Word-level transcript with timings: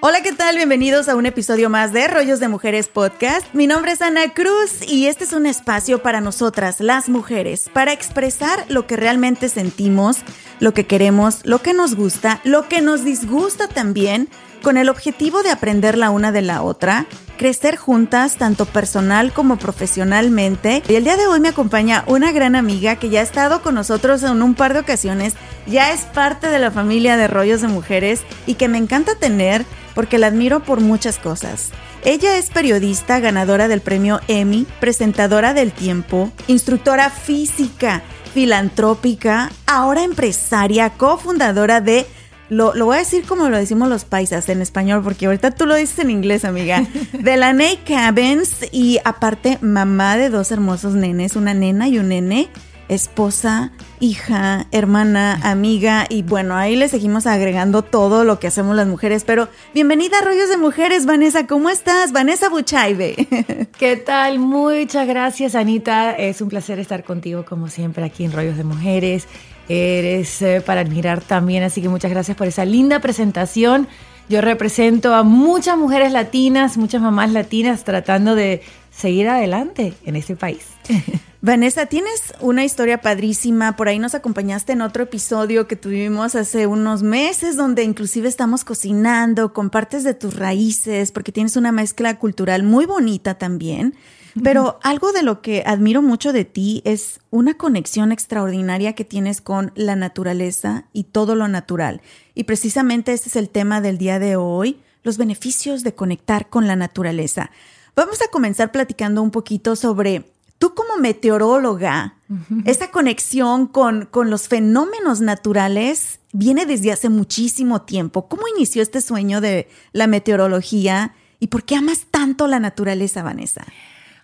Hola, 0.00 0.22
¿qué 0.22 0.30
tal? 0.30 0.54
Bienvenidos 0.54 1.08
a 1.08 1.16
un 1.16 1.26
episodio 1.26 1.68
más 1.70 1.92
de 1.92 2.06
Rollos 2.06 2.38
de 2.38 2.46
Mujeres 2.46 2.86
Podcast. 2.86 3.52
Mi 3.52 3.66
nombre 3.66 3.90
es 3.90 4.00
Ana 4.00 4.32
Cruz 4.32 4.88
y 4.88 5.08
este 5.08 5.24
es 5.24 5.32
un 5.32 5.44
espacio 5.44 6.04
para 6.04 6.20
nosotras, 6.20 6.78
las 6.78 7.08
mujeres, 7.08 7.68
para 7.72 7.92
expresar 7.92 8.64
lo 8.68 8.86
que 8.86 8.94
realmente 8.96 9.48
sentimos, 9.48 10.18
lo 10.60 10.72
que 10.72 10.86
queremos, 10.86 11.44
lo 11.44 11.62
que 11.62 11.74
nos 11.74 11.96
gusta, 11.96 12.40
lo 12.44 12.68
que 12.68 12.80
nos 12.80 13.04
disgusta 13.04 13.66
también, 13.66 14.28
con 14.62 14.76
el 14.76 14.88
objetivo 14.88 15.42
de 15.42 15.50
aprender 15.50 15.98
la 15.98 16.10
una 16.10 16.30
de 16.30 16.42
la 16.42 16.62
otra, 16.62 17.06
crecer 17.36 17.76
juntas, 17.76 18.36
tanto 18.36 18.66
personal 18.66 19.32
como 19.32 19.56
profesionalmente. 19.56 20.82
Y 20.88 20.94
el 20.94 21.04
día 21.04 21.16
de 21.16 21.26
hoy 21.26 21.40
me 21.40 21.48
acompaña 21.48 22.04
una 22.06 22.30
gran 22.30 22.54
amiga 22.54 22.96
que 22.96 23.08
ya 23.08 23.18
ha 23.18 23.24
estado 23.24 23.62
con 23.62 23.74
nosotros 23.74 24.22
en 24.22 24.42
un 24.42 24.54
par 24.54 24.74
de 24.74 24.80
ocasiones, 24.80 25.34
ya 25.66 25.92
es 25.92 26.02
parte 26.02 26.48
de 26.48 26.60
la 26.60 26.70
familia 26.70 27.16
de 27.16 27.26
Rollos 27.26 27.62
de 27.62 27.68
Mujeres 27.68 28.22
y 28.46 28.54
que 28.54 28.68
me 28.68 28.78
encanta 28.78 29.16
tener 29.16 29.66
porque 29.98 30.18
la 30.18 30.28
admiro 30.28 30.60
por 30.60 30.80
muchas 30.80 31.18
cosas. 31.18 31.70
Ella 32.04 32.38
es 32.38 32.50
periodista, 32.50 33.18
ganadora 33.18 33.66
del 33.66 33.80
premio 33.80 34.20
Emmy, 34.28 34.64
presentadora 34.78 35.54
del 35.54 35.72
tiempo, 35.72 36.30
instructora 36.46 37.10
física, 37.10 38.04
filantrópica, 38.32 39.50
ahora 39.66 40.04
empresaria, 40.04 40.90
cofundadora 40.90 41.80
de 41.80 42.06
lo, 42.48 42.74
lo, 42.74 42.84
voy 42.84 42.94
a 42.94 43.00
decir 43.00 43.24
como 43.24 43.48
lo 43.48 43.58
decimos 43.58 43.88
los 43.88 44.04
paisas 44.04 44.48
en 44.48 44.62
español, 44.62 45.02
porque 45.02 45.26
ahorita 45.26 45.50
tú 45.50 45.66
lo 45.66 45.74
dices 45.74 45.98
en 45.98 46.10
inglés, 46.10 46.44
amiga. 46.44 46.86
De 47.12 47.36
la 47.36 47.52
Ney 47.52 47.80
Cabins 47.84 48.68
y 48.70 49.00
aparte 49.04 49.58
mamá 49.62 50.16
de 50.16 50.30
dos 50.30 50.52
hermosos 50.52 50.94
nenes, 50.94 51.34
una 51.34 51.54
nena 51.54 51.88
y 51.88 51.98
un 51.98 52.10
nene 52.10 52.50
esposa, 52.88 53.70
hija, 54.00 54.66
hermana, 54.72 55.38
amiga 55.42 56.06
y 56.08 56.22
bueno, 56.22 56.56
ahí 56.56 56.76
le 56.76 56.88
seguimos 56.88 57.26
agregando 57.26 57.82
todo 57.82 58.24
lo 58.24 58.38
que 58.38 58.46
hacemos 58.46 58.74
las 58.74 58.86
mujeres, 58.86 59.24
pero 59.24 59.48
bienvenida 59.74 60.18
a 60.18 60.24
Rollos 60.24 60.48
de 60.48 60.56
Mujeres, 60.56 61.06
Vanessa, 61.06 61.46
¿cómo 61.46 61.70
estás? 61.70 62.12
Vanessa 62.12 62.48
Buchaibe. 62.48 63.68
¿Qué 63.78 63.96
tal? 63.96 64.38
Muchas 64.38 65.06
gracias, 65.06 65.54
Anita. 65.54 66.12
Es 66.12 66.40
un 66.40 66.48
placer 66.48 66.78
estar 66.78 67.04
contigo 67.04 67.44
como 67.44 67.68
siempre 67.68 68.04
aquí 68.04 68.24
en 68.24 68.32
Rollos 68.32 68.56
de 68.56 68.64
Mujeres. 68.64 69.26
Eres 69.68 70.40
eh, 70.40 70.62
para 70.64 70.80
admirar 70.80 71.20
también, 71.20 71.62
así 71.62 71.82
que 71.82 71.90
muchas 71.90 72.10
gracias 72.10 72.36
por 72.36 72.46
esa 72.46 72.64
linda 72.64 73.00
presentación. 73.00 73.86
Yo 74.30 74.40
represento 74.40 75.14
a 75.14 75.22
muchas 75.22 75.76
mujeres 75.76 76.12
latinas, 76.12 76.76
muchas 76.78 77.02
mamás 77.02 77.32
latinas 77.32 77.84
tratando 77.84 78.34
de 78.34 78.62
seguir 78.90 79.28
adelante 79.28 79.94
en 80.04 80.16
este 80.16 80.36
país. 80.36 80.66
Vanessa, 81.40 81.86
tienes 81.86 82.34
una 82.40 82.64
historia 82.64 83.00
padrísima. 83.00 83.76
Por 83.76 83.86
ahí 83.86 84.00
nos 84.00 84.16
acompañaste 84.16 84.72
en 84.72 84.80
otro 84.80 85.04
episodio 85.04 85.68
que 85.68 85.76
tuvimos 85.76 86.34
hace 86.34 86.66
unos 86.66 87.04
meses, 87.04 87.56
donde 87.56 87.84
inclusive 87.84 88.28
estamos 88.28 88.64
cocinando 88.64 89.52
con 89.52 89.70
partes 89.70 90.02
de 90.02 90.14
tus 90.14 90.34
raíces, 90.34 91.12
porque 91.12 91.30
tienes 91.30 91.56
una 91.56 91.70
mezcla 91.70 92.18
cultural 92.18 92.64
muy 92.64 92.86
bonita 92.86 93.34
también. 93.38 93.94
Pero 94.42 94.80
algo 94.82 95.12
de 95.12 95.22
lo 95.22 95.40
que 95.40 95.62
admiro 95.64 96.02
mucho 96.02 96.32
de 96.32 96.44
ti 96.44 96.82
es 96.84 97.20
una 97.30 97.54
conexión 97.54 98.10
extraordinaria 98.10 98.94
que 98.94 99.04
tienes 99.04 99.40
con 99.40 99.72
la 99.76 99.94
naturaleza 99.94 100.86
y 100.92 101.04
todo 101.04 101.36
lo 101.36 101.46
natural. 101.46 102.02
Y 102.34 102.44
precisamente 102.44 103.12
este 103.12 103.28
es 103.28 103.36
el 103.36 103.48
tema 103.48 103.80
del 103.80 103.96
día 103.96 104.18
de 104.18 104.34
hoy, 104.34 104.80
los 105.04 105.18
beneficios 105.18 105.84
de 105.84 105.94
conectar 105.94 106.48
con 106.50 106.66
la 106.66 106.74
naturaleza. 106.74 107.50
Vamos 107.94 108.22
a 108.22 108.28
comenzar 108.28 108.70
platicando 108.70 109.22
un 109.22 109.30
poquito 109.30 109.74
sobre 109.74 110.24
tú 110.58 110.74
como 110.74 110.96
meteoróloga, 110.98 112.16
esa 112.64 112.90
conexión 112.90 113.66
con, 113.66 114.06
con 114.06 114.28
los 114.30 114.48
fenómenos 114.48 115.20
naturales 115.20 116.20
viene 116.32 116.66
desde 116.66 116.92
hace 116.92 117.08
muchísimo 117.08 117.82
tiempo. 117.82 118.28
¿Cómo 118.28 118.42
inició 118.54 118.82
este 118.82 119.00
sueño 119.00 119.40
de 119.40 119.68
la 119.92 120.06
meteorología 120.06 121.14
y 121.40 121.46
por 121.46 121.64
qué 121.64 121.76
amas 121.76 122.06
tanto 122.10 122.46
la 122.46 122.60
naturaleza, 122.60 123.22
Vanessa? 123.22 123.64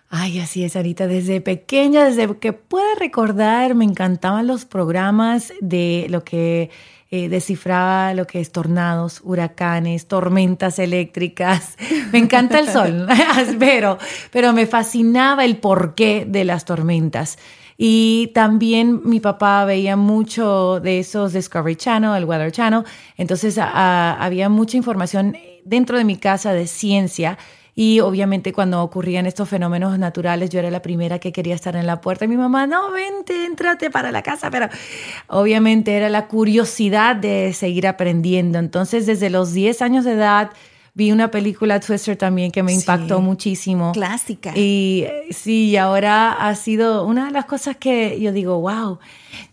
Ay, 0.09 0.39
así 0.39 0.63
es, 0.63 0.75
Arita. 0.75 1.07
Desde 1.07 1.41
pequeña, 1.41 2.05
desde 2.05 2.37
que 2.37 2.53
pueda 2.53 2.93
recordar, 2.99 3.73
me 3.73 3.85
encantaban 3.85 4.45
los 4.45 4.65
programas 4.65 5.51
de 5.61 6.07
lo 6.09 6.23
que 6.23 6.69
eh, 7.15 7.29
descifraba 7.29 8.13
lo 8.13 8.27
que 8.27 8.41
es 8.41 8.51
tornados, 8.51 9.21
huracanes, 9.23 10.05
tormentas 10.07 10.79
eléctricas. 10.79 11.77
Me 12.11 12.19
encanta 12.19 12.59
el 12.59 12.67
sol, 12.67 13.07
pero, 13.59 13.97
pero 14.31 14.51
me 14.51 14.65
fascinaba 14.65 15.45
el 15.45 15.55
porqué 15.57 16.25
de 16.27 16.43
las 16.43 16.65
tormentas. 16.65 17.37
Y 17.77 18.31
también 18.33 19.01
mi 19.05 19.21
papá 19.21 19.63
veía 19.63 19.95
mucho 19.95 20.81
de 20.81 20.99
esos 20.99 21.31
Discovery 21.31 21.77
Channel, 21.77 22.17
el 22.17 22.25
Weather 22.25 22.51
Channel. 22.51 22.83
Entonces 23.15 23.57
había 23.57 24.49
mucha 24.49 24.75
información 24.75 25.37
dentro 25.63 25.97
de 25.97 26.03
mi 26.03 26.17
casa 26.17 26.51
de 26.51 26.67
ciencia 26.67 27.37
y 27.75 27.99
obviamente 27.99 28.53
cuando 28.53 28.81
ocurrían 28.81 29.25
estos 29.25 29.49
fenómenos 29.49 29.99
naturales, 29.99 30.49
yo 30.49 30.59
era 30.59 30.71
la 30.71 30.81
primera 30.81 31.19
que 31.19 31.33
quería 31.33 31.55
estar 31.55 31.75
en 31.75 31.85
la 31.85 31.99
puerta 31.99 32.23
y 32.23 32.29
mi 32.29 32.37
mamá, 32.37 32.65
no, 32.67 32.89
vente, 32.91 33.45
entrate 33.45 33.91
para 33.91 34.13
la 34.13 34.23
casa, 34.23 34.49
pero 34.49 34.69
obviamente 35.27 35.93
era 35.93 36.07
la 36.07 36.27
curiosidad 36.27 37.17
de 37.17 37.51
seguir 37.51 37.85
aprendiendo. 37.85 38.59
Entonces, 38.59 39.05
desde 39.05 39.29
los 39.29 39.51
10 39.51 39.81
años 39.81 40.05
de 40.05 40.13
edad, 40.13 40.51
vi 40.93 41.11
una 41.11 41.29
película 41.29 41.81
Twister 41.81 42.15
también 42.15 42.51
que 42.51 42.63
me 42.63 42.71
impactó 42.73 43.19
muchísimo. 43.19 43.91
Clásica. 43.91 44.53
Y 44.55 45.05
sí, 45.31 45.75
ahora 45.75 46.31
ha 46.31 46.55
sido 46.55 47.05
una 47.05 47.25
de 47.25 47.31
las 47.31 47.43
cosas 47.43 47.75
que 47.75 48.17
yo 48.21 48.31
digo, 48.31 48.61
wow, 48.61 48.99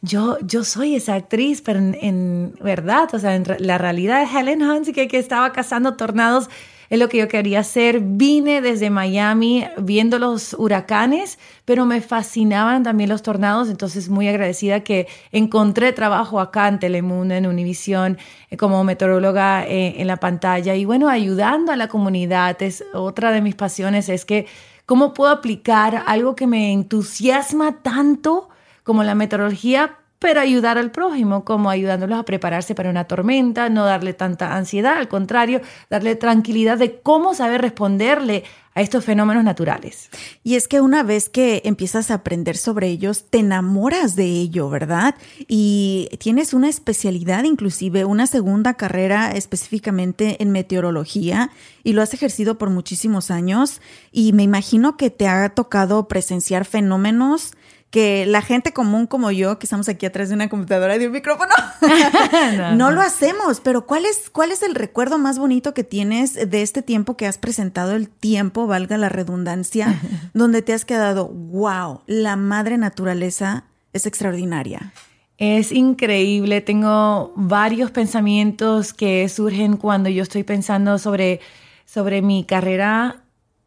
yo, 0.00 0.38
yo 0.46 0.62
soy 0.62 0.94
esa 0.94 1.14
actriz, 1.14 1.60
pero 1.60 1.80
en, 1.80 2.54
verdad, 2.62 3.12
o 3.12 3.18
sea, 3.18 3.34
en 3.34 3.44
la 3.58 3.78
realidad 3.78 4.24
de 4.24 4.38
Helen 4.38 4.62
Hunt 4.62 4.94
que, 4.94 5.08
que 5.08 5.18
estaba 5.18 5.50
cazando 5.50 5.96
tornados 5.96 6.48
es 6.92 6.98
lo 6.98 7.08
que 7.08 7.16
yo 7.16 7.26
quería 7.26 7.60
hacer. 7.60 8.00
Vine 8.02 8.60
desde 8.60 8.90
Miami 8.90 9.64
viendo 9.78 10.18
los 10.18 10.52
huracanes, 10.52 11.38
pero 11.64 11.86
me 11.86 12.02
fascinaban 12.02 12.82
también 12.82 13.08
los 13.08 13.22
tornados, 13.22 13.70
entonces 13.70 14.10
muy 14.10 14.28
agradecida 14.28 14.80
que 14.80 15.08
encontré 15.30 15.94
trabajo 15.94 16.38
acá 16.38 16.68
en 16.68 16.78
Telemundo, 16.78 17.32
en 17.32 17.46
Univisión, 17.46 18.18
eh, 18.50 18.58
como 18.58 18.84
meteoróloga 18.84 19.64
eh, 19.66 20.02
en 20.02 20.06
la 20.06 20.18
pantalla 20.18 20.74
y 20.74 20.84
bueno, 20.84 21.08
ayudando 21.08 21.72
a 21.72 21.76
la 21.76 21.88
comunidad. 21.88 22.60
Es 22.60 22.84
otra 22.92 23.30
de 23.30 23.40
mis 23.40 23.54
pasiones, 23.54 24.10
es 24.10 24.26
que 24.26 24.44
cómo 24.84 25.14
puedo 25.14 25.32
aplicar 25.32 26.02
algo 26.06 26.36
que 26.36 26.46
me 26.46 26.74
entusiasma 26.74 27.80
tanto 27.80 28.50
como 28.82 29.02
la 29.02 29.14
meteorología 29.14 29.96
pero 30.22 30.40
ayudar 30.40 30.78
al 30.78 30.92
prójimo, 30.92 31.44
como 31.44 31.68
ayudándolos 31.68 32.16
a 32.16 32.22
prepararse 32.22 32.76
para 32.76 32.88
una 32.90 33.04
tormenta, 33.04 33.68
no 33.68 33.84
darle 33.84 34.14
tanta 34.14 34.56
ansiedad, 34.56 34.96
al 34.96 35.08
contrario, 35.08 35.60
darle 35.90 36.14
tranquilidad 36.14 36.78
de 36.78 37.00
cómo 37.00 37.34
saber 37.34 37.60
responderle 37.60 38.44
a 38.74 38.82
estos 38.82 39.04
fenómenos 39.04 39.42
naturales. 39.42 40.10
Y 40.44 40.54
es 40.54 40.68
que 40.68 40.80
una 40.80 41.02
vez 41.02 41.28
que 41.28 41.60
empiezas 41.64 42.12
a 42.12 42.14
aprender 42.14 42.56
sobre 42.56 42.86
ellos, 42.86 43.24
te 43.30 43.40
enamoras 43.40 44.14
de 44.14 44.26
ello, 44.26 44.70
¿verdad? 44.70 45.16
Y 45.48 46.08
tienes 46.20 46.54
una 46.54 46.68
especialidad, 46.68 47.42
inclusive 47.42 48.04
una 48.04 48.28
segunda 48.28 48.74
carrera 48.74 49.32
específicamente 49.32 50.40
en 50.40 50.52
meteorología, 50.52 51.50
y 51.82 51.94
lo 51.94 52.00
has 52.00 52.14
ejercido 52.14 52.58
por 52.58 52.70
muchísimos 52.70 53.32
años, 53.32 53.80
y 54.12 54.32
me 54.34 54.44
imagino 54.44 54.96
que 54.96 55.10
te 55.10 55.26
ha 55.26 55.48
tocado 55.48 56.06
presenciar 56.06 56.64
fenómenos 56.64 57.54
que 57.92 58.24
la 58.24 58.40
gente 58.40 58.72
común 58.72 59.06
como 59.06 59.30
yo, 59.30 59.58
que 59.58 59.66
estamos 59.66 59.86
aquí 59.86 60.06
atrás 60.06 60.30
de 60.30 60.34
una 60.34 60.48
computadora 60.48 60.96
y 60.96 60.98
de 60.98 61.08
un 61.08 61.12
micrófono, 61.12 61.52
no, 62.74 62.90
lo 62.90 63.02
hacemos. 63.02 63.60
Pero 63.60 63.86
¿cuál 63.86 64.06
es, 64.06 64.30
¿cuál 64.30 64.50
es 64.50 64.62
el 64.62 64.74
recuerdo 64.74 65.18
más 65.18 65.38
bonito 65.38 65.74
que 65.74 65.84
tienes 65.84 66.32
de 66.32 66.62
este 66.62 66.80
tiempo 66.80 67.18
que 67.18 67.26
has 67.26 67.36
presentado 67.36 67.92
el 67.92 68.08
tiempo, 68.08 68.66
valga 68.66 68.96
la 68.96 69.10
redundancia, 69.10 70.00
donde 70.32 70.62
te 70.62 70.72
has 70.72 70.86
quedado, 70.86 71.28
wow, 71.28 72.00
la 72.06 72.34
madre 72.36 72.78
naturaleza 72.78 73.64
es 73.92 74.06
extraordinaria. 74.06 74.94
Es 75.36 75.70
increíble, 75.70 76.62
tengo 76.62 77.34
varios 77.36 77.90
pensamientos 77.90 78.94
que 78.94 79.28
surgen 79.28 79.76
cuando 79.76 80.08
yo 80.08 80.22
estoy 80.22 80.44
pensando 80.44 80.98
sobre, 80.98 81.40
sobre 81.84 82.22
mi 82.22 82.44
carrera 82.44 83.24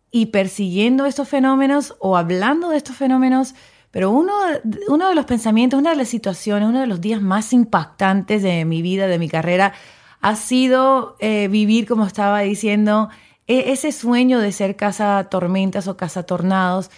y 0.10 0.27
persiguiendo 0.27 1.06
estos 1.06 1.30
fenómenos 1.30 1.95
o 2.00 2.18
hablando 2.18 2.69
de 2.69 2.77
estos 2.77 2.95
fenómenos, 2.95 3.54
pero 3.96 4.12
uno, 4.12 4.34
uno 4.90 5.08
de 5.08 5.16
los 5.16 5.24
pensamientos, 5.24 5.80
una 5.80 5.92
de 5.92 5.96
las 5.96 6.10
situaciones, 6.10 6.68
uno 6.68 6.82
de 6.82 6.86
los 6.86 7.00
días 7.00 7.22
más 7.22 7.54
impactantes 7.54 8.44
de 8.44 8.66
mi 8.66 8.82
vida, 8.82 9.08
de 9.08 9.18
mi 9.18 9.30
carrera, 9.30 9.72
ha 10.20 10.36
sido 10.36 11.16
eh, 11.22 11.48
vivir, 11.48 11.88
como 11.88 12.06
estaba 12.06 12.42
diciendo, 12.42 13.08
e, 13.48 13.72
ese 13.72 13.94
sueño 13.94 14.40
de 14.40 14.52
ser 14.52 14.76
casa 14.76 15.30
tormentas 15.32 15.88
o 15.88 15.96
casa 15.96 16.24
tornados. 16.24 16.92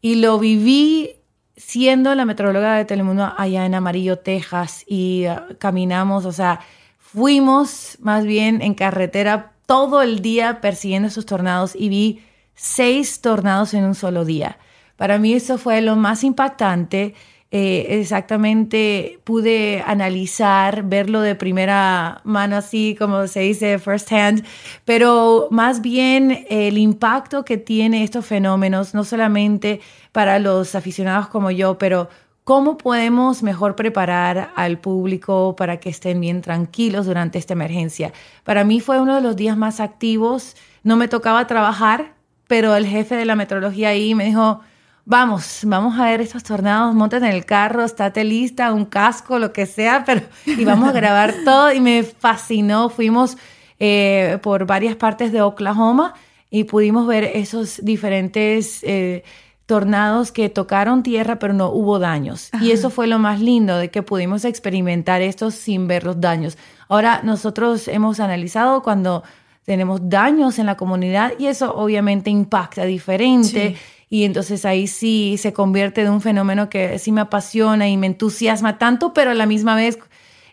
Y 0.00 0.16
lo 0.16 0.40
viví 0.40 1.10
siendo 1.56 2.12
la 2.16 2.24
metróloga 2.24 2.74
de 2.74 2.86
Telemundo 2.86 3.32
allá 3.38 3.64
en 3.64 3.76
Amarillo, 3.76 4.18
Texas, 4.18 4.82
y 4.88 5.26
ah, 5.26 5.46
caminamos, 5.60 6.24
o 6.24 6.32
sea, 6.32 6.58
fuimos 6.98 7.98
más 8.00 8.24
bien 8.24 8.62
en 8.62 8.74
carretera 8.74 9.52
todo 9.66 10.02
el 10.02 10.22
día 10.22 10.60
persiguiendo 10.60 11.06
esos 11.06 11.24
tornados 11.24 11.76
y 11.76 11.88
vi 11.88 12.24
seis 12.56 13.20
tornados 13.20 13.74
en 13.74 13.84
un 13.84 13.94
solo 13.94 14.24
día. 14.24 14.58
Para 14.96 15.18
mí 15.18 15.34
eso 15.34 15.58
fue 15.58 15.80
lo 15.80 15.96
más 15.96 16.24
impactante. 16.24 17.14
Eh, 17.54 17.98
exactamente 18.00 19.20
pude 19.24 19.84
analizar, 19.86 20.84
verlo 20.84 21.20
de 21.20 21.34
primera 21.34 22.22
mano, 22.24 22.56
así 22.56 22.96
como 22.98 23.26
se 23.26 23.40
dice, 23.40 23.78
first 23.78 24.10
hand, 24.10 24.42
pero 24.86 25.48
más 25.50 25.82
bien 25.82 26.46
el 26.48 26.78
impacto 26.78 27.44
que 27.44 27.58
tiene 27.58 28.04
estos 28.04 28.24
fenómenos, 28.24 28.94
no 28.94 29.04
solamente 29.04 29.82
para 30.12 30.38
los 30.38 30.74
aficionados 30.74 31.28
como 31.28 31.50
yo, 31.50 31.76
pero 31.76 32.08
cómo 32.44 32.78
podemos 32.78 33.42
mejor 33.42 33.76
preparar 33.76 34.50
al 34.56 34.78
público 34.78 35.54
para 35.54 35.78
que 35.78 35.90
estén 35.90 36.20
bien 36.20 36.40
tranquilos 36.40 37.04
durante 37.04 37.38
esta 37.38 37.52
emergencia. 37.52 38.14
Para 38.44 38.64
mí 38.64 38.80
fue 38.80 38.98
uno 38.98 39.14
de 39.14 39.20
los 39.20 39.36
días 39.36 39.58
más 39.58 39.78
activos, 39.80 40.56
no 40.84 40.96
me 40.96 41.06
tocaba 41.06 41.46
trabajar, 41.46 42.14
pero 42.46 42.74
el 42.76 42.86
jefe 42.86 43.14
de 43.14 43.26
la 43.26 43.36
metrología 43.36 43.90
ahí 43.90 44.14
me 44.14 44.24
dijo, 44.24 44.60
vamos, 45.04 45.60
vamos 45.64 45.98
a 45.98 46.04
ver 46.04 46.20
estos 46.20 46.42
tornados, 46.44 46.94
monten 46.94 47.24
en 47.24 47.32
el 47.32 47.44
carro, 47.44 47.84
estate 47.84 48.24
lista, 48.24 48.72
un 48.72 48.84
casco, 48.84 49.38
lo 49.38 49.52
que 49.52 49.66
sea, 49.66 50.04
pero 50.04 50.22
y 50.46 50.64
vamos 50.64 50.88
a 50.88 50.92
grabar 50.92 51.34
todo 51.44 51.72
y 51.72 51.80
me 51.80 52.02
fascinó. 52.02 52.88
Fuimos 52.88 53.36
eh, 53.78 54.38
por 54.42 54.66
varias 54.66 54.96
partes 54.96 55.32
de 55.32 55.42
Oklahoma 55.42 56.14
y 56.50 56.64
pudimos 56.64 57.06
ver 57.06 57.24
esos 57.24 57.80
diferentes 57.82 58.80
eh, 58.82 59.24
tornados 59.66 60.32
que 60.32 60.48
tocaron 60.48 61.02
tierra, 61.02 61.38
pero 61.38 61.54
no 61.54 61.70
hubo 61.70 61.98
daños. 61.98 62.50
Y 62.60 62.72
eso 62.72 62.90
fue 62.90 63.06
lo 63.06 63.18
más 63.18 63.40
lindo 63.40 63.78
de 63.78 63.90
que 63.90 64.02
pudimos 64.02 64.44
experimentar 64.44 65.22
estos 65.22 65.54
sin 65.54 65.88
ver 65.88 66.04
los 66.04 66.20
daños. 66.20 66.58
Ahora 66.88 67.22
nosotros 67.24 67.88
hemos 67.88 68.20
analizado 68.20 68.82
cuando 68.82 69.22
tenemos 69.64 70.00
daños 70.08 70.58
en 70.58 70.66
la 70.66 70.76
comunidad 70.76 71.32
y 71.38 71.46
eso 71.46 71.74
obviamente 71.74 72.30
impacta 72.30 72.84
diferente. 72.84 73.76
Y 74.12 74.24
entonces 74.24 74.66
ahí 74.66 74.88
sí 74.88 75.36
se 75.38 75.54
convierte 75.54 76.02
de 76.02 76.10
un 76.10 76.20
fenómeno 76.20 76.68
que 76.68 76.98
sí 76.98 77.12
me 77.12 77.22
apasiona 77.22 77.88
y 77.88 77.96
me 77.96 78.06
entusiasma 78.06 78.76
tanto, 78.76 79.14
pero 79.14 79.30
a 79.30 79.34
la 79.34 79.46
misma 79.46 79.74
vez 79.74 79.98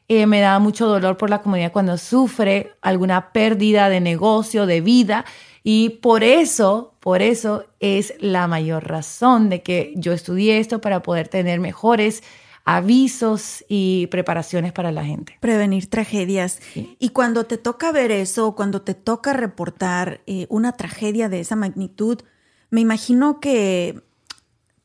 eh, 0.08 0.28
me 0.28 0.40
da 0.40 0.60
mucho 0.60 0.88
dolor 0.88 1.18
por 1.18 1.30
la 1.30 1.42
comunidad 1.42 1.74
cuando 1.74 1.98
sufre 1.98 2.72
alguna 2.82 3.34
pérdida 3.34 3.90
de 3.90 4.00
negocio, 4.00 4.66
de 4.66 4.80
vida. 4.80 5.26
Y 5.62 5.90
por 6.02 6.24
eso, 6.24 6.94
por 7.02 7.22
eso 7.22 7.66
es 7.82 8.14
la 8.22 8.48
mayor 8.48 8.88
razón 8.88 9.50
de 9.50 9.62
que 9.62 9.92
yo 9.98 10.14
estudié 10.14 10.60
esto 10.60 10.80
para 10.80 11.04
poder 11.04 11.28
tener 11.28 11.60
mejores 11.60 12.24
avisos 12.64 13.66
y 13.68 14.08
preparaciones 14.08 14.72
para 14.72 14.94
la 14.94 15.04
gente. 15.04 15.36
Prevenir 15.42 15.90
tragedias. 15.90 16.62
Y 16.98 17.10
cuando 17.10 17.46
te 17.46 17.58
toca 17.58 17.92
ver 17.92 18.12
eso, 18.12 18.56
cuando 18.56 18.84
te 18.84 18.94
toca 18.94 19.34
reportar 19.34 20.22
eh, 20.28 20.48
una 20.48 20.72
tragedia 20.78 21.28
de 21.28 21.42
esa 21.42 21.58
magnitud, 21.58 22.22
me 22.70 22.82
imagino 22.82 23.40
que 23.40 24.04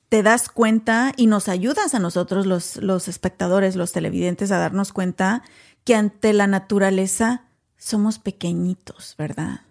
te 0.09 0.23
das 0.23 0.49
cuenta 0.49 1.13
y 1.17 1.27
nos 1.27 1.49
ayudas 1.49 1.95
a 1.95 1.99
nosotros, 1.99 2.47
los, 2.47 2.77
los 2.77 3.09
espectadores, 3.09 3.75
los 3.77 3.93
televidentes, 3.93 4.53
a 4.53 4.59
darnos 4.59 4.93
cuenta 4.93 5.43
que 5.83 5.95
ante 5.95 6.33
la 6.33 6.47
naturaleza 6.47 7.45
somos 7.77 8.19
pequeñitos, 8.19 9.15
¿verdad? 9.19 9.63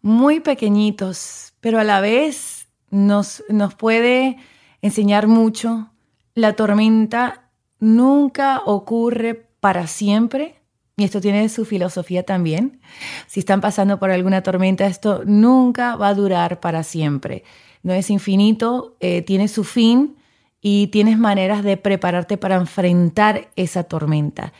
Muy 0.00 0.40
pequeñitos, 0.40 1.54
pero 1.60 1.78
a 1.78 1.84
la 1.84 2.00
vez 2.00 2.68
nos, 2.90 3.44
nos 3.48 3.74
puede 3.74 4.38
enseñar 4.80 5.26
mucho. 5.26 5.90
La 6.34 6.54
tormenta 6.54 7.50
nunca 7.80 8.62
ocurre 8.64 9.34
para 9.60 9.86
siempre, 9.86 10.59
y 11.00 11.04
esto 11.04 11.20
tiene 11.20 11.48
su 11.48 11.64
filosofía 11.64 12.24
también. 12.24 12.80
Si 13.26 13.40
están 13.40 13.60
pasando 13.60 13.98
por 13.98 14.10
alguna 14.10 14.42
tormenta, 14.42 14.86
esto 14.86 15.22
nunca 15.24 15.96
va 15.96 16.08
a 16.08 16.14
durar 16.14 16.60
para 16.60 16.82
siempre. 16.82 17.44
No 17.82 17.92
es 17.92 18.10
infinito, 18.10 18.96
eh, 19.00 19.22
tiene 19.22 19.48
su 19.48 19.64
fin 19.64 20.16
y 20.60 20.88
tienes 20.88 21.18
maneras 21.18 21.64
de 21.64 21.76
prepararte 21.76 22.36
para 22.36 22.56
enfrentar 22.56 23.48
esa 23.56 23.84
tormenta. 23.84 24.52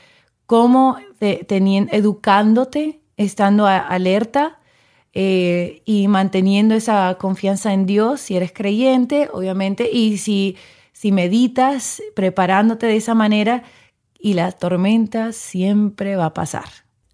¿Cómo? 0.46 0.96
teniendo, 1.46 1.92
educándote, 1.92 3.00
estando 3.16 3.66
alerta 3.66 4.58
eh, 5.12 5.82
y 5.84 6.08
manteniendo 6.08 6.74
esa 6.74 7.16
confianza 7.18 7.72
en 7.72 7.84
Dios, 7.84 8.20
si 8.20 8.36
eres 8.36 8.52
creyente, 8.52 9.28
obviamente, 9.32 9.90
y 9.92 10.18
si, 10.18 10.56
si 10.92 11.12
meditas, 11.12 12.02
preparándote 12.14 12.86
de 12.86 12.96
esa 12.96 13.14
manera, 13.14 13.64
y 14.20 14.34
la 14.34 14.52
tormenta 14.52 15.32
siempre 15.32 16.16
va 16.16 16.26
a 16.26 16.34
pasar. 16.34 16.64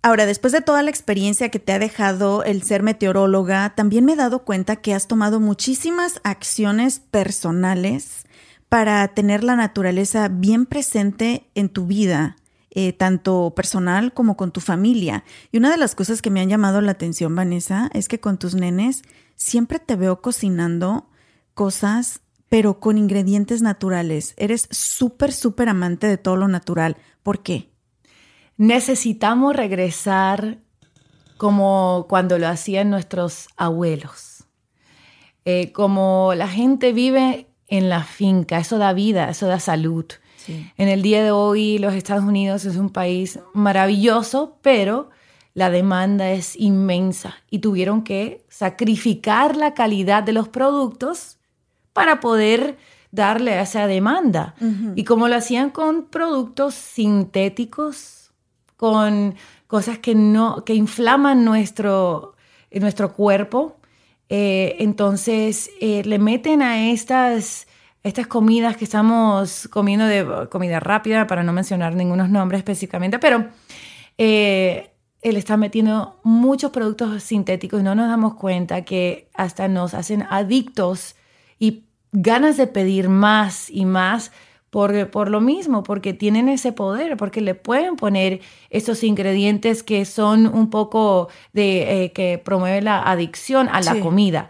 Ahora, 0.03 0.27
después 0.27 0.53
de 0.53 0.61
toda 0.61 0.83
la 0.83 0.91
experiencia 0.91 1.49
que 1.49 1.59
te 1.59 1.73
ha 1.73 1.79
dejado 1.79 2.45
el 2.45 2.63
ser 2.63 2.83
meteoróloga, 2.83 3.75
también 3.75 4.05
me 4.05 4.13
he 4.13 4.17
dado 4.17 4.45
cuenta 4.45 4.77
que 4.77 4.95
has 4.95 5.09
tomado 5.09 5.41
muchísimas 5.41 6.21
acciones 6.23 7.01
personales 7.01 8.25
para 8.69 9.07
tener 9.09 9.43
la 9.43 9.57
naturaleza 9.57 10.29
bien 10.29 10.67
presente 10.67 11.51
en 11.55 11.69
tu 11.69 11.87
vida, 11.87 12.37
eh, 12.71 12.93
tanto 12.93 13.53
personal 13.57 14.13
como 14.13 14.37
con 14.37 14.53
tu 14.53 14.61
familia. 14.61 15.25
Y 15.51 15.59
una 15.59 15.71
de 15.71 15.77
las 15.77 15.95
cosas 15.95 16.23
que 16.23 16.31
me 16.31 16.41
han 16.41 16.49
llamado 16.49 16.81
la 16.81 16.93
atención, 16.93 17.35
Vanessa, 17.35 17.91
es 17.93 18.07
que 18.07 18.21
con 18.21 18.39
tus 18.39 18.55
nenes 18.55 19.03
siempre 19.35 19.81
te 19.81 19.97
veo 19.97 20.21
cocinando 20.21 21.09
cosas 21.55 22.21
pero 22.49 22.81
con 22.81 22.99
ingredientes 22.99 23.63
naturales. 23.63 24.35
Eres 24.37 24.69
súper, 24.71 25.33
súper 25.33 25.69
amante 25.69 26.07
de 26.07 26.19
todo 26.19 26.37
lo 26.37 26.49
natural. 26.49 26.97
¿Por 27.23 27.43
qué? 27.43 27.71
Necesitamos 28.57 29.55
regresar 29.55 30.59
como 31.37 32.07
cuando 32.09 32.39
lo 32.39 32.49
hacían 32.49 32.91
nuestros 32.91 33.49
abuelos. 33.57 34.45
Eh, 35.45 35.73
como 35.73 36.33
la 36.35 36.49
gente 36.49 36.93
vive 36.93 37.47
en 37.69 37.89
la 37.89 38.03
finca, 38.03 38.59
eso 38.59 38.79
da 38.79 38.93
vida, 38.93 39.29
eso 39.29 39.47
da 39.47 39.61
salud. 39.61 40.07
En 40.77 40.87
el 40.87 41.03
día 41.03 41.25
de 41.25 41.33
hoy 41.33 41.79
los 41.79 41.95
Estados 41.95 42.23
Unidos 42.23 42.65
es 42.67 42.77
un 42.77 42.91
país 42.91 43.41
maravilloso, 43.53 44.59
pero 44.63 45.11
la 45.55 45.71
demanda 45.71 46.31
es 46.31 46.55
inmensa 46.55 47.35
y 47.51 47.59
tuvieron 47.59 48.05
que 48.05 48.45
sacrificar 48.49 49.57
la 49.57 49.75
calidad 49.75 50.23
de 50.23 50.33
los 50.33 50.49
productos 50.49 51.36
para 51.97 52.21
poder 52.21 52.77
darle 53.11 53.55
a 53.55 53.63
esa 53.63 53.87
demanda. 53.87 54.55
Y 54.95 55.05
como 55.05 55.29
lo 55.29 55.35
hacían 55.35 55.71
con 55.71 56.05
productos 56.05 56.75
sintéticos, 56.75 58.33
con 58.77 59.35
cosas 59.67 59.99
que, 59.99 60.15
no, 60.15 60.63
que 60.67 60.75
inflaman 60.75 61.43
nuestro, 61.43 62.35
nuestro 62.71 63.15
cuerpo, 63.15 63.79
eh, 64.29 64.77
entonces 64.81 65.71
eh, 65.81 66.03
le 66.05 66.19
meten 66.19 66.61
a 66.61 66.91
estas, 66.91 67.67
estas 68.03 68.27
comidas 68.27 68.77
que 68.77 68.85
estamos 68.85 69.69
comiendo 69.69 70.05
de 70.05 70.49
comida 70.51 70.79
rápida, 70.79 71.27
para 71.27 71.43
no 71.43 71.55
mencionar 71.55 71.95
ningunos 71.95 72.29
nombres 72.29 72.59
específicamente, 72.59 73.19
pero 73.19 73.47
eh, 74.19 74.91
él 75.23 75.37
está 75.39 75.57
metiendo 75.57 76.21
muchos 76.25 76.73
productos 76.73 77.23
sintéticos 77.23 77.81
y 77.81 77.83
no 77.83 77.95
nos 77.95 78.09
damos 78.09 78.35
cuenta 78.35 78.83
que 78.83 79.31
hasta 79.33 79.67
nos 79.67 79.95
hacen 79.95 80.27
adictos 80.29 81.17
y 81.59 81.86
ganas 82.19 82.57
de 82.57 82.67
pedir 82.67 83.11
más 83.11 83.69
y 83.69 83.85
más 83.85 84.33
por, 84.71 85.11
por, 85.11 85.31
lo 85.31 85.41
mismo, 85.41 85.83
porque 85.83 86.15
tienen 86.15 86.49
ese 86.49 86.73
poder, 86.73 87.17
porque 87.17 87.41
le 87.41 87.55
pueden 87.55 87.97
poner 87.97 88.41
esos 88.71 89.05
ingredientes 89.05 89.83
que 89.83 90.05
son 90.05 90.47
un 90.47 90.71
poco 90.71 91.29
de 91.53 92.05
eh, 92.05 92.13
que 92.13 92.39
promueve 92.43 92.81
la 92.83 93.03
adicción 93.03 93.69
a 93.71 93.81
la 93.81 94.01
comida. 94.01 94.49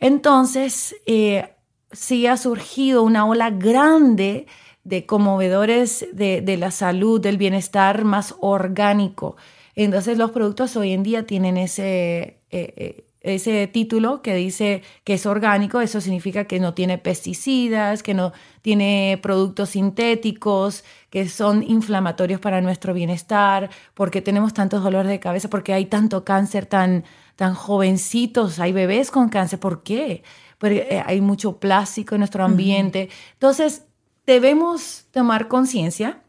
Entonces, 0.00 0.96
eh, 1.06 1.54
sí 1.92 2.26
ha 2.26 2.36
surgido 2.36 3.02
una 3.02 3.26
ola 3.26 3.50
grande 3.50 4.46
de 4.82 5.06
conmovedores 5.06 6.06
de, 6.12 6.40
de, 6.40 6.56
la 6.56 6.70
salud, 6.70 7.20
del 7.20 7.38
bienestar 7.38 8.04
más 8.04 8.34
orgánico. 8.40 9.36
Entonces, 9.76 10.18
los 10.18 10.32
productos 10.32 10.76
hoy 10.76 10.92
en 10.92 11.04
día 11.04 11.26
tienen 11.26 11.56
ese, 11.56 12.40
eh, 12.50 13.06
ese 13.24 13.66
título 13.66 14.20
que 14.20 14.34
dice 14.34 14.82
que 15.02 15.14
es 15.14 15.24
orgánico, 15.24 15.80
eso 15.80 16.02
significa 16.02 16.44
que 16.44 16.60
no 16.60 16.74
tiene 16.74 16.98
pesticidas, 16.98 18.02
que 18.02 18.12
no 18.12 18.32
tiene 18.60 19.18
productos 19.22 19.70
sintéticos, 19.70 20.84
que 21.08 21.26
son 21.28 21.62
inflamatorios 21.62 22.38
para 22.38 22.60
nuestro 22.60 22.92
bienestar, 22.92 23.70
porque 23.94 24.20
tenemos 24.20 24.52
tantos 24.52 24.84
dolores 24.84 25.10
de 25.10 25.20
cabeza, 25.20 25.48
porque 25.48 25.72
hay 25.72 25.86
tanto 25.86 26.22
cáncer 26.22 26.66
tan, 26.66 27.04
tan 27.34 27.54
jovencitos, 27.54 28.60
hay 28.60 28.72
bebés 28.72 29.10
con 29.10 29.30
cáncer, 29.30 29.58
¿por 29.58 29.82
qué? 29.82 30.22
Porque 30.58 30.86
eh, 30.90 31.02
hay 31.04 31.22
mucho 31.22 31.58
plástico 31.58 32.14
en 32.14 32.20
nuestro 32.20 32.44
ambiente. 32.44 33.08
Entonces, 33.32 33.86
debemos 34.26 35.06
tomar 35.12 35.48
conciencia, 35.48 36.20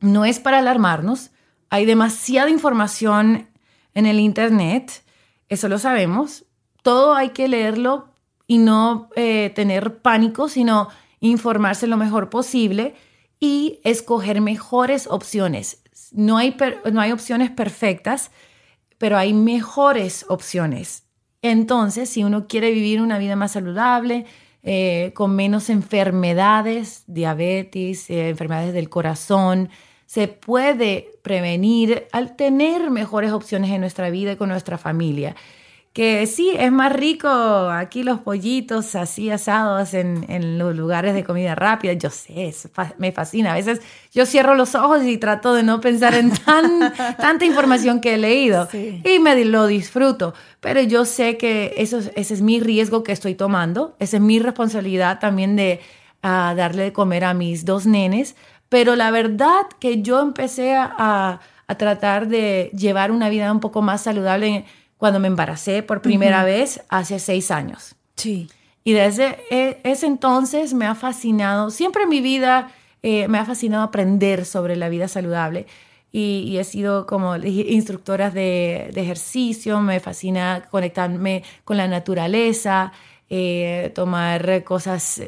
no 0.00 0.24
es 0.24 0.38
para 0.38 0.58
alarmarnos, 0.58 1.32
hay 1.70 1.86
demasiada 1.86 2.50
información 2.50 3.48
en 3.94 4.06
el 4.06 4.20
Internet, 4.20 5.02
eso 5.50 5.68
lo 5.68 5.78
sabemos. 5.78 6.46
Todo 6.82 7.14
hay 7.14 7.30
que 7.30 7.48
leerlo 7.48 8.08
y 8.46 8.58
no 8.58 9.10
eh, 9.16 9.52
tener 9.54 9.98
pánico, 9.98 10.48
sino 10.48 10.88
informarse 11.20 11.86
lo 11.86 11.98
mejor 11.98 12.30
posible 12.30 12.94
y 13.38 13.80
escoger 13.84 14.40
mejores 14.40 15.06
opciones. 15.06 15.82
No 16.12 16.38
hay, 16.38 16.56
no 16.90 17.00
hay 17.00 17.12
opciones 17.12 17.50
perfectas, 17.50 18.30
pero 18.96 19.18
hay 19.18 19.34
mejores 19.34 20.24
opciones. 20.28 21.04
Entonces, 21.42 22.08
si 22.08 22.24
uno 22.24 22.46
quiere 22.46 22.70
vivir 22.70 23.00
una 23.00 23.18
vida 23.18 23.36
más 23.36 23.52
saludable, 23.52 24.26
eh, 24.62 25.12
con 25.14 25.34
menos 25.34 25.70
enfermedades, 25.70 27.04
diabetes, 27.06 28.10
eh, 28.10 28.28
enfermedades 28.28 28.74
del 28.74 28.90
corazón, 28.90 29.70
se 30.10 30.26
puede 30.26 31.12
prevenir 31.22 32.08
al 32.10 32.34
tener 32.34 32.90
mejores 32.90 33.30
opciones 33.30 33.70
en 33.70 33.80
nuestra 33.80 34.10
vida 34.10 34.32
y 34.32 34.36
con 34.36 34.48
nuestra 34.48 34.76
familia. 34.76 35.36
Que 35.92 36.26
sí, 36.26 36.50
es 36.58 36.72
más 36.72 36.92
rico 36.92 37.28
aquí 37.28 38.02
los 38.02 38.18
pollitos 38.18 38.96
así 38.96 39.30
asados 39.30 39.94
en, 39.94 40.58
los 40.58 40.74
lugares 40.74 41.14
de 41.14 41.22
comida 41.22 41.54
rápida. 41.54 41.92
Yo 41.92 42.10
sé, 42.10 42.52
me 42.98 43.12
fascina. 43.12 43.52
A 43.52 43.54
veces 43.54 43.82
yo 44.12 44.26
cierro 44.26 44.56
los 44.56 44.74
ojos 44.74 45.04
y 45.04 45.16
trato 45.16 45.54
de 45.54 45.62
no 45.62 45.80
pensar 45.80 46.14
en 46.14 46.32
tan, 46.32 46.92
tanta 47.16 47.44
información 47.44 48.00
que 48.00 48.14
he 48.14 48.18
leído 48.18 48.68
y 48.72 49.20
me 49.20 49.44
lo 49.44 49.68
disfruto. 49.68 50.34
Pero 50.58 50.82
yo 50.82 51.04
sé 51.04 51.36
que 51.36 51.74
eso, 51.76 52.00
ese 52.16 52.34
es 52.34 52.42
mi 52.42 52.58
riesgo 52.58 53.04
que 53.04 53.12
estoy 53.12 53.36
tomando. 53.36 53.94
Esa 54.00 54.16
es 54.16 54.22
mi 54.24 54.40
responsabilidad 54.40 55.20
también 55.20 55.54
de 55.54 55.78
ah, 56.20 56.52
darle 56.56 56.82
de 56.82 56.92
comer 56.92 57.22
a 57.22 57.32
mis 57.32 57.64
dos 57.64 57.86
nenes 57.86 58.34
pero 58.70 58.96
la 58.96 59.10
verdad 59.10 59.66
que 59.78 60.00
yo 60.00 60.20
empecé 60.20 60.74
a, 60.74 61.40
tratar 61.76 62.26
de 62.26 62.68
llevar 62.76 63.12
una 63.12 63.28
vida 63.28 63.52
un 63.52 63.60
poco 63.60 63.80
más 63.80 64.02
saludable 64.02 64.64
cuando 64.96 65.20
me 65.20 65.28
embaracé 65.28 65.84
por 65.84 66.02
primera 66.02 66.42
vez 66.42 66.82
hace 66.88 67.20
seis 67.20 67.52
años. 67.52 67.94
Sí. 68.16 68.48
Y 68.82 68.92
desde 68.92 69.38
e, 69.52 69.78
ese 69.84 70.06
entonces 70.06 70.74
me 70.74 70.86
ha 70.86 70.96
fascinado, 70.96 71.70
siempre 71.70 72.02
en 72.04 72.08
mi 72.08 72.20
vida 72.20 72.72
eh, 73.04 73.28
me 73.28 73.38
ha 73.38 73.44
fascinado 73.44 73.84
aprender 73.84 74.44
sobre 74.44 74.74
la 74.74 74.88
vida 74.88 75.06
saludable. 75.06 75.66
Y, 76.10 76.56
he 76.58 76.64
sido 76.64 77.06
como 77.06 77.36
instructora 77.36 78.30
de, 78.30 78.90
ejercicio, 78.96 79.80
me 79.80 80.00
fascina 80.00 80.66
conectarme 80.72 81.44
con 81.64 81.76
la 81.76 81.86
naturaleza, 81.86 82.90
eh, 83.28 83.92
tomar 83.94 84.64
cosas 84.64 85.22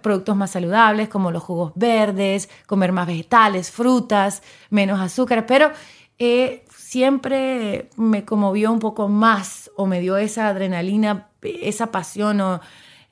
productos 0.00 0.36
más 0.36 0.50
saludables 0.50 1.08
como 1.08 1.30
los 1.30 1.42
jugos 1.42 1.72
verdes, 1.74 2.48
comer 2.66 2.92
más 2.92 3.06
vegetales, 3.06 3.70
frutas, 3.70 4.42
menos 4.70 5.00
azúcar, 5.00 5.46
pero 5.46 5.70
eh, 6.18 6.64
siempre 6.74 7.90
me 7.96 8.24
conmovió 8.24 8.72
un 8.72 8.80
poco 8.80 9.08
más 9.08 9.70
o 9.76 9.86
me 9.86 10.00
dio 10.00 10.16
esa 10.16 10.48
adrenalina, 10.48 11.28
esa 11.42 11.92
pasión 11.92 12.40
o 12.40 12.60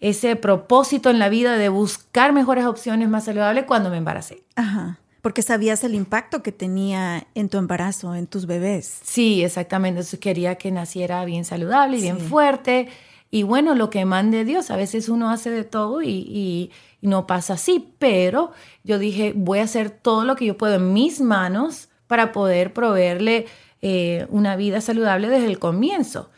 ese 0.00 0.36
propósito 0.36 1.10
en 1.10 1.18
la 1.18 1.28
vida 1.28 1.56
de 1.56 1.68
buscar 1.68 2.32
mejores 2.32 2.66
opciones 2.66 3.08
más 3.08 3.24
saludables 3.24 3.64
cuando 3.64 3.90
me 3.90 3.98
embaracé. 3.98 4.42
Ajá. 4.56 4.98
Porque 5.22 5.42
sabías 5.42 5.82
el 5.84 5.94
impacto 5.94 6.42
que 6.42 6.52
tenía 6.52 7.26
en 7.34 7.48
tu 7.48 7.58
embarazo, 7.58 8.14
en 8.14 8.26
tus 8.26 8.46
bebés. 8.46 9.00
Sí, 9.02 9.42
exactamente. 9.42 10.00
Entonces 10.00 10.20
quería 10.20 10.56
que 10.56 10.70
naciera 10.70 11.24
bien 11.24 11.44
saludable 11.44 11.98
y 11.98 12.02
bien 12.02 12.20
fuerte 12.20 12.88
y 13.30 13.42
bueno, 13.42 13.74
lo 13.74 13.90
que 13.90 14.04
mande 14.04 14.44
Dios, 14.44 14.70
a 14.70 14.76
veces 14.76 15.08
uno 15.08 15.30
hace 15.30 15.50
de 15.50 15.64
todo 15.64 16.02
y, 16.02 16.70
no 17.02 17.26
pasa 17.26 17.54
así, 17.54 17.90
pero 17.98 18.50
yo 18.82 18.98
dije, 18.98 19.32
voy 19.36 19.60
a 19.60 19.64
hacer 19.64 19.90
todo 19.90 20.24
lo 20.24 20.34
que 20.34 20.46
yo 20.46 20.56
puedo 20.56 20.76
en 20.76 20.92
mis 20.92 21.20
manos 21.20 21.88
para 22.08 22.32
poder 22.32 22.72
proveerle 22.72 23.46
eh, 23.80 24.26
una 24.30 24.56
vida 24.56 24.80
saludable 24.80 25.28
desde 25.28 25.46
el 25.46 25.60
comienzo. 25.60 26.30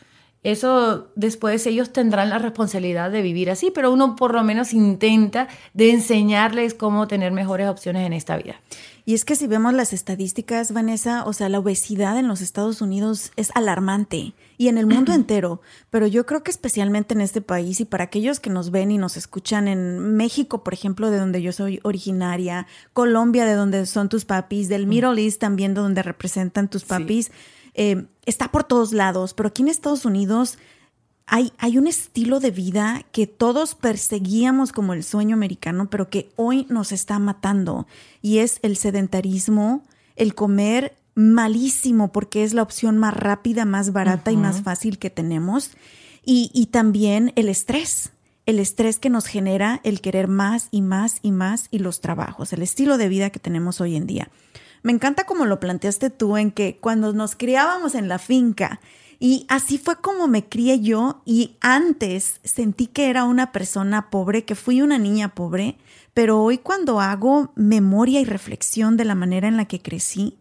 Eso 0.43 1.09
después 1.15 1.65
ellos 1.65 1.91
tendrán 1.91 2.29
la 2.29 2.37
responsabilidad 2.37 3.11
de 3.11 3.21
vivir 3.21 3.49
así, 3.49 3.71
pero 3.71 3.91
uno 3.91 4.15
por 4.15 4.33
lo 4.33 4.43
menos 4.43 4.73
intenta 4.73 5.47
de 5.73 5.91
enseñarles 5.91 6.73
cómo 6.73 7.07
tener 7.07 7.31
mejores 7.31 7.67
opciones 7.67 8.05
en 8.05 8.13
esta 8.13 8.37
vida. 8.37 8.61
Y 9.09 9.15
es 9.15 9.25
que 9.25 9.35
si 9.35 9.47
vemos 9.47 9.73
las 9.73 9.91
estadísticas, 9.91 10.71
Vanessa, 10.71 11.23
o 11.25 11.33
sea, 11.33 11.49
la 11.49 11.57
obesidad 11.57 12.19
en 12.19 12.27
los 12.27 12.41
Estados 12.41 12.79
Unidos 12.79 13.31
es 13.37 13.49
alarmante 13.55 14.35
y 14.55 14.67
en 14.67 14.77
el 14.77 14.85
mundo 14.85 15.13
entero, 15.15 15.61
pero 15.89 16.05
yo 16.05 16.27
creo 16.27 16.43
que 16.43 16.51
especialmente 16.51 17.15
en 17.15 17.21
este 17.21 17.41
país 17.41 17.79
y 17.81 17.85
para 17.85 18.03
aquellos 18.03 18.39
que 18.39 18.51
nos 18.51 18.69
ven 18.69 18.91
y 18.91 18.99
nos 18.99 19.17
escuchan 19.17 19.67
en 19.67 20.15
México, 20.15 20.63
por 20.63 20.75
ejemplo, 20.75 21.09
de 21.09 21.17
donde 21.17 21.41
yo 21.41 21.51
soy 21.53 21.79
originaria, 21.81 22.67
Colombia, 22.93 23.45
de 23.45 23.55
donde 23.55 23.87
son 23.87 24.09
tus 24.09 24.25
papis, 24.25 24.69
del 24.69 24.85
Middle 24.85 25.19
East 25.19 25.39
también, 25.41 25.73
de 25.73 25.81
donde 25.81 26.03
representan 26.03 26.69
tus 26.69 26.85
papis, 26.85 27.31
eh, 27.73 28.05
está 28.27 28.51
por 28.51 28.63
todos 28.63 28.93
lados, 28.93 29.33
pero 29.33 29.49
aquí 29.49 29.63
en 29.63 29.69
Estados 29.69 30.05
Unidos 30.05 30.59
hay, 31.29 31.77
un 31.77 31.87
estilo 31.87 32.39
de 32.39 32.49
vida 32.49 33.05
que 33.11 33.27
todos 33.27 33.75
perseguíamos 33.75 34.71
como 34.71 34.93
el 34.93 35.03
sueño 35.03 35.35
americano, 35.35 35.89
pero 35.89 36.09
que 36.09 36.29
hoy 36.35 36.65
nos 36.69 36.91
está 36.91 37.19
matando. 37.19 37.85
Y 38.21 38.39
es 38.39 38.59
el 38.63 38.77
sedentarismo, 38.77 39.83
el 40.15 40.33
comer 40.33 40.97
malísimo 41.13 42.11
porque 42.11 42.43
es 42.43 42.53
la 42.53 42.63
opción 42.63 42.97
más 42.97 43.13
rápida, 43.13 43.65
más 43.65 43.93
barata 43.93 44.31
y 44.31 44.37
más 44.37 44.61
fácil 44.61 44.97
que 44.97 45.11
tenemos. 45.11 45.71
Y, 46.25 46.49
y 46.53 46.67
también 46.67 47.31
el 47.35 47.47
estrés, 47.47 48.11
el 48.47 48.57
estrés 48.57 48.97
que 48.97 49.11
nos 49.11 49.27
genera 49.27 49.81
el 49.83 50.01
querer 50.01 50.27
más 50.27 50.67
y 50.71 50.81
más 50.81 51.19
y 51.21 51.31
más 51.31 51.67
y 51.69 51.79
los 51.79 52.01
trabajos, 52.01 52.53
el 52.53 52.63
estilo 52.63 52.97
de 52.97 53.07
vida 53.07 53.29
que 53.29 53.39
tenemos 53.39 53.81
hoy 53.81 53.95
en 53.95 54.07
día. 54.07 54.29
Me 54.81 54.93
encanta 54.93 55.25
como 55.25 55.45
lo 55.45 55.59
planteaste 55.59 56.09
tú 56.09 56.37
en 56.37 56.51
que 56.51 56.77
cuando 56.77 57.13
nos 57.13 57.35
criábamos 57.35 57.93
en 57.93 58.07
la 58.07 58.17
finca 58.17 58.79
y 59.19 59.45
así 59.49 59.77
fue 59.77 59.97
como 59.97 60.27
me 60.27 60.47
crié 60.47 60.79
yo 60.79 61.21
y 61.25 61.57
antes 61.59 62.39
sentí 62.45 62.87
que 62.87 63.09
era 63.09 63.25
una 63.25 63.51
persona 63.51 64.09
pobre, 64.09 64.45
que 64.45 64.55
fui 64.55 64.81
una 64.81 64.97
niña 64.97 65.35
pobre, 65.35 65.77
pero 66.13 66.41
hoy 66.41 66.57
cuando 66.57 67.01
hago 67.01 67.51
memoria 67.55 68.21
y 68.21 68.25
reflexión 68.25 68.95
de 68.95 69.03
la 69.03 69.15
manera 69.15 69.49
en 69.49 69.57
la 69.57 69.65
que 69.65 69.81
crecí, 69.81 70.37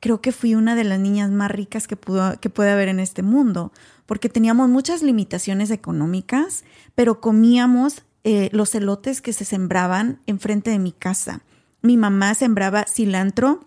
creo 0.00 0.20
que 0.20 0.32
fui 0.32 0.54
una 0.54 0.76
de 0.76 0.84
las 0.84 1.00
niñas 1.00 1.30
más 1.30 1.50
ricas 1.50 1.88
que, 1.88 1.96
pudo, 1.96 2.38
que 2.38 2.50
puede 2.50 2.70
haber 2.70 2.88
en 2.88 3.00
este 3.00 3.22
mundo, 3.22 3.72
porque 4.04 4.28
teníamos 4.28 4.68
muchas 4.68 5.02
limitaciones 5.02 5.70
económicas, 5.70 6.64
pero 6.94 7.20
comíamos 7.22 8.02
eh, 8.24 8.50
los 8.52 8.74
elotes 8.74 9.22
que 9.22 9.32
se 9.32 9.46
sembraban 9.46 10.20
enfrente 10.26 10.70
de 10.70 10.78
mi 10.78 10.92
casa. 10.92 11.40
Mi 11.80 11.96
mamá 11.96 12.34
sembraba 12.34 12.84
cilantro, 12.84 13.64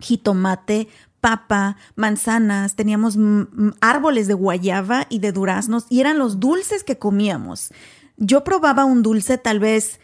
jitomate, 0.00 0.88
papa, 1.20 1.76
manzanas, 1.96 2.74
teníamos 2.74 3.18
árboles 3.80 4.26
de 4.28 4.34
guayaba 4.34 5.06
y 5.08 5.18
de 5.18 5.32
duraznos 5.32 5.86
y 5.88 6.00
eran 6.00 6.18
los 6.18 6.40
dulces 6.40 6.84
que 6.84 6.98
comíamos. 6.98 7.70
Yo 8.16 8.44
probaba 8.44 8.84
un 8.84 9.02
dulce 9.02 9.38
tal 9.38 9.60
vez 9.60 10.00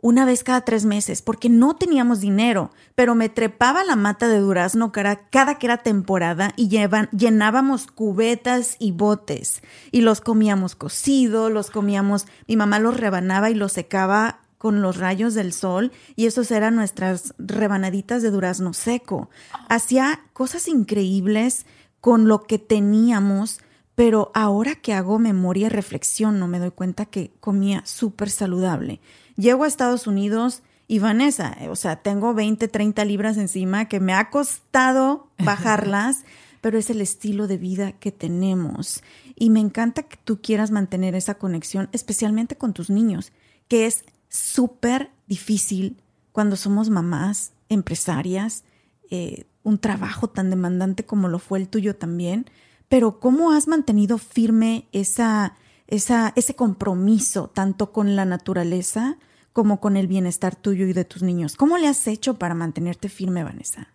una 0.00 0.24
vez 0.24 0.44
cada 0.44 0.60
tres 0.60 0.84
meses 0.84 1.22
porque 1.22 1.48
no 1.48 1.74
teníamos 1.74 2.20
dinero, 2.20 2.70
pero 2.94 3.14
me 3.14 3.28
trepaba 3.28 3.82
la 3.82 3.96
mata 3.96 4.28
de 4.28 4.38
durazno 4.38 4.92
cada, 4.92 5.16
cada 5.16 5.56
que 5.56 5.66
era 5.66 5.78
temporada 5.78 6.52
y 6.56 6.68
llenábamos 6.68 7.86
cubetas 7.86 8.76
y 8.78 8.92
botes 8.92 9.62
y 9.90 10.02
los 10.02 10.20
comíamos 10.20 10.76
cocido, 10.76 11.50
los 11.50 11.70
comíamos, 11.70 12.26
mi 12.46 12.56
mamá 12.56 12.78
los 12.78 12.96
rebanaba 12.96 13.50
y 13.50 13.54
los 13.54 13.72
secaba 13.72 14.40
con 14.58 14.82
los 14.82 14.96
rayos 14.96 15.34
del 15.34 15.52
sol 15.52 15.92
y 16.14 16.26
esos 16.26 16.50
eran 16.50 16.74
nuestras 16.76 17.34
rebanaditas 17.38 18.22
de 18.22 18.30
durazno 18.30 18.72
seco. 18.72 19.30
Hacía 19.68 20.20
cosas 20.32 20.68
increíbles 20.68 21.66
con 22.00 22.28
lo 22.28 22.42
que 22.42 22.58
teníamos, 22.58 23.60
pero 23.94 24.30
ahora 24.34 24.74
que 24.76 24.92
hago 24.92 25.18
memoria 25.18 25.66
y 25.66 25.70
reflexión 25.70 26.38
no 26.38 26.48
me 26.48 26.58
doy 26.58 26.70
cuenta 26.70 27.06
que 27.06 27.32
comía 27.40 27.82
súper 27.84 28.30
saludable. 28.30 29.00
Llego 29.36 29.64
a 29.64 29.68
Estados 29.68 30.06
Unidos 30.06 30.62
y 30.88 31.00
Vanessa, 31.00 31.56
o 31.68 31.76
sea, 31.76 31.96
tengo 31.96 32.32
20, 32.32 32.68
30 32.68 33.04
libras 33.04 33.36
encima 33.36 33.86
que 33.86 33.98
me 33.98 34.12
ha 34.12 34.30
costado 34.30 35.28
bajarlas, 35.38 36.24
pero 36.60 36.78
es 36.78 36.90
el 36.90 37.00
estilo 37.00 37.46
de 37.46 37.58
vida 37.58 37.92
que 37.92 38.12
tenemos. 38.12 39.02
Y 39.34 39.50
me 39.50 39.60
encanta 39.60 40.04
que 40.04 40.16
tú 40.22 40.40
quieras 40.40 40.70
mantener 40.70 41.14
esa 41.14 41.34
conexión, 41.34 41.88
especialmente 41.92 42.56
con 42.56 42.72
tus 42.72 42.88
niños, 42.88 43.32
que 43.68 43.86
es 43.86 44.04
súper 44.36 45.10
difícil 45.26 45.96
cuando 46.32 46.56
somos 46.56 46.90
mamás, 46.90 47.52
empresarias, 47.68 48.64
eh, 49.10 49.44
un 49.62 49.78
trabajo 49.78 50.28
tan 50.28 50.50
demandante 50.50 51.04
como 51.04 51.28
lo 51.28 51.38
fue 51.38 51.58
el 51.58 51.68
tuyo 51.68 51.96
también, 51.96 52.46
pero 52.88 53.18
¿cómo 53.18 53.52
has 53.52 53.66
mantenido 53.66 54.18
firme 54.18 54.86
esa, 54.92 55.56
esa, 55.88 56.32
ese 56.36 56.54
compromiso 56.54 57.48
tanto 57.48 57.92
con 57.92 58.14
la 58.14 58.24
naturaleza 58.24 59.16
como 59.52 59.80
con 59.80 59.96
el 59.96 60.06
bienestar 60.06 60.54
tuyo 60.54 60.86
y 60.86 60.92
de 60.92 61.04
tus 61.04 61.22
niños? 61.22 61.56
¿Cómo 61.56 61.78
le 61.78 61.88
has 61.88 62.06
hecho 62.06 62.38
para 62.38 62.54
mantenerte 62.54 63.08
firme, 63.08 63.42
Vanessa? 63.42 63.88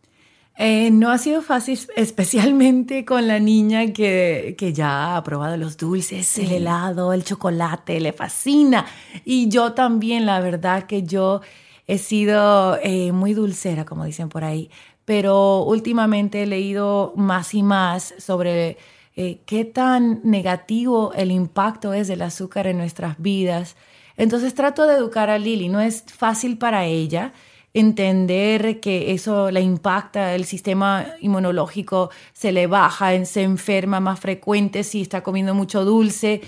Eh, 0.58 0.92
no 0.92 1.10
ha 1.10 1.18
sido 1.18 1.42
fácil, 1.42 1.80
especialmente 1.96 3.06
con 3.06 3.28
la 3.28 3.40
niña 3.40 3.94
que, 3.94 4.56
que 4.58 4.74
ya 4.74 5.16
ha 5.16 5.24
probado 5.24 5.58
los 5.58 5.78
dulces, 5.78 6.38
el 6.38 6.52
helado, 6.52 7.14
el 7.14 7.24
chocolate, 7.24 8.00
le 8.00 8.14
fascina. 8.14 8.86
Y 9.26 9.50
yo 9.50 9.74
también, 9.74 10.26
la 10.26 10.40
verdad 10.40 10.84
que 10.84 11.04
yo 11.04 11.42
he 11.88 11.98
sido 11.98 12.78
eh, 12.84 13.12
muy 13.12 13.34
dulcera, 13.34 13.86
como 13.86 14.06
dicen 14.06 14.30
por 14.30 14.44
ahí, 14.44 14.70
pero 15.06 15.64
últimamente 15.64 16.44
he 16.44 16.46
leído 16.46 17.14
más 17.16 17.54
y 17.54 17.64
más 17.64 18.14
sobre 18.18 18.78
eh, 19.16 19.42
qué 19.46 19.66
tan 19.66 20.22
negativo 20.24 21.14
el 21.14 21.32
impacto 21.32 21.94
es 21.94 22.08
del 22.08 22.22
azúcar 22.22 22.68
en 22.68 22.78
nuestras 22.78 23.20
vidas. 23.20 23.76
Entonces 24.16 24.54
trato 24.54 24.86
de 24.86 24.96
educar 24.96 25.30
a 25.30 25.38
Lili, 25.38 25.70
no 25.70 25.80
es 25.82 26.04
fácil 26.04 26.58
para 26.58 26.86
ella 26.86 27.34
entender 27.74 28.80
que 28.80 29.14
eso 29.14 29.50
le 29.52 29.62
impacta, 29.62 30.36
el 30.36 30.46
sistema 30.46 31.06
inmunológico 31.22 32.10
se 32.34 32.52
le 32.52 32.68
baja, 32.68 33.26
se 33.26 33.44
enferma 33.44 34.00
más 34.00 34.20
frecuente 34.20 34.84
si 34.84 35.02
está 35.02 35.24
comiendo 35.24 35.54
mucho 35.54 35.86
dulce. 35.86 36.42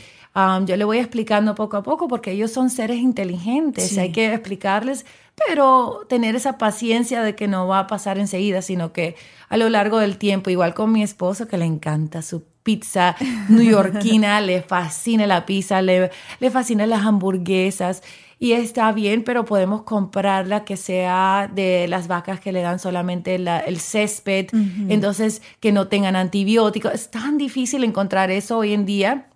yo 0.65 0.75
le 0.75 0.83
voy 0.83 0.97
explicando 0.97 1.55
poco 1.55 1.77
a 1.77 1.83
poco 1.83 2.07
porque 2.07 2.31
ellos 2.31 2.51
son 2.51 2.69
seres 2.69 2.97
inteligentes, 2.97 3.97
hay 3.97 4.11
que 4.11 4.33
explicarles, 4.33 5.05
pero 5.47 6.05
tener 6.09 6.35
esa 6.35 6.57
paciencia 6.57 7.23
de 7.23 7.35
que 7.35 7.47
no 7.47 7.67
va 7.67 7.79
a 7.79 7.87
pasar 7.87 8.17
enseguida, 8.17 8.61
sino 8.61 8.91
que 8.91 9.15
a 9.47 9.57
lo 9.57 9.69
largo 9.69 9.99
del 9.99 10.17
tiempo, 10.17 10.49
igual 10.49 10.73
con 10.73 10.91
mi 10.91 11.03
esposo 11.03 11.47
que 11.47 11.57
le 11.57 11.65
encanta 11.65 12.21
su 12.21 12.43
pizza 12.63 13.15
neoyorquina, 13.49 14.41
le 14.41 14.61
fascina 14.61 15.25
la 15.25 15.45
pizza, 15.45 15.81
le, 15.81 16.11
le 16.39 16.51
fascina 16.51 16.85
las 16.85 17.05
hamburguesas 17.05 18.03
y 18.43 18.51
está 18.51 18.91
bien, 18.91 19.23
pero 19.23 19.45
podemos 19.45 19.83
comprarla 19.83 20.65
que 20.65 20.75
sea 20.75 21.50
de 21.50 21.88
las 21.88 22.09
vacas 22.09 22.41
que 22.41 22.51
le 22.51 22.62
dan 22.62 22.77
solamente 22.77 23.35
el 23.35 23.79
césped, 23.79 24.47
entonces 24.89 25.41
que 25.62 25.71
no 25.71 25.88
tengan 25.88 26.17
antibióticos. 26.17 26.93
Es 26.93 27.09
tan 27.09 27.38
difícil 27.38 27.85
encontrar 27.85 28.31
eso 28.31 28.57
hoy 28.57 28.73
en 28.73 28.85
día. 28.85 29.29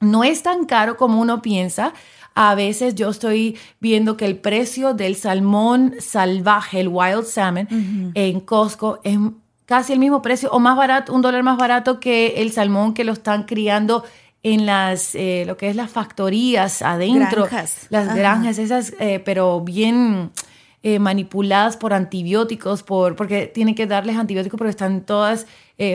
No 0.00 0.24
es 0.24 0.42
tan 0.42 0.64
caro 0.64 0.96
como 0.96 1.20
uno 1.20 1.42
piensa. 1.42 1.94
A 2.34 2.56
veces 2.56 2.96
yo 2.96 3.10
estoy 3.10 3.56
viendo 3.78 4.16
que 4.16 4.26
el 4.26 4.36
precio 4.36 4.94
del 4.94 5.14
salmón 5.14 5.94
salvaje, 6.00 6.80
el 6.80 6.88
wild 6.88 7.26
salmon, 7.26 7.68
en 8.14 8.40
Costco 8.40 8.98
es 9.04 9.16
casi 9.64 9.92
el 9.92 10.00
mismo 10.00 10.22
precio 10.22 10.50
o 10.50 10.58
más 10.58 10.76
barato, 10.76 11.14
un 11.14 11.22
dólar 11.22 11.44
más 11.44 11.56
barato 11.56 12.00
que 12.00 12.42
el 12.42 12.50
salmón 12.50 12.94
que 12.94 13.04
lo 13.04 13.12
están 13.12 13.44
criando 13.44 14.02
en 14.42 14.66
las, 14.66 15.14
eh, 15.14 15.44
lo 15.46 15.56
que 15.56 15.68
es 15.68 15.76
las 15.76 15.90
factorías 15.90 16.82
adentro, 16.82 17.46
las 17.90 18.14
granjas 18.14 18.58
esas, 18.58 18.94
eh, 18.98 19.20
pero 19.22 19.60
bien 19.60 20.30
eh, 20.82 20.98
manipuladas 20.98 21.76
por 21.76 21.92
antibióticos, 21.92 22.82
por, 22.82 23.16
porque 23.16 23.46
tienen 23.46 23.74
que 23.74 23.86
darles 23.86 24.16
antibióticos 24.16 24.56
porque 24.56 24.70
están 24.70 25.02
todas 25.02 25.46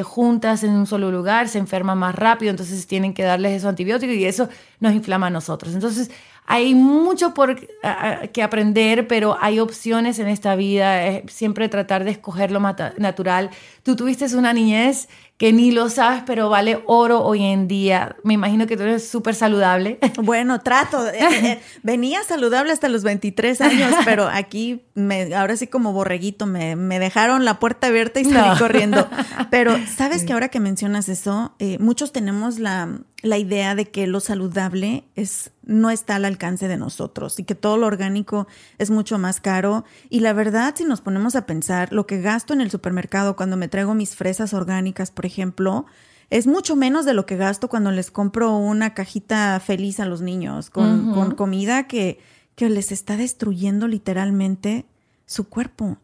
juntas 0.04 0.64
en 0.64 0.72
un 0.72 0.88
solo 0.88 1.12
lugar, 1.12 1.48
se 1.48 1.60
enferman 1.60 2.00
más 2.00 2.16
rápido, 2.16 2.50
entonces 2.50 2.88
tienen 2.88 3.14
que 3.14 3.22
darles 3.22 3.52
esos 3.52 3.70
antibióticos 3.70 4.16
y 4.16 4.26
eso 4.26 4.50
nos 4.80 4.94
inflama 4.94 5.28
a 5.28 5.30
nosotros. 5.30 5.76
Entonces, 5.76 6.10
hay 6.46 6.76
mucho 6.76 7.34
por 7.34 7.56
que 8.32 8.44
aprender, 8.44 9.08
pero 9.08 9.38
hay 9.40 9.60
opciones 9.60 10.20
en 10.20 10.28
esta 10.28 10.56
vida. 10.56 11.22
siempre 11.28 11.70
tratar 11.70 12.04
de 12.04 12.12
escoger 12.12 12.52
lo 12.52 12.60
natural. 12.60 13.50
Tú 13.84 13.96
tuviste 13.96 14.26
una 14.36 14.54
niñez 14.54 15.08
que 15.38 15.52
ni 15.52 15.72
lo 15.72 15.90
sabes, 15.90 16.24
pero 16.26 16.50
vale 16.50 16.82
oro 16.86 17.22
hoy 17.22 17.44
en 17.44 17.68
día. 17.68 18.16
Me 18.24 18.34
imagino 18.34 18.68
que 18.68 18.78
tú 18.78 18.84
eres 18.84 19.08
súper 19.08 19.36
saludable. 19.36 20.00
Bueno, 20.26 20.62
trato. 20.62 21.06
Eh, 21.08 21.20
eh, 21.20 21.62
venía 21.84 22.24
saludable 22.24 22.72
hasta 22.72 22.88
los 22.90 23.04
23 23.04 23.62
años, 23.62 23.94
pero 24.06 24.28
aquí, 24.28 24.86
me, 24.96 25.36
ahora 25.36 25.58
sí 25.58 25.68
como 25.68 25.92
borreguito, 25.92 26.46
me, 26.46 26.76
me 26.76 27.00
dejaron 27.00 27.44
la 27.44 27.60
puerta 27.60 27.88
abierta 27.88 28.22
y 28.22 28.26
salí 28.26 28.58
corriendo. 28.58 29.08
Pero 29.52 29.76
sabes 29.88 30.24
que 30.24 30.34
ahora 30.34 30.50
que 30.50 30.60
mencionas 30.60 31.10
eso, 31.10 31.54
eh, 31.60 31.78
muchos 31.80 32.12
tenemos 32.12 32.60
la, 32.60 33.00
la 33.26 33.38
idea 33.40 33.74
de 33.74 33.86
que 33.86 34.06
lo 34.08 34.20
saludable 34.20 35.04
es, 35.16 35.52
no 35.64 35.90
está 35.90 36.16
al 36.16 36.26
alcance 36.26 36.68
de 36.68 36.78
nosotros 36.78 37.40
y 37.40 37.44
que 37.44 37.56
todo 37.56 37.76
lo 37.78 37.88
orgánico 37.88 38.48
es 38.78 38.92
mucho 38.92 39.18
más 39.18 39.42
caro. 39.42 39.84
Y 40.10 40.20
la 40.20 40.34
verdad, 40.34 40.76
si 40.78 40.86
nos 40.86 41.02
ponemos 41.02 41.36
a 41.36 41.46
pensar, 41.46 41.92
lo 41.92 42.06
que 42.06 42.22
gasto 42.22 42.54
en 42.54 42.62
el 42.62 42.70
supermercado 42.70 43.36
cuando 43.36 43.58
me 43.58 43.68
traigo 43.68 43.96
mis 43.96 44.16
fresas 44.16 44.54
orgánicas, 44.54 45.10
por 45.10 45.26
ejemplo, 45.26 45.88
es 46.30 46.46
mucho 46.46 46.76
menos 46.76 47.06
de 47.06 47.14
lo 47.14 47.26
que 47.26 47.36
gasto 47.36 47.68
cuando 47.68 47.92
les 47.92 48.12
compro 48.12 48.58
una 48.58 48.94
cajita 48.94 49.60
feliz 49.60 50.00
a 50.00 50.06
los 50.06 50.22
niños 50.22 50.70
con, 50.70 51.14
con 51.14 51.32
comida 51.34 51.88
que, 51.88 52.20
que 52.56 52.70
les 52.70 52.92
está 52.92 53.18
destruyendo 53.18 53.88
literalmente 53.88 54.86
su 55.26 55.50
cuerpo 55.50 55.98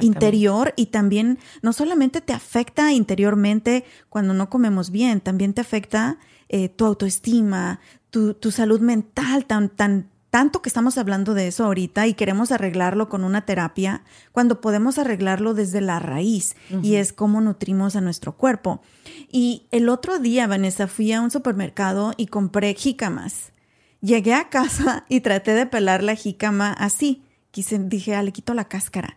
interior. 0.00 0.74
Y 0.76 0.86
también 0.86 1.38
no 1.62 1.72
solamente 1.72 2.20
te 2.20 2.32
afecta 2.32 2.92
interiormente 2.92 3.84
cuando 4.08 4.34
no 4.34 4.50
comemos 4.50 4.90
bien, 4.90 5.20
también 5.20 5.54
te 5.54 5.60
afecta 5.60 6.18
eh, 6.48 6.68
tu 6.68 6.84
autoestima, 6.84 7.80
tu, 8.10 8.34
tu, 8.34 8.50
salud 8.50 8.80
mental, 8.80 9.46
tan, 9.46 9.68
tan, 9.68 10.10
tanto 10.34 10.62
que 10.62 10.68
estamos 10.68 10.98
hablando 10.98 11.32
de 11.32 11.46
eso 11.46 11.64
ahorita 11.64 12.08
y 12.08 12.14
queremos 12.14 12.50
arreglarlo 12.50 13.08
con 13.08 13.22
una 13.22 13.46
terapia, 13.46 14.02
cuando 14.32 14.60
podemos 14.60 14.98
arreglarlo 14.98 15.54
desde 15.54 15.80
la 15.80 16.00
raíz 16.00 16.56
y 16.82 16.96
es 16.96 17.12
cómo 17.12 17.40
nutrimos 17.40 17.94
a 17.94 18.00
nuestro 18.00 18.36
cuerpo. 18.36 18.82
Y 19.30 19.68
el 19.70 19.88
otro 19.88 20.18
día, 20.18 20.48
Vanessa, 20.48 20.88
fui 20.88 21.12
a 21.12 21.20
un 21.20 21.30
supermercado 21.30 22.14
y 22.16 22.26
compré 22.26 22.74
jícamas. 22.74 23.52
Llegué 24.00 24.34
a 24.34 24.48
casa 24.48 25.04
y 25.08 25.20
traté 25.20 25.54
de 25.54 25.66
pelar 25.66 26.02
la 26.02 26.16
jícama 26.16 26.72
así. 26.72 27.22
Quise, 27.52 27.78
dije, 27.78 28.16
ah, 28.16 28.22
le 28.24 28.32
quito 28.32 28.54
la 28.54 28.64
cáscara. 28.64 29.16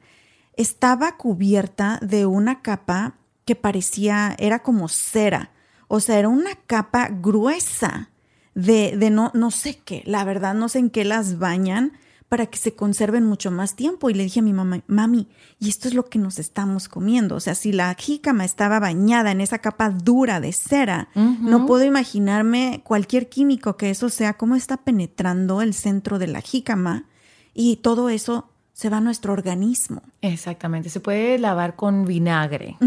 Estaba 0.53 1.17
cubierta 1.17 1.99
de 2.03 2.27
una 2.27 2.61
capa 2.61 3.17
que 3.43 3.55
parecía, 3.55 4.35
era 4.37 4.61
como 4.61 4.87
cera. 4.87 5.51
O 5.87 5.99
sea, 5.99 6.19
era 6.19 6.29
una 6.29 6.55
capa 6.67 7.09
gruesa 7.09 8.09
de, 8.53 8.97
de 8.97 9.09
no, 9.09 9.31
no 9.33 9.51
sé 9.51 9.77
qué, 9.77 10.03
la 10.05 10.23
verdad 10.23 10.53
no 10.53 10.69
sé 10.69 10.79
en 10.79 10.89
qué 10.89 11.05
las 11.05 11.39
bañan 11.39 11.93
para 12.29 12.47
que 12.47 12.57
se 12.57 12.75
conserven 12.75 13.25
mucho 13.25 13.51
más 13.51 13.75
tiempo. 13.75 14.09
Y 14.09 14.13
le 14.13 14.23
dije 14.23 14.39
a 14.39 14.43
mi 14.43 14.53
mamá, 14.53 14.83
mami, 14.87 15.29
y 15.59 15.69
esto 15.69 15.87
es 15.87 15.93
lo 15.93 16.05
que 16.05 16.19
nos 16.19 16.39
estamos 16.39 16.89
comiendo. 16.89 17.35
O 17.35 17.39
sea, 17.39 17.55
si 17.55 17.71
la 17.71 17.93
jícama 17.95 18.45
estaba 18.45 18.79
bañada 18.79 19.31
en 19.31 19.41
esa 19.41 19.59
capa 19.59 19.89
dura 19.89 20.39
de 20.39 20.51
cera, 20.51 21.09
no 21.15 21.65
puedo 21.65 21.85
imaginarme 21.85 22.81
cualquier 22.83 23.29
químico 23.29 23.77
que 23.77 23.89
eso 23.89 24.09
sea, 24.09 24.33
cómo 24.33 24.55
está 24.55 24.77
penetrando 24.77 25.61
el 25.61 25.73
centro 25.73 26.19
de 26.19 26.27
la 26.27 26.41
jícama 26.41 27.05
y 27.53 27.77
todo 27.77 28.09
eso 28.09 28.49
se 28.77 28.91
va 28.91 28.97
a 28.97 29.01
nuestro 29.01 29.33
organismo. 29.33 30.03
Exactamente, 30.21 30.89
se 30.89 30.99
puede 30.99 31.39
lavar 31.39 31.75
con 31.75 32.05
vinagre. 32.05 32.77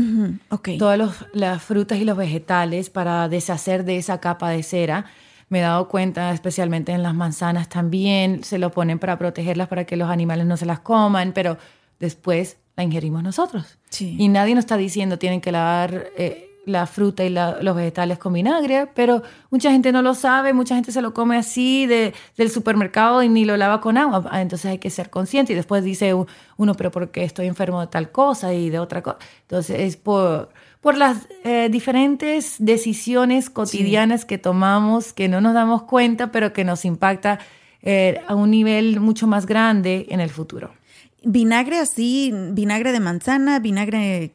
Todas 0.79 1.27
las 1.33 1.63
frutas 1.65 1.99
y 1.99 2.05
los 2.05 2.17
vegetales 2.17 2.91
para 2.91 3.29
deshacer 3.29 3.85
de 3.85 3.97
esa 3.97 4.21
capa 4.21 4.51
de 4.51 4.63
cera 4.63 5.07
me 5.49 5.59
he 5.59 5.63
dado 5.63 5.89
cuenta, 5.89 6.31
especialmente 6.31 6.93
en 6.93 7.03
las 7.03 7.13
manzanas 7.13 7.69
también, 7.69 8.45
se 8.45 8.59
lo 8.59 8.71
ponen 8.71 9.01
para 9.01 9.19
protegerlas 9.19 9.67
para 9.67 9.85
que 9.85 9.97
los 9.97 10.09
animales 10.09 10.47
no 10.47 10.57
se 10.57 10.65
las 10.65 10.79
coman, 10.79 11.33
pero 11.33 11.59
después 11.99 12.59
la 12.77 12.85
ingerimos 12.85 13.25
nosotros. 13.25 13.77
Y 14.17 14.29
nadie 14.29 14.55
nos 14.55 14.63
está 14.63 14.77
diciendo 14.77 15.19
tienen 15.19 15.41
que 15.41 15.51
lavar 15.51 16.07
eh, 16.17 16.50
la 16.71 16.87
fruta 16.87 17.25
y 17.25 17.31
los 17.31 17.77
vegetales 17.77 18.19
con 18.19 18.33
vinagre, 18.33 18.87
pero 18.95 19.23
mucha 19.51 19.71
gente 19.71 19.93
no 19.93 20.03
lo 20.03 20.15
sabe, 20.15 20.53
mucha 20.53 20.75
gente 20.75 20.93
se 20.93 21.03
lo 21.03 21.13
come 21.13 21.37
así 21.37 21.87
de, 21.87 22.15
del 22.37 22.51
supermercado 22.51 23.23
y 23.23 23.29
ni 23.29 23.45
lo 23.45 23.57
lava 23.57 23.81
con 23.81 23.99
agua. 23.99 24.25
Ah, 24.31 24.41
entonces 24.41 24.71
hay 24.71 24.79
que 24.79 24.91
ser 24.91 25.11
consciente 25.11 25.53
y 25.53 25.57
después 25.57 25.85
dice 25.85 26.15
uno, 26.57 26.75
pero 26.75 26.91
porque 26.91 27.25
estoy 27.25 27.47
enfermo 27.47 27.81
de 27.81 27.89
tal 27.89 28.11
cosa 28.11 28.55
y 28.55 28.71
de 28.71 28.79
otra 28.79 29.03
cosa. 29.03 29.19
Entonces 29.43 29.81
es 29.81 29.97
por 29.97 30.51
por 30.81 30.97
las 30.97 31.29
eh, 31.45 31.69
diferentes 31.71 32.57
decisiones 32.59 33.51
cotidianas 33.51 34.25
que 34.25 34.39
tomamos, 34.39 35.13
que 35.13 35.29
no 35.29 35.41
nos 35.41 35.55
damos 35.55 35.83
cuenta, 35.83 36.33
pero 36.33 36.53
que 36.53 36.65
nos 36.65 36.85
impacta 36.85 37.39
eh, 37.83 38.21
a 38.27 38.35
un 38.35 38.51
nivel 38.51 38.99
mucho 39.01 39.27
más 39.27 39.47
grande 39.47 40.07
en 40.09 40.21
el 40.21 40.31
futuro. 40.31 40.73
Vinagre 41.23 41.79
así, 41.79 42.33
vinagre 42.53 42.93
de 42.93 43.01
manzana, 43.01 43.59
vinagre 43.59 44.33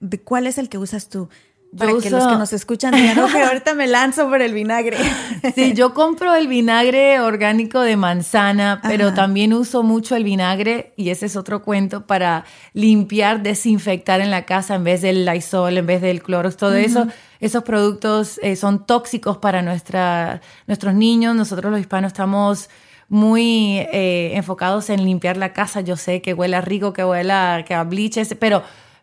de 0.00 0.20
cuál 0.20 0.46
es 0.46 0.58
el 0.58 0.68
que 0.68 0.78
usas 0.78 1.08
tú? 1.08 1.28
Para 1.76 1.92
que 2.02 2.10
los 2.10 2.26
que 2.26 2.36
nos 2.36 2.52
escuchan 2.52 2.94
digan, 2.94 3.16
no, 3.16 3.28
que 3.28 3.40
ahorita 3.42 3.72
me 3.74 3.86
lanzo 3.86 4.28
por 4.28 4.42
el 4.42 4.52
vinagre. 4.52 4.98
Sí, 5.54 5.72
yo 5.74 5.92
compro 5.92 6.34
el 6.34 6.46
vinagre 6.46 7.20
orgánico 7.20 7.80
de 7.80 7.96
manzana, 7.96 8.80
pero 8.82 9.12
también 9.12 9.52
uso 9.52 9.82
mucho 9.82 10.14
el 10.14 10.24
vinagre, 10.24 10.92
y 10.96 11.10
ese 11.10 11.26
es 11.26 11.36
otro 11.36 11.62
cuento, 11.62 12.06
para 12.06 12.44
limpiar, 12.74 13.42
desinfectar 13.42 14.20
en 14.20 14.30
la 14.30 14.44
casa 14.44 14.74
en 14.74 14.84
vez 14.84 15.02
del 15.02 15.24
Lysol, 15.24 15.78
en 15.78 15.86
vez 15.86 16.00
del 16.00 16.22
Clorox, 16.22 16.56
todo 16.56 16.74
eso. 16.74 17.06
Esos 17.40 17.64
productos 17.64 18.38
eh, 18.42 18.54
son 18.54 18.86
tóxicos 18.86 19.38
para 19.38 19.62
nuestra, 19.62 20.40
nuestros 20.66 20.94
niños. 20.94 21.34
Nosotros 21.34 21.72
los 21.72 21.80
hispanos 21.80 22.12
estamos 22.12 22.70
muy 23.08 23.78
eh, 23.92 24.32
enfocados 24.36 24.90
en 24.90 25.04
limpiar 25.04 25.36
la 25.36 25.52
casa. 25.52 25.80
Yo 25.80 25.96
sé 25.96 26.22
que 26.22 26.34
huela 26.34 26.60
rico, 26.60 26.92
que 26.92 27.04
huela, 27.04 27.64
que 27.66 27.74
a 27.74 27.86
pero 28.38 28.62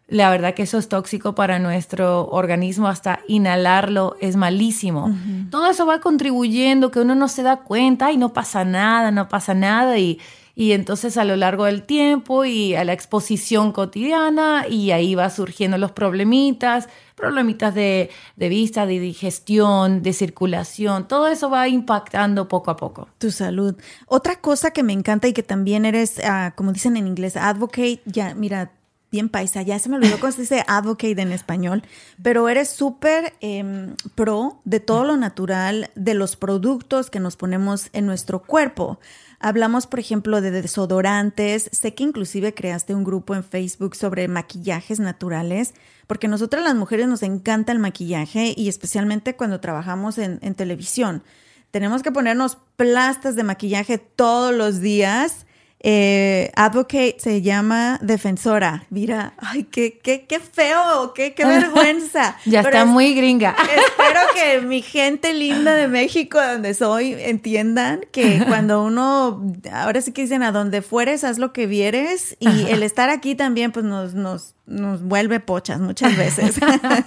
la 0.09 0.29
verdad 0.31 0.55
que 0.55 0.63
eso 0.63 0.77
es 0.77 0.89
tóxico 0.89 1.35
para 1.35 1.59
nuestro 1.59 2.27
organismo, 2.29 2.87
hasta 2.87 3.19
inhalarlo 3.27 4.15
es 4.19 4.35
malísimo. 4.35 5.15
Todo 5.51 5.69
eso 5.69 5.85
va 5.85 5.99
contribuyendo 5.99 6.91
que 6.91 6.99
uno 6.99 7.15
no 7.15 7.27
se 7.27 7.43
da 7.43 7.57
cuenta 7.57 8.11
y 8.11 8.17
no 8.17 8.33
pasa 8.33 8.65
nada, 8.65 9.11
no 9.11 9.29
pasa 9.29 9.53
nada 9.53 9.97
y, 9.99 10.19
y 10.55 10.71
entonces 10.71 11.15
a 11.17 11.25
lo 11.25 11.35
largo 11.35 11.65
del 11.65 11.83
tiempo 11.83 12.43
y 12.43 12.73
a 12.73 12.83
la 12.83 12.93
exposición 12.93 13.71
cotidiana 13.71 14.65
y 14.67 14.91
ahí 14.91 15.13
va 15.13 15.29
surgiendo 15.29 15.77
los 15.77 15.91
problemitas, 15.91 16.89
problemitas 17.15 17.75
de, 17.75 18.09
de, 18.35 18.49
vista, 18.49 18.87
de 18.87 18.99
digestión, 18.99 20.01
de 20.01 20.13
circulación, 20.13 21.07
todo 21.07 21.27
eso 21.27 21.51
va 21.51 21.67
impactando 21.67 22.47
poco 22.47 22.71
a 22.71 22.77
poco. 22.77 23.09
Tu 23.19 23.29
salud. 23.29 23.75
Otra 24.07 24.41
cosa 24.41 24.71
que 24.71 24.81
me 24.81 24.93
encanta 24.93 25.27
y 25.27 25.33
que 25.33 25.43
también 25.43 25.85
eres, 25.85 26.17
uh, 26.17 26.55
como 26.55 26.73
dicen 26.73 26.97
en 26.97 27.05
inglés, 27.05 27.37
advocate, 27.37 28.01
ya, 28.05 28.33
mira, 28.33 28.71
bien 29.11 29.29
paisa, 29.29 29.61
ya 29.61 29.79
se 29.79 29.89
me 29.89 29.95
olvidó 29.95 30.19
cómo 30.19 30.31
se 30.31 30.41
dice 30.41 30.63
advocate 30.67 31.21
en 31.21 31.31
español, 31.31 31.83
pero 32.21 32.49
eres 32.49 32.69
súper 32.69 33.33
eh, 33.41 33.93
pro 34.15 34.61
de 34.65 34.79
todo 34.79 35.03
lo 35.03 35.17
natural, 35.17 35.89
de 35.95 36.13
los 36.13 36.35
productos 36.35 37.09
que 37.09 37.19
nos 37.19 37.35
ponemos 37.35 37.89
en 37.93 38.05
nuestro 38.05 38.43
cuerpo. 38.43 38.99
Hablamos, 39.39 39.87
por 39.87 39.99
ejemplo, 39.99 40.41
de 40.41 40.51
desodorantes. 40.51 41.69
Sé 41.71 41.95
que 41.95 42.03
inclusive 42.03 42.53
creaste 42.53 42.93
un 42.93 43.05
grupo 43.05 43.35
en 43.35 43.43
Facebook 43.45 43.95
sobre 43.95 44.27
maquillajes 44.27 44.99
naturales, 44.99 45.73
porque 46.07 46.27
nosotras 46.27 46.63
las 46.63 46.75
mujeres 46.75 47.07
nos 47.07 47.23
encanta 47.23 47.71
el 47.71 47.79
maquillaje 47.79 48.53
y 48.55 48.67
especialmente 48.67 49.37
cuando 49.37 49.61
trabajamos 49.61 50.17
en, 50.17 50.39
en 50.41 50.55
televisión. 50.55 51.23
Tenemos 51.71 52.03
que 52.03 52.11
ponernos 52.11 52.57
plastas 52.75 53.35
de 53.35 53.43
maquillaje 53.43 53.97
todos 53.97 54.53
los 54.53 54.81
días 54.81 55.45
eh, 55.81 56.51
advocate 56.55 57.15
se 57.19 57.41
llama 57.41 57.99
defensora. 58.01 58.85
Mira, 58.89 59.33
ay, 59.37 59.63
qué, 59.63 59.97
qué, 59.97 60.25
qué 60.25 60.39
feo, 60.39 61.13
qué, 61.13 61.33
qué 61.33 61.45
vergüenza. 61.45 62.35
ya 62.45 62.61
está 62.61 62.85
muy 62.85 63.13
gringa. 63.13 63.55
Espero 63.61 64.19
que 64.33 64.61
mi 64.65 64.81
gente 64.81 65.33
linda 65.33 65.73
de 65.75 65.87
México, 65.87 66.37
donde 66.41 66.73
soy, 66.73 67.13
entiendan 67.13 68.01
que 68.11 68.43
cuando 68.45 68.83
uno, 68.83 69.41
ahora 69.71 70.01
sí 70.01 70.11
que 70.11 70.23
dicen, 70.23 70.43
a 70.43 70.51
donde 70.51 70.81
fueres, 70.81 71.23
haz 71.23 71.37
lo 71.37 71.53
que 71.53 71.65
vieres. 71.65 72.35
Y 72.39 72.67
el 72.69 72.83
estar 72.83 73.09
aquí 73.09 73.35
también, 73.35 73.71
pues 73.71 73.85
nos, 73.85 74.13
nos, 74.13 74.55
nos 74.65 75.01
vuelve 75.01 75.39
pochas 75.39 75.79
muchas 75.79 76.17
veces. 76.17 76.59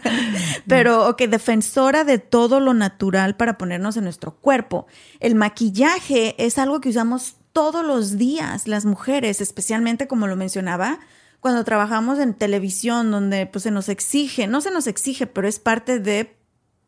Pero, 0.67 1.09
ok, 1.09 1.23
defensora 1.25 2.05
de 2.05 2.17
todo 2.19 2.59
lo 2.59 2.73
natural 2.73 3.37
para 3.37 3.59
ponernos 3.59 3.99
en 3.99 4.05
nuestro 4.05 4.37
cuerpo. 4.37 4.87
El 5.21 5.35
maquillaje 5.35 6.35
es 6.39 6.57
algo 6.57 6.81
que 6.81 6.89
usamos 6.89 7.37
todos 7.53 7.85
los 7.85 8.17
días 8.17 8.67
las 8.69 8.85
mujeres, 8.85 9.41
especialmente 9.41 10.07
como 10.07 10.27
lo 10.27 10.37
mencionaba, 10.37 11.01
cuando 11.41 11.65
trabajamos 11.65 12.19
en 12.19 12.35
televisión, 12.35 13.11
donde 13.11 13.47
pues 13.47 13.65
se 13.65 13.71
nos 13.71 13.89
exige, 13.89 14.47
no 14.47 14.61
se 14.61 14.71
nos 14.71 14.87
exige, 14.87 15.27
pero 15.27 15.49
es 15.49 15.59
parte 15.59 15.99
de 15.99 16.37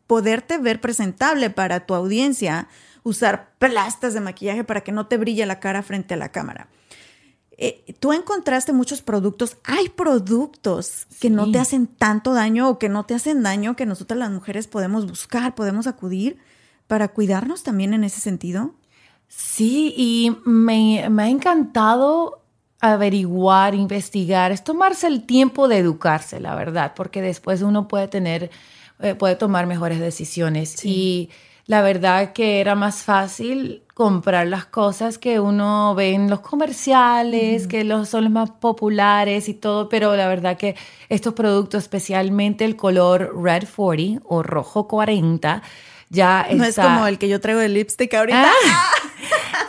poderte 0.06 0.58
ver 0.58 0.80
presentable 0.80 1.50
para 1.50 1.86
tu 1.86 1.94
audiencia, 1.94 2.68
usar 3.02 3.52
plastas 3.58 4.14
de 4.14 4.20
maquillaje 4.20 4.64
para 4.64 4.82
que 4.82 4.92
no 4.92 5.06
te 5.06 5.16
brille 5.16 5.44
la 5.46 5.60
cara 5.60 5.82
frente 5.82 6.14
a 6.14 6.16
la 6.16 6.30
cámara. 6.30 6.68
Eh, 7.56 7.94
tú 8.00 8.12
encontraste 8.12 8.72
muchos 8.72 9.02
productos, 9.02 9.56
hay 9.64 9.88
productos 9.88 11.06
que 11.20 11.30
no 11.30 11.52
te 11.52 11.60
hacen 11.60 11.86
tanto 11.86 12.32
daño 12.32 12.68
o 12.68 12.78
que 12.78 12.88
no 12.88 13.06
te 13.06 13.14
hacen 13.14 13.42
daño 13.42 13.76
que 13.76 13.86
nosotras 13.86 14.18
las 14.18 14.30
mujeres 14.30 14.66
podemos 14.66 15.06
buscar, 15.06 15.54
podemos 15.54 15.86
acudir 15.86 16.38
para 16.88 17.08
cuidarnos 17.08 17.62
también 17.62 17.94
en 17.94 18.02
ese 18.02 18.20
sentido. 18.20 18.74
Sí, 19.36 19.94
y 19.96 20.36
me, 20.44 21.08
me, 21.10 21.22
ha 21.24 21.28
encantado 21.28 22.42
averiguar, 22.80 23.74
investigar, 23.74 24.52
es 24.52 24.62
tomarse 24.62 25.06
el 25.06 25.26
tiempo 25.26 25.68
de 25.68 25.78
educarse, 25.78 26.40
la 26.40 26.54
verdad, 26.54 26.92
porque 26.94 27.22
después 27.22 27.62
uno 27.62 27.88
puede 27.88 28.08
tener, 28.08 28.50
eh, 29.00 29.14
puede 29.14 29.36
tomar 29.36 29.66
mejores 29.66 30.00
decisiones. 30.00 30.70
Sí. 30.70 30.88
Y 30.88 31.30
la 31.66 31.82
verdad 31.82 32.32
que 32.32 32.60
era 32.60 32.74
más 32.74 33.04
fácil 33.04 33.82
comprar 33.94 34.46
las 34.48 34.66
cosas 34.66 35.18
que 35.18 35.40
uno 35.40 35.94
ve 35.94 36.12
en 36.12 36.28
los 36.28 36.40
comerciales, 36.40 37.66
que 37.66 37.84
los, 37.84 38.08
son 38.08 38.24
los 38.24 38.32
más 38.32 38.50
populares 38.50 39.48
y 39.48 39.54
todo, 39.54 39.88
pero 39.88 40.14
la 40.16 40.28
verdad 40.28 40.56
que 40.56 40.76
estos 41.08 41.32
productos, 41.34 41.84
especialmente 41.84 42.64
el 42.64 42.76
color 42.76 43.32
Red 43.40 43.64
40 43.74 44.22
o 44.26 44.42
rojo 44.42 44.88
40, 44.88 45.62
ya 46.10 46.46
no 46.52 46.64
está, 46.64 46.82
es 46.82 46.88
como 46.88 47.06
el 47.06 47.18
que 47.18 47.28
yo 47.28 47.40
traigo 47.40 47.60
de 47.60 47.68
lipstick 47.68 48.12
ahorita. 48.14 48.46
Ah, 48.46 48.90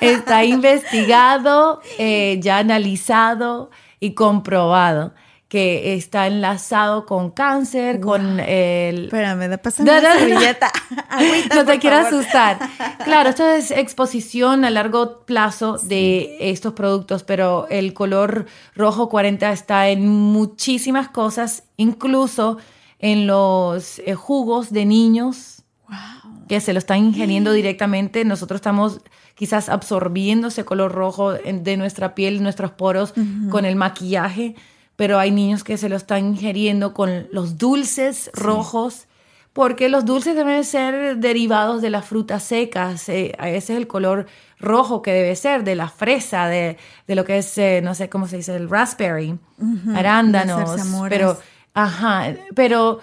está 0.09 0.43
investigado, 0.45 1.81
eh, 1.97 2.39
ya 2.41 2.57
analizado 2.57 3.69
y 3.99 4.13
comprobado 4.13 5.13
que 5.47 5.93
está 5.93 6.27
enlazado 6.27 7.05
con 7.05 7.29
cáncer, 7.29 7.99
wow. 7.99 8.05
con 8.05 8.39
el... 8.39 9.05
Espérame, 9.05 9.47
da 9.47 9.57
pasando 9.57 9.91
no, 9.91 10.01
no, 10.01 10.13
servilleta. 10.13 10.71
Agüita, 11.09 11.55
no 11.55 11.65
te 11.65 11.79
quiero 11.79 11.97
asustar. 11.97 12.57
Claro, 13.03 13.29
esto 13.29 13.47
es 13.47 13.71
exposición 13.71 14.65
a 14.65 14.69
largo 14.69 15.21
plazo 15.25 15.77
sí. 15.77 15.87
de 15.87 16.37
estos 16.51 16.73
productos, 16.73 17.23
pero 17.23 17.67
el 17.69 17.93
color 17.93 18.47
rojo 18.75 19.07
40 19.07 19.51
está 19.51 19.87
en 19.89 20.07
muchísimas 20.09 21.09
cosas, 21.09 21.63
incluso 21.77 22.57
en 22.99 23.27
los 23.27 23.99
eh, 23.99 24.15
jugos 24.15 24.73
de 24.73 24.85
niños. 24.85 25.63
Wow. 25.87 26.47
Que 26.49 26.59
se 26.59 26.73
lo 26.73 26.79
están 26.79 26.97
ingiriendo 26.97 27.51
directamente. 27.53 28.25
Nosotros 28.25 28.57
estamos 28.57 28.99
quizás 29.35 29.69
absorbiendo 29.69 30.47
ese 30.47 30.65
color 30.65 30.91
rojo 30.93 31.33
de 31.33 31.77
nuestra 31.77 32.15
piel, 32.15 32.41
nuestros 32.41 32.71
poros, 32.71 33.13
uh 33.15 33.21
-huh. 33.21 33.49
con 33.49 33.65
el 33.65 33.75
maquillaje 33.75 34.55
pero 34.95 35.19
hay 35.19 35.31
niños 35.31 35.63
que 35.63 35.77
se 35.77 35.89
lo 35.89 35.95
están 35.95 36.25
ingiriendo 36.25 36.93
con 36.93 37.27
los 37.31 37.57
dulces 37.57 38.31
sí. 38.33 38.41
rojos, 38.41 39.07
porque 39.53 39.89
los 39.89 40.05
dulces 40.05 40.35
deben 40.35 40.63
ser 40.63 41.17
derivados 41.17 41.81
de 41.81 41.89
las 41.89 42.05
frutas 42.05 42.43
secas, 42.43 43.07
eh, 43.09 43.33
ese 43.39 43.73
es 43.73 43.79
el 43.79 43.87
color 43.87 44.25
rojo 44.59 45.01
que 45.01 45.11
debe 45.11 45.35
ser, 45.35 45.63
de 45.63 45.75
la 45.75 45.89
fresa, 45.89 46.47
de, 46.47 46.77
de 47.07 47.15
lo 47.15 47.25
que 47.25 47.37
es, 47.39 47.57
eh, 47.57 47.81
no 47.83 47.93
sé 47.95 48.09
cómo 48.09 48.27
se 48.27 48.37
dice, 48.37 48.55
el 48.55 48.69
raspberry, 48.69 49.31
uh 49.31 49.37
-huh. 49.59 49.97
arándanos, 49.97 50.81
pero, 51.09 51.37
ajá, 51.73 52.33
pero 52.53 52.99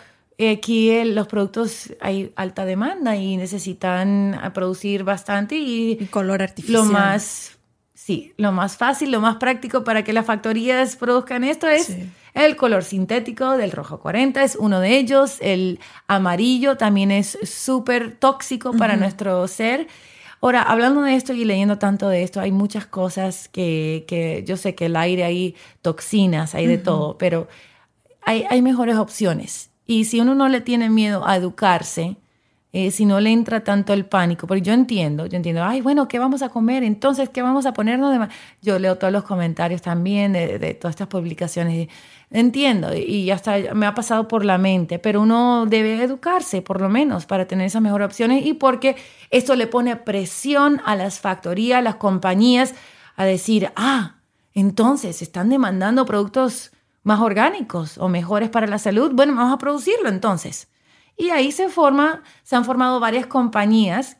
aquí 0.48 0.90
eh, 0.90 1.04
los 1.04 1.26
productos 1.26 1.92
hay 2.00 2.32
alta 2.36 2.64
demanda 2.64 3.16
y 3.16 3.36
necesitan 3.36 4.40
producir 4.54 5.04
bastante 5.04 5.56
y, 5.56 5.98
y 6.00 6.06
color 6.06 6.42
artificial. 6.42 6.86
Lo 6.86 6.92
más 6.92 7.58
Sí, 8.04 8.32
lo 8.36 8.50
más 8.50 8.76
fácil, 8.76 9.12
lo 9.12 9.20
más 9.20 9.36
práctico 9.36 9.84
para 9.84 10.02
que 10.02 10.12
las 10.12 10.26
factorías 10.26 10.96
produzcan 10.96 11.44
esto 11.44 11.68
es 11.68 11.84
sí. 11.84 12.10
el 12.34 12.56
color 12.56 12.82
sintético 12.82 13.56
del 13.56 13.70
rojo 13.70 14.00
40, 14.00 14.42
es 14.42 14.56
uno 14.56 14.80
de 14.80 14.96
ellos. 14.98 15.36
El 15.40 15.78
amarillo 16.08 16.76
también 16.76 17.12
es 17.12 17.38
súper 17.44 18.16
tóxico 18.16 18.70
uh 18.70 18.72
-huh. 18.72 18.78
para 18.78 18.96
nuestro 18.96 19.46
ser. 19.46 19.86
Ahora, 20.40 20.62
hablando 20.62 21.02
de 21.02 21.14
esto 21.14 21.32
y 21.32 21.44
leyendo 21.44 21.78
tanto 21.78 22.08
de 22.08 22.24
esto, 22.24 22.40
hay 22.40 22.50
muchas 22.50 22.86
cosas 22.86 23.46
que, 23.46 24.04
que 24.08 24.42
yo 24.44 24.56
sé 24.56 24.74
que 24.74 24.86
el 24.86 24.96
aire 24.96 25.22
hay 25.22 25.54
toxinas, 25.80 26.56
hay 26.56 26.66
de 26.66 26.74
uh 26.74 26.78
-huh. 26.78 26.82
todo, 26.82 27.18
pero 27.18 27.46
hay, 28.22 28.44
hay 28.50 28.62
mejores 28.62 28.96
opciones. 28.96 29.70
Y 29.86 30.04
si 30.04 30.20
uno 30.20 30.34
no 30.34 30.48
le 30.48 30.60
tiene 30.60 30.88
miedo 30.90 31.26
a 31.26 31.36
educarse, 31.36 32.16
eh, 32.74 32.90
si 32.90 33.04
no 33.04 33.20
le 33.20 33.30
entra 33.30 33.64
tanto 33.64 33.92
el 33.92 34.06
pánico, 34.06 34.46
porque 34.46 34.62
yo 34.62 34.72
entiendo, 34.72 35.26
yo 35.26 35.36
entiendo, 35.36 35.62
ay, 35.62 35.82
bueno, 35.82 36.08
¿qué 36.08 36.18
vamos 36.18 36.40
a 36.40 36.48
comer? 36.48 36.82
Entonces, 36.82 37.28
¿qué 37.28 37.42
vamos 37.42 37.66
a 37.66 37.74
ponernos 37.74 38.18
de? 38.18 38.28
Yo 38.62 38.78
leo 38.78 38.96
todos 38.96 39.12
los 39.12 39.24
comentarios 39.24 39.82
también 39.82 40.32
de, 40.32 40.74
todas 40.80 40.94
estas 40.94 41.08
publicaciones, 41.08 41.88
entiendo, 42.30 42.94
y 42.96 43.30
hasta 43.30 43.74
me 43.74 43.84
ha 43.84 43.94
pasado 43.94 44.26
por 44.26 44.46
la 44.46 44.56
mente, 44.56 44.98
pero 44.98 45.20
uno 45.20 45.66
debe 45.66 46.02
educarse, 46.02 46.62
por 46.62 46.80
lo 46.80 46.88
menos, 46.88 47.26
para 47.26 47.46
tener 47.46 47.66
esas 47.66 47.82
mejores 47.82 48.06
opciones, 48.06 48.46
y 48.46 48.54
porque 48.54 48.96
esto 49.30 49.54
le 49.54 49.66
pone 49.66 49.96
presión 49.96 50.80
a 50.86 50.96
las 50.96 51.20
factorías, 51.20 51.80
a 51.80 51.82
las 51.82 51.96
compañías, 51.96 52.74
a 53.16 53.26
decir, 53.26 53.70
ah, 53.76 54.16
entonces 54.54 55.20
están 55.20 55.50
demandando 55.50 56.06
productos 56.06 56.71
más 57.02 57.20
orgánicos 57.20 57.98
o 57.98 58.08
mejores 58.08 58.48
para 58.48 58.66
la 58.66 58.78
salud, 58.78 59.12
bueno, 59.14 59.34
vamos 59.34 59.52
a 59.52 59.58
producirlo 59.58 60.08
entonces. 60.08 60.68
Y 61.16 61.30
ahí 61.30 61.52
se 61.52 61.68
forma, 61.68 62.22
se 62.42 62.56
han 62.56 62.64
formado 62.64 63.00
varias 63.00 63.26
compañías, 63.26 64.18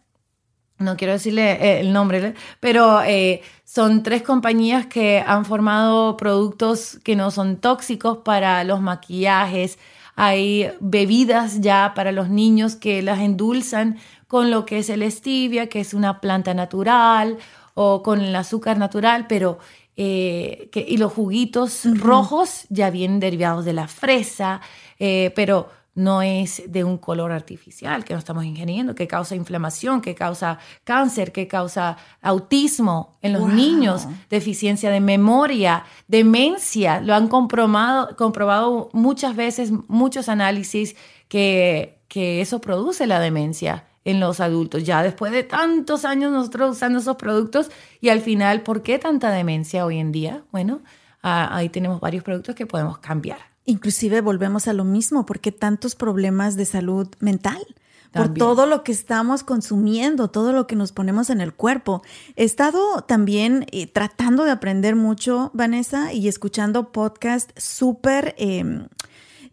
no 0.79 0.97
quiero 0.97 1.13
decirle 1.13 1.53
eh, 1.53 1.81
el 1.81 1.93
nombre, 1.93 2.35
pero 2.61 3.03
eh, 3.03 3.43
son 3.65 4.03
tres 4.03 4.23
compañías 4.23 4.87
que 4.87 5.23
han 5.27 5.45
formado 5.45 6.17
productos 6.17 6.99
que 7.05 7.17
no 7.17 7.31
son 7.31 7.57
tóxicos 7.57 8.19
para 8.19 8.65
los 8.65 8.81
maquillajes. 8.81 9.79
Hay 10.17 10.71
bebidas 10.81 11.61
ya 11.61 11.93
para 11.95 12.13
los 12.13 12.29
niños 12.29 12.77
que 12.77 13.01
las 13.01 13.21
endulzan 13.21 13.99
con 14.27 14.51
lo 14.51 14.67
que 14.67 14.79
es 14.79 14.91
el 14.91 15.11
stevia, 15.11 15.69
que 15.69 15.81
es 15.81 15.95
una 15.95 16.21
planta 16.21 16.53
natural, 16.53 17.39
o 17.75 18.03
con 18.03 18.21
el 18.21 18.35
azúcar 18.37 18.77
natural, 18.77 19.27
pero 19.29 19.59
eh, 19.97 20.69
que, 20.73 20.85
y 20.89 20.97
los 20.97 21.13
juguitos 21.13 21.85
uh 21.85 21.91
-huh. 21.91 21.99
rojos 21.99 22.65
ya 22.71 22.91
vienen 22.91 23.21
derivados 23.21 23.65
de 23.65 23.73
la 23.73 23.89
fresa, 23.89 24.61
eh, 24.99 25.33
pero 25.37 25.69
no 25.95 26.23
es 26.23 26.63
de 26.69 26.85
un 26.85 26.97
color 26.97 27.33
artificial 27.33 28.05
que 28.05 28.15
no 28.15 28.19
estamos 28.19 28.45
ingiriendo, 28.45 28.95
que 28.95 29.07
causa 29.07 29.35
inflamación, 29.35 30.01
que 30.01 30.15
causa 30.15 30.59
cáncer, 30.85 31.33
que 31.33 31.47
causa 31.47 31.99
autismo 32.23 33.19
en 33.21 33.35
los 33.35 33.53
niños, 33.53 34.09
deficiencia 34.31 34.91
de 34.91 35.01
memoria, 35.01 35.85
demencia. 36.09 37.01
Lo 37.03 37.15
han 37.15 37.29
comprobado, 37.29 38.17
comprobado 38.17 38.89
muchas 38.95 39.37
veces, 39.37 39.71
muchos 39.89 40.31
análisis 40.31 40.97
que, 41.29 41.99
que 42.09 42.41
eso 42.41 42.61
produce 42.61 43.07
la 43.07 43.21
demencia 43.21 43.85
en 44.05 44.21
los 44.21 44.41
adultos. 44.41 44.85
Ya 44.85 45.03
después 45.03 45.33
de 45.33 45.43
tantos 45.43 46.05
años 46.05 46.33
nosotros 46.33 46.77
usando 46.77 46.99
esos 46.99 47.17
productos 47.17 47.71
y 48.01 48.09
al 48.09 48.21
final, 48.21 48.63
¿por 48.63 48.83
qué 48.83 48.99
tanta 48.99 49.31
demencia 49.31 49.87
hoy 49.87 49.99
en 49.99 50.13
día? 50.13 50.45
Bueno, 50.53 50.81
ah, 51.23 51.55
ahí 51.55 51.69
tenemos 51.69 52.01
varios 52.01 52.25
productos 52.25 52.55
que 52.55 52.67
podemos 52.67 52.99
cambiar. 52.99 53.39
Inclusive 53.65 54.21
volvemos 54.21 54.67
a 54.67 54.73
lo 54.73 54.85
mismo, 54.85 55.25
porque 55.25 55.53
tantos 55.53 55.95
problemas 55.95 56.57
de 56.57 56.65
salud 56.65 57.09
mental? 57.21 57.65
Por 58.13 58.35
todo 58.35 58.67
lo 58.67 58.85
que 58.85 58.93
estamos 58.93 59.43
consumiendo, 59.43 60.29
todo 60.29 60.53
lo 60.53 60.67
que 60.67 60.77
nos 60.77 60.93
ponemos 60.93 61.31
en 61.31 61.41
el 61.41 61.55
cuerpo. 61.55 62.03
He 62.37 62.45
estado 62.45 63.01
también 63.03 63.65
eh, 63.73 63.87
tratando 63.87 64.45
de 64.45 64.51
aprender 64.51 64.97
mucho, 64.97 65.51
Vanessa, 65.55 66.13
y 66.13 66.29
escuchando 66.29 66.93
podcasts 66.93 67.55
súper... 67.57 68.35
Em, 68.37 68.89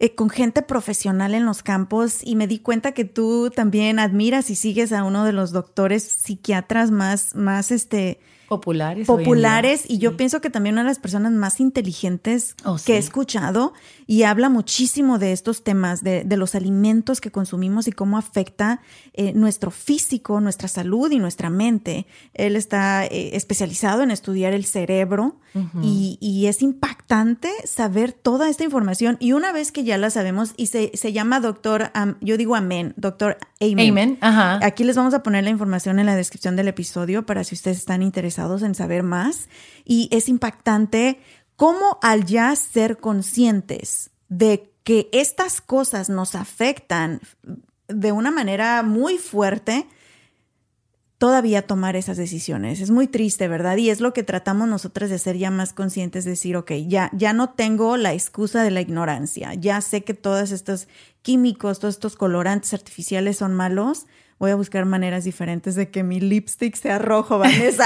eh, 0.00 0.14
con 0.14 0.30
gente 0.30 0.62
profesional 0.62 1.34
en 1.34 1.44
los 1.44 1.62
campos 1.62 2.20
y 2.24 2.34
me 2.34 2.46
di 2.46 2.58
cuenta 2.58 2.92
que 2.92 3.04
tú 3.04 3.50
también 3.54 3.98
admiras 3.98 4.48
y 4.48 4.54
sigues 4.54 4.92
a 4.92 5.04
uno 5.04 5.26
de 5.26 5.32
los 5.32 5.52
doctores 5.52 6.02
psiquiatras 6.02 6.90
más, 6.90 7.34
más 7.34 7.70
este, 7.70 8.18
populares. 8.50 9.06
Populares 9.06 9.84
y 9.86 9.98
yo 9.98 10.16
pienso 10.16 10.40
que 10.40 10.50
también 10.50 10.74
una 10.74 10.82
de 10.82 10.88
las 10.88 10.98
personas 10.98 11.30
más 11.30 11.60
inteligentes 11.60 12.56
oh, 12.64 12.78
que 12.84 12.96
he 12.96 12.98
escuchado 12.98 13.74
y 14.08 14.24
habla 14.24 14.48
muchísimo 14.48 15.20
de 15.20 15.30
estos 15.30 15.62
temas, 15.62 16.02
de, 16.02 16.24
los 16.36 16.56
alimentos 16.56 17.20
que 17.20 17.30
consumimos 17.30 17.86
y 17.86 17.92
cómo 17.92 18.18
afecta 18.18 18.80
eh, 19.12 19.32
nuestro 19.34 19.70
físico, 19.70 20.40
nuestra 20.40 20.66
salud 20.66 21.12
y 21.12 21.20
nuestra 21.20 21.48
mente. 21.48 22.08
Él 22.34 22.56
está 22.56 23.06
eh, 23.06 23.36
especializado 23.36 24.02
en 24.02 24.10
estudiar 24.10 24.52
el 24.52 24.64
cerebro 24.64 25.36
y, 25.82 26.46
es 26.46 26.62
impactante 26.62 27.50
saber 27.64 28.12
toda 28.12 28.48
esta 28.48 28.64
información 28.64 29.16
y 29.20 29.32
una 29.32 29.52
vez 29.52 29.72
que 29.72 29.84
ya 29.84 29.98
la 29.98 30.10
sabemos 30.10 30.54
y 30.56 30.66
se, 30.66 31.12
llama 31.12 31.38
doctor, 31.38 31.92
yo 32.20 32.36
digo 32.36 32.56
amén, 32.56 32.94
doctor 32.96 33.36
Amen. 33.60 34.16
Ajá. 34.22 34.58
Aquí 34.62 34.84
les 34.84 34.96
vamos 34.96 35.12
a 35.12 35.22
poner 35.22 35.44
la 35.44 35.50
información 35.50 35.98
en 35.98 36.06
la 36.06 36.16
descripción 36.16 36.56
del 36.56 36.68
episodio 36.68 37.26
para 37.26 37.44
si 37.44 37.54
ustedes 37.54 37.76
están 37.76 38.02
interesados 38.02 38.39
en 38.40 38.74
saber 38.74 39.02
más 39.02 39.48
y 39.84 40.08
es 40.12 40.28
impactante 40.28 41.20
cómo 41.56 41.98
al 42.02 42.24
ya 42.24 42.54
ser 42.56 42.98
conscientes 42.98 44.10
de 44.28 44.72
que 44.82 45.08
estas 45.12 45.60
cosas 45.60 46.08
nos 46.08 46.34
afectan 46.34 47.20
de 47.88 48.12
una 48.12 48.30
manera 48.30 48.82
muy 48.82 49.18
fuerte, 49.18 49.86
todavía 51.18 51.66
tomar 51.66 51.96
esas 51.96 52.16
decisiones. 52.16 52.80
Es 52.80 52.90
muy 52.90 53.06
triste, 53.06 53.46
¿verdad? 53.46 53.76
Y 53.76 53.90
es 53.90 54.00
lo 54.00 54.14
que 54.14 54.22
tratamos 54.22 54.68
nosotros 54.68 55.10
de 55.10 55.18
ser 55.18 55.36
ya 55.36 55.50
más 55.50 55.74
conscientes, 55.74 56.24
decir, 56.24 56.56
ok, 56.56 56.72
ya, 56.86 57.10
ya 57.12 57.34
no 57.34 57.50
tengo 57.50 57.98
la 57.98 58.14
excusa 58.14 58.62
de 58.62 58.70
la 58.70 58.80
ignorancia, 58.80 59.52
ya 59.54 59.82
sé 59.82 60.02
que 60.02 60.14
todos 60.14 60.50
estos 60.50 60.88
químicos, 61.20 61.78
todos 61.78 61.96
estos 61.96 62.16
colorantes 62.16 62.72
artificiales 62.72 63.36
son 63.36 63.54
malos, 63.54 64.06
voy 64.40 64.50
a 64.50 64.56
buscar 64.56 64.86
maneras 64.86 65.24
diferentes 65.24 65.74
de 65.74 65.90
que 65.90 66.02
mi 66.02 66.18
lipstick 66.18 66.74
sea 66.74 66.98
rojo, 66.98 67.38
Vanessa. 67.38 67.84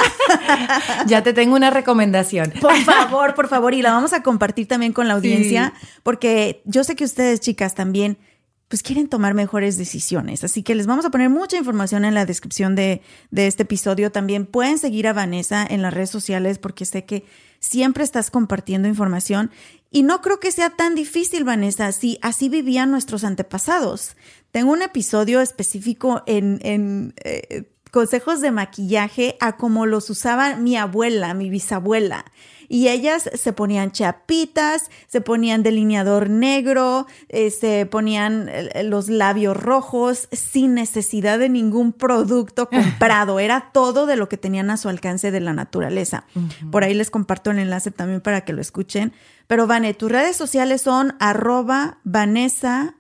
ya 1.07 1.21
te 1.25 1.33
tengo 1.33 1.57
una 1.57 1.71
recomendación. 1.71 2.53
Por 2.61 2.77
favor, 2.77 3.35
por 3.35 3.49
favor, 3.49 3.75
y 3.75 3.83
la 3.83 3.91
vamos 3.91 4.13
a 4.13 4.23
compartir 4.23 4.69
también 4.69 4.93
con 4.93 5.09
la 5.09 5.15
audiencia, 5.15 5.75
porque 6.05 6.63
yo 6.65 6.85
sé 6.85 6.95
que 6.95 7.05
ustedes, 7.05 7.41
chicas, 7.41 7.75
también 7.75 8.19
pues 8.69 8.83
quieren 8.83 9.09
tomar 9.09 9.35
mejores 9.35 9.77
decisiones. 9.77 10.45
Así 10.45 10.63
que 10.63 10.75
les 10.75 10.87
vamos 10.87 11.05
a 11.05 11.11
poner 11.11 11.31
mucha 11.31 11.57
información 11.57 12.05
en 12.05 12.15
la 12.15 12.27
descripción 12.27 12.75
de, 12.75 13.03
de, 13.31 13.47
este 13.47 13.65
episodio. 13.65 14.11
También 14.11 14.47
pueden 14.47 14.79
seguir 14.79 15.07
a 15.07 15.13
Vanessa 15.13 15.67
en 15.69 15.83
las 15.83 15.93
redes 15.95 16.11
sociales 16.11 16.59
porque 16.59 16.85
sé 16.85 17.05
que 17.05 17.25
siempre 17.61 18.05
estás 18.05 18.31
compartiendo 18.31 18.89
información 18.89 19.51
y 19.91 20.03
no 20.03 20.21
creo 20.23 20.41
que 20.41 20.51
sea 20.51 20.71
tan 20.71 20.97
difícil, 20.97 21.45
Vanessa, 21.45 21.93
si 21.93 22.19
así 22.21 22.49
vivían 22.49 22.91
nuestros 22.91 23.23
antepasados. 23.23 24.17
Tengo 24.51 24.73
un 24.73 24.83
episodio 24.83 25.41
específico 25.41 26.25
en, 26.27 26.59
en 26.63 27.15
eh, 27.23 27.71
consejos 27.93 28.41
de 28.41 28.51
maquillaje 28.51 29.37
a 29.39 29.57
como 29.57 29.87
los 29.87 30.11
usaba 30.11 30.57
mi 30.57 30.77
abuela, 30.77 31.33
mi 31.33 31.49
bisabuela. 31.49 32.25
Y 32.69 32.89
ellas 32.89 33.31
se 33.33 33.53
ponían 33.53 33.93
chapitas, 33.93 34.91
se 35.07 35.21
ponían 35.21 35.63
delineador 35.63 36.31
negro, 36.31 37.07
eh, 37.29 37.51
se 37.51 37.87
ponían 37.87 38.49
eh, 38.49 38.83
los 38.85 39.09
labios 39.09 39.57
rojos 39.57 40.29
sin 40.33 40.75
necesidad 40.75 41.39
de 41.39 41.49
ningún 41.49 41.93
producto 41.93 42.69
comprado. 42.71 43.41
Era 43.41 43.71
todo 43.73 44.07
de 44.07 44.17
lo 44.17 44.29
que 44.29 44.37
tenían 44.37 44.71
a 44.71 44.77
su 44.77 44.89
alcance 44.89 45.31
de 45.31 45.41
la 45.41 45.53
naturaleza. 45.53 46.25
Por 46.71 46.85
ahí 46.85 46.95
les 46.95 47.11
comparto 47.11 47.51
el 47.51 47.59
enlace 47.59 47.91
también 47.91 48.21
para 48.21 48.43
que 48.43 48.53
lo 48.53 48.61
escuchen. 48.61 49.13
Pero 49.47 49.67
Vane, 49.67 49.95
tus 49.95 50.11
redes 50.11 50.37
sociales 50.37 50.83
son 50.83 51.15
arroba 51.21 51.99
Vanessa 52.05 52.95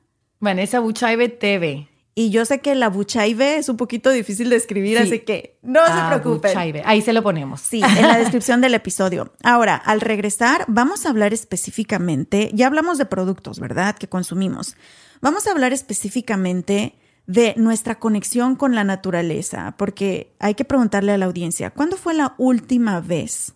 Vanessa 0.45 0.79
Buchaibe 0.79 1.31
TV. 1.31 1.89
Y 2.17 2.31
yo 2.31 2.45
sé 2.45 2.61
que 2.61 2.77
la 2.77 2.89
Buchaibe 2.89 3.57
es 3.57 3.69
un 3.69 3.77
poquito 3.77 4.11
difícil 4.11 4.49
de 4.49 4.57
escribir, 4.57 4.99
así 4.99 5.21
que 5.21 5.59
no 5.63 5.85
se 5.85 5.93
ah, 5.93 6.07
preocupen. 6.11 6.53
Buchaibe. 6.53 6.83
Ahí 6.85 7.03
se 7.03 7.13
lo 7.13 7.25
ponemos. 7.25 7.61
Sí, 7.61 7.83
en 7.83 8.07
la 8.07 8.17
descripción 8.19 8.61
del 8.61 8.75
episodio. 8.75 9.33
Ahora, 9.43 9.75
al 9.75 10.01
regresar, 10.01 10.65
vamos 10.69 11.07
a 11.07 11.11
hablar 11.11 11.33
específicamente, 11.33 12.51
ya 12.55 12.69
hablamos 12.69 12.99
de 12.99 13.07
productos, 13.07 13.59
¿verdad? 13.59 13.97
Que 13.97 14.09
consumimos. 14.09 14.77
Vamos 15.21 15.49
a 15.49 15.51
hablar 15.51 15.73
específicamente 15.73 16.95
de 17.27 17.55
nuestra 17.57 17.99
conexión 17.99 18.55
con 18.55 18.77
la 18.77 18.85
naturaleza, 18.85 19.75
porque 19.77 20.35
hay 20.39 20.55
que 20.55 20.65
preguntarle 20.65 21.13
a 21.13 21.19
la 21.19 21.27
audiencia, 21.27 21.71
¿cuándo 21.71 21.97
fue 21.97 22.15
la 22.15 22.35
última 22.39 23.01
vez 23.01 23.55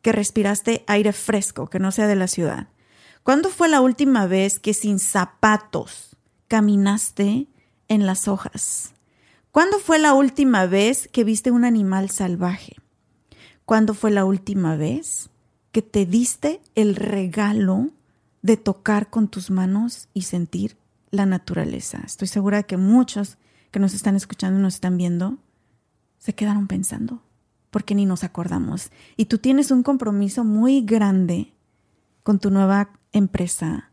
que 0.00 0.12
respiraste 0.12 0.84
aire 0.86 1.12
fresco, 1.12 1.68
que 1.68 1.78
no 1.78 1.90
sea 1.90 2.06
de 2.06 2.16
la 2.16 2.28
ciudad? 2.28 2.68
¿Cuándo 3.22 3.50
fue 3.50 3.68
la 3.68 3.80
última 3.80 4.26
vez 4.26 4.60
que 4.60 4.72
sin 4.72 4.98
zapatos 4.98 6.16
caminaste 6.48 7.48
en 7.88 8.06
las 8.06 8.28
hojas? 8.28 8.94
¿Cuándo 9.50 9.78
fue 9.78 9.98
la 9.98 10.14
última 10.14 10.66
vez 10.66 11.08
que 11.08 11.24
viste 11.24 11.50
un 11.50 11.64
animal 11.64 12.10
salvaje? 12.10 12.76
¿Cuándo 13.64 13.94
fue 13.94 14.10
la 14.10 14.24
última 14.24 14.76
vez 14.76 15.30
que 15.72 15.82
te 15.82 16.06
diste 16.06 16.60
el 16.74 16.94
regalo 16.94 17.90
de 18.42 18.56
tocar 18.56 19.10
con 19.10 19.28
tus 19.28 19.50
manos 19.50 20.08
y 20.12 20.22
sentir 20.22 20.76
la 21.10 21.26
naturaleza? 21.26 22.02
Estoy 22.04 22.28
segura 22.28 22.64
que 22.64 22.76
muchos 22.76 23.38
que 23.70 23.80
nos 23.80 23.94
están 23.94 24.14
escuchando 24.14 24.58
y 24.58 24.62
nos 24.62 24.74
están 24.74 24.96
viendo 24.96 25.38
se 26.18 26.34
quedaron 26.34 26.66
pensando 26.66 27.22
porque 27.70 27.94
ni 27.94 28.06
nos 28.06 28.24
acordamos. 28.24 28.90
Y 29.16 29.26
tú 29.26 29.38
tienes 29.38 29.70
un 29.70 29.82
compromiso 29.82 30.44
muy 30.44 30.80
grande 30.80 31.52
con 32.22 32.38
tu 32.38 32.50
nueva 32.50 32.90
empresa 33.12 33.90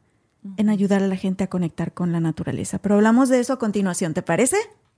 en 0.57 0.69
ayudar 0.69 1.03
a 1.03 1.07
la 1.07 1.15
gente 1.15 1.43
a 1.43 1.49
conectar 1.49 1.93
con 1.93 2.11
la 2.11 2.19
naturaleza. 2.19 2.79
Pero 2.79 2.95
hablamos 2.95 3.29
de 3.29 3.39
eso 3.39 3.53
a 3.53 3.59
continuación, 3.59 4.13
¿te 4.13 4.21
parece? 4.21 4.57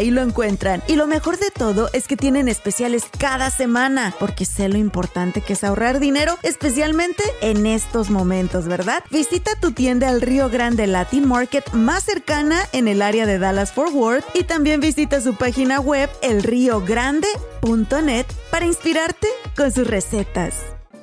ahí 0.00 0.10
lo 0.10 0.22
encuentran. 0.22 0.82
Y 0.88 0.96
lo 0.96 1.06
mejor 1.06 1.38
de 1.38 1.50
todo 1.50 1.88
es 1.92 2.08
que 2.08 2.16
tienen 2.16 2.48
especiales 2.48 3.04
cada 3.18 3.50
semana, 3.50 4.14
porque 4.18 4.44
sé 4.44 4.68
lo 4.68 4.78
importante 4.78 5.40
que 5.40 5.52
es 5.52 5.62
ahorrar 5.62 6.00
dinero, 6.00 6.38
especialmente 6.42 7.22
en 7.40 7.66
estos 7.66 8.10
momentos, 8.10 8.66
¿verdad? 8.66 9.04
Visita 9.10 9.52
tu 9.60 9.72
tienda 9.72 10.08
al 10.08 10.20
Río 10.20 10.48
Grande 10.48 10.86
Latin 10.86 11.28
Market 11.28 11.70
más 11.72 12.04
cercana 12.04 12.62
en 12.72 12.88
el 12.88 13.02
área 13.02 13.26
de 13.26 13.38
Dallas 13.38 13.72
Fort 13.72 13.92
Worth 13.92 14.24
y 14.34 14.44
también 14.44 14.80
visita 14.80 15.20
su 15.20 15.36
página 15.36 15.80
web 15.80 16.10
elriogrande.net 16.22 18.26
para 18.50 18.66
inspirarte 18.66 19.28
con 19.56 19.70
sus 19.70 19.86
recetas. 19.86 20.79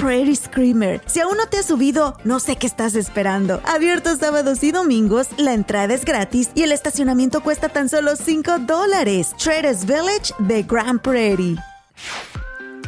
Prairie 0.00 0.34
Screamer. 0.34 1.02
Si 1.04 1.20
aún 1.20 1.36
no 1.36 1.46
te 1.46 1.58
has 1.58 1.66
subido, 1.66 2.16
no 2.24 2.40
sé 2.40 2.56
qué 2.56 2.66
estás 2.66 2.94
esperando. 2.94 3.60
Abierto 3.66 4.16
sábados 4.16 4.62
y 4.64 4.72
domingos, 4.72 5.28
la 5.36 5.52
entrada 5.52 5.92
es 5.92 6.06
gratis 6.06 6.50
y 6.54 6.62
el 6.62 6.72
estacionamiento 6.72 7.42
cuesta 7.42 7.68
tan 7.68 7.90
solo 7.90 8.16
5 8.16 8.60
dólares. 8.60 9.34
Traders 9.36 9.84
Village 9.84 10.32
de 10.38 10.62
Grand 10.62 11.00
Prairie. 11.00 11.56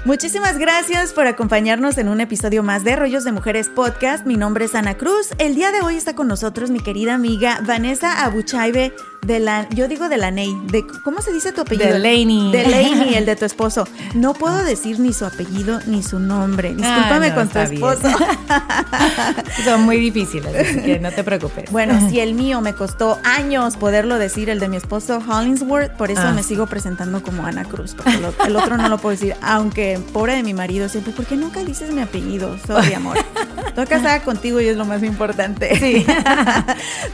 Muchísimas 0.06 0.58
gracias 0.58 1.12
por 1.12 1.26
acompañarnos 1.26 1.98
en 1.98 2.08
un 2.08 2.20
episodio 2.20 2.62
más 2.62 2.82
de 2.82 2.96
Rollos 2.96 3.24
de 3.24 3.32
Mujeres 3.32 3.68
Podcast. 3.68 4.26
Mi 4.26 4.36
nombre 4.36 4.64
es 4.64 4.74
Ana 4.74 4.96
Cruz. 4.96 5.28
El 5.38 5.54
día 5.54 5.70
de 5.70 5.82
hoy 5.82 5.96
está 5.96 6.14
con 6.14 6.28
nosotros 6.28 6.70
mi 6.70 6.80
querida 6.80 7.14
amiga 7.14 7.60
Vanessa 7.64 8.24
Abuchaibe 8.24 8.92
de 9.24 9.38
la, 9.38 9.68
yo 9.70 9.86
digo 9.86 10.08
de 10.08 10.16
la 10.16 10.32
Ney, 10.32 10.52
de, 10.64 10.84
¿cómo 11.04 11.22
se 11.22 11.32
dice 11.32 11.52
tu 11.52 11.60
apellido? 11.60 11.92
De 11.92 11.98
Laney. 12.00 12.50
De 12.50 12.66
Laney, 12.66 13.14
el 13.14 13.24
de 13.24 13.36
tu 13.36 13.44
esposo. 13.44 13.86
No 14.14 14.34
puedo 14.34 14.64
decir 14.64 14.98
ni 14.98 15.12
su 15.12 15.24
apellido 15.24 15.78
ni 15.86 16.02
su 16.02 16.18
nombre. 16.18 16.70
Discúlpame 16.74 17.28
Ah, 17.28 17.28
no, 17.28 17.34
con 17.36 17.48
tu 17.48 17.58
esposo. 17.60 18.08
Son 19.64 19.82
muy 19.82 19.98
difíciles, 19.98 20.52
así 20.56 20.80
que 20.82 20.98
no 20.98 21.12
te 21.12 21.22
preocupes. 21.22 21.70
Bueno, 21.70 22.00
si 22.10 22.18
el 22.18 22.34
mío 22.34 22.60
me 22.60 22.74
costó 22.74 23.20
años 23.22 23.76
poderlo 23.76 24.18
decir, 24.18 24.50
el 24.50 24.58
de 24.58 24.68
mi 24.68 24.76
esposo 24.76 25.22
Hollingsworth, 25.24 25.92
por 25.92 26.10
eso 26.10 26.22
Ah. 26.24 26.32
me 26.32 26.42
sigo 26.42 26.66
presentando 26.66 27.22
como 27.22 27.46
Ana 27.46 27.64
Cruz, 27.64 27.94
porque 27.94 28.18
lo- 28.18 28.34
el 28.44 28.56
otro 28.56 28.76
no 28.76 28.88
lo 28.88 28.98
puedo 28.98 29.12
decir, 29.16 29.36
aunque 29.40 30.00
pobre 30.12 30.34
de 30.34 30.42
mi 30.42 30.52
marido 30.52 30.88
siempre, 30.88 31.12
¿por 31.12 31.26
qué 31.26 31.36
nunca 31.36 31.62
dices 31.62 31.92
mi 31.92 32.00
apellido? 32.00 32.56
Sorry, 32.66 32.92
amor. 32.94 33.16
Estoy 33.68 33.86
casada 33.86 34.20
contigo 34.22 34.60
y 34.60 34.66
es 34.66 34.76
lo 34.76 34.84
más 34.84 35.02
importante. 35.04 35.76
Sí. 35.78 36.04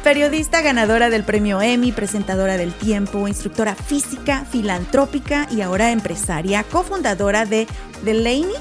Periodista 0.02 0.62
ganadora 0.62 1.10
del 1.10 1.22
premio 1.22 1.60
Emmy, 1.60 1.92
presentadora 1.98 2.56
del 2.56 2.72
tiempo, 2.74 3.26
instructora 3.26 3.74
física, 3.74 4.44
filantrópica 4.44 5.48
y 5.50 5.62
ahora 5.62 5.90
empresaria, 5.90 6.62
cofundadora 6.62 7.44
de 7.44 7.66
Delaney 8.04 8.52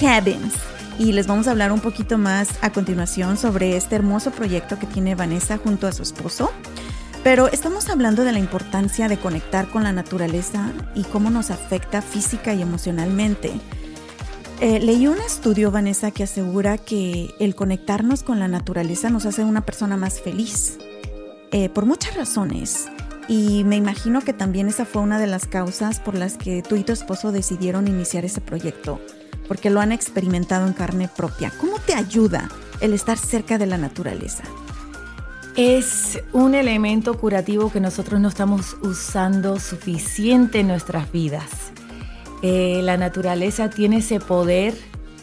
Cabins. 0.00 0.54
Y 0.98 1.12
les 1.12 1.26
vamos 1.26 1.46
a 1.46 1.50
hablar 1.50 1.70
un 1.70 1.80
poquito 1.80 2.16
más 2.16 2.48
a 2.62 2.72
continuación 2.72 3.36
sobre 3.36 3.76
este 3.76 3.94
hermoso 3.94 4.30
proyecto 4.30 4.78
que 4.78 4.86
tiene 4.86 5.14
Vanessa 5.14 5.58
junto 5.58 5.86
a 5.86 5.92
su 5.92 6.02
esposo. 6.02 6.50
Pero 7.22 7.48
estamos 7.48 7.90
hablando 7.90 8.24
de 8.24 8.32
la 8.32 8.38
importancia 8.38 9.06
de 9.06 9.18
conectar 9.18 9.68
con 9.68 9.84
la 9.84 9.92
naturaleza 9.92 10.72
y 10.94 11.02
cómo 11.02 11.28
nos 11.28 11.50
afecta 11.50 12.00
física 12.00 12.54
y 12.54 12.62
emocionalmente. 12.62 13.52
Eh, 14.62 14.80
leí 14.80 15.06
un 15.08 15.18
estudio, 15.18 15.70
Vanessa, 15.70 16.10
que 16.10 16.22
asegura 16.22 16.78
que 16.78 17.34
el 17.38 17.54
conectarnos 17.54 18.22
con 18.22 18.38
la 18.38 18.48
naturaleza 18.48 19.10
nos 19.10 19.26
hace 19.26 19.44
una 19.44 19.60
persona 19.60 19.98
más 19.98 20.22
feliz, 20.22 20.78
eh, 21.52 21.68
por 21.68 21.86
muchas 21.86 22.16
razones. 22.16 22.88
Y 23.28 23.64
me 23.64 23.76
imagino 23.76 24.22
que 24.22 24.32
también 24.32 24.68
esa 24.68 24.86
fue 24.86 25.02
una 25.02 25.18
de 25.18 25.26
las 25.26 25.46
causas 25.46 26.00
por 26.00 26.14
las 26.14 26.36
que 26.36 26.62
tú 26.62 26.76
y 26.76 26.82
tu 26.82 26.92
esposo 26.92 27.30
decidieron 27.30 27.86
iniciar 27.86 28.24
ese 28.24 28.40
proyecto, 28.40 29.00
porque 29.46 29.68
lo 29.68 29.80
han 29.80 29.92
experimentado 29.92 30.66
en 30.66 30.72
carne 30.72 31.08
propia. 31.14 31.52
¿Cómo 31.60 31.78
te 31.78 31.94
ayuda 31.94 32.48
el 32.80 32.94
estar 32.94 33.18
cerca 33.18 33.58
de 33.58 33.66
la 33.66 33.76
naturaleza? 33.76 34.44
Es 35.56 36.20
un 36.32 36.54
elemento 36.54 37.18
curativo 37.18 37.70
que 37.70 37.80
nosotros 37.80 38.20
no 38.20 38.28
estamos 38.28 38.76
usando 38.80 39.58
suficiente 39.58 40.60
en 40.60 40.68
nuestras 40.68 41.10
vidas. 41.12 41.72
Eh, 42.42 42.80
la 42.84 42.96
naturaleza 42.96 43.68
tiene 43.68 43.98
ese 43.98 44.20
poder 44.20 44.74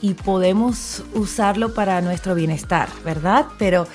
y 0.01 0.13
podemos 0.13 1.03
usarlo 1.13 1.73
para 1.73 2.01
nuestro 2.01 2.35
bienestar, 2.35 2.89
¿verdad? 3.03 3.45
Pero 3.57 3.87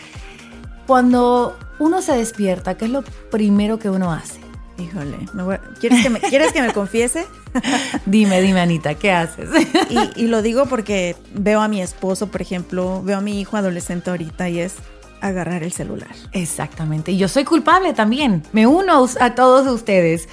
cuando 0.86 1.56
uno 1.80 2.00
se 2.02 2.12
despierta, 2.16 2.76
¿qué 2.76 2.84
es 2.84 2.90
lo 2.92 3.02
primero 3.30 3.78
que 3.80 3.90
uno 3.90 4.12
hace? 4.12 4.38
Híjole, 4.78 5.18
me 5.34 5.42
voy 5.42 5.56
a- 5.56 5.60
¿quieres, 5.80 6.02
que 6.02 6.08
me, 6.10 6.20
¿quieres 6.20 6.52
que 6.52 6.62
me 6.62 6.72
confiese? 6.72 7.26
Dime, 8.06 8.40
dime, 8.40 8.60
Anita, 8.60 8.94
¿qué 8.94 9.12
haces? 9.12 9.48
Y, 9.90 10.22
y 10.24 10.26
lo 10.28 10.40
digo 10.40 10.66
porque 10.66 11.16
veo 11.34 11.60
a 11.60 11.68
mi 11.68 11.82
esposo, 11.82 12.28
por 12.28 12.40
ejemplo, 12.40 13.02
veo 13.02 13.18
a 13.18 13.20
mi 13.20 13.40
hijo 13.40 13.56
adolescente 13.56 14.08
ahorita 14.10 14.48
y 14.48 14.60
es 14.60 14.76
agarrar 15.20 15.62
el 15.62 15.72
celular. 15.72 16.08
Exactamente. 16.32 17.12
Y 17.12 17.18
yo 17.18 17.28
soy 17.28 17.44
culpable 17.44 17.92
también. 17.92 18.42
Me 18.52 18.66
uno 18.66 19.06
a 19.20 19.34
todos 19.34 19.66
ustedes. 19.66 20.28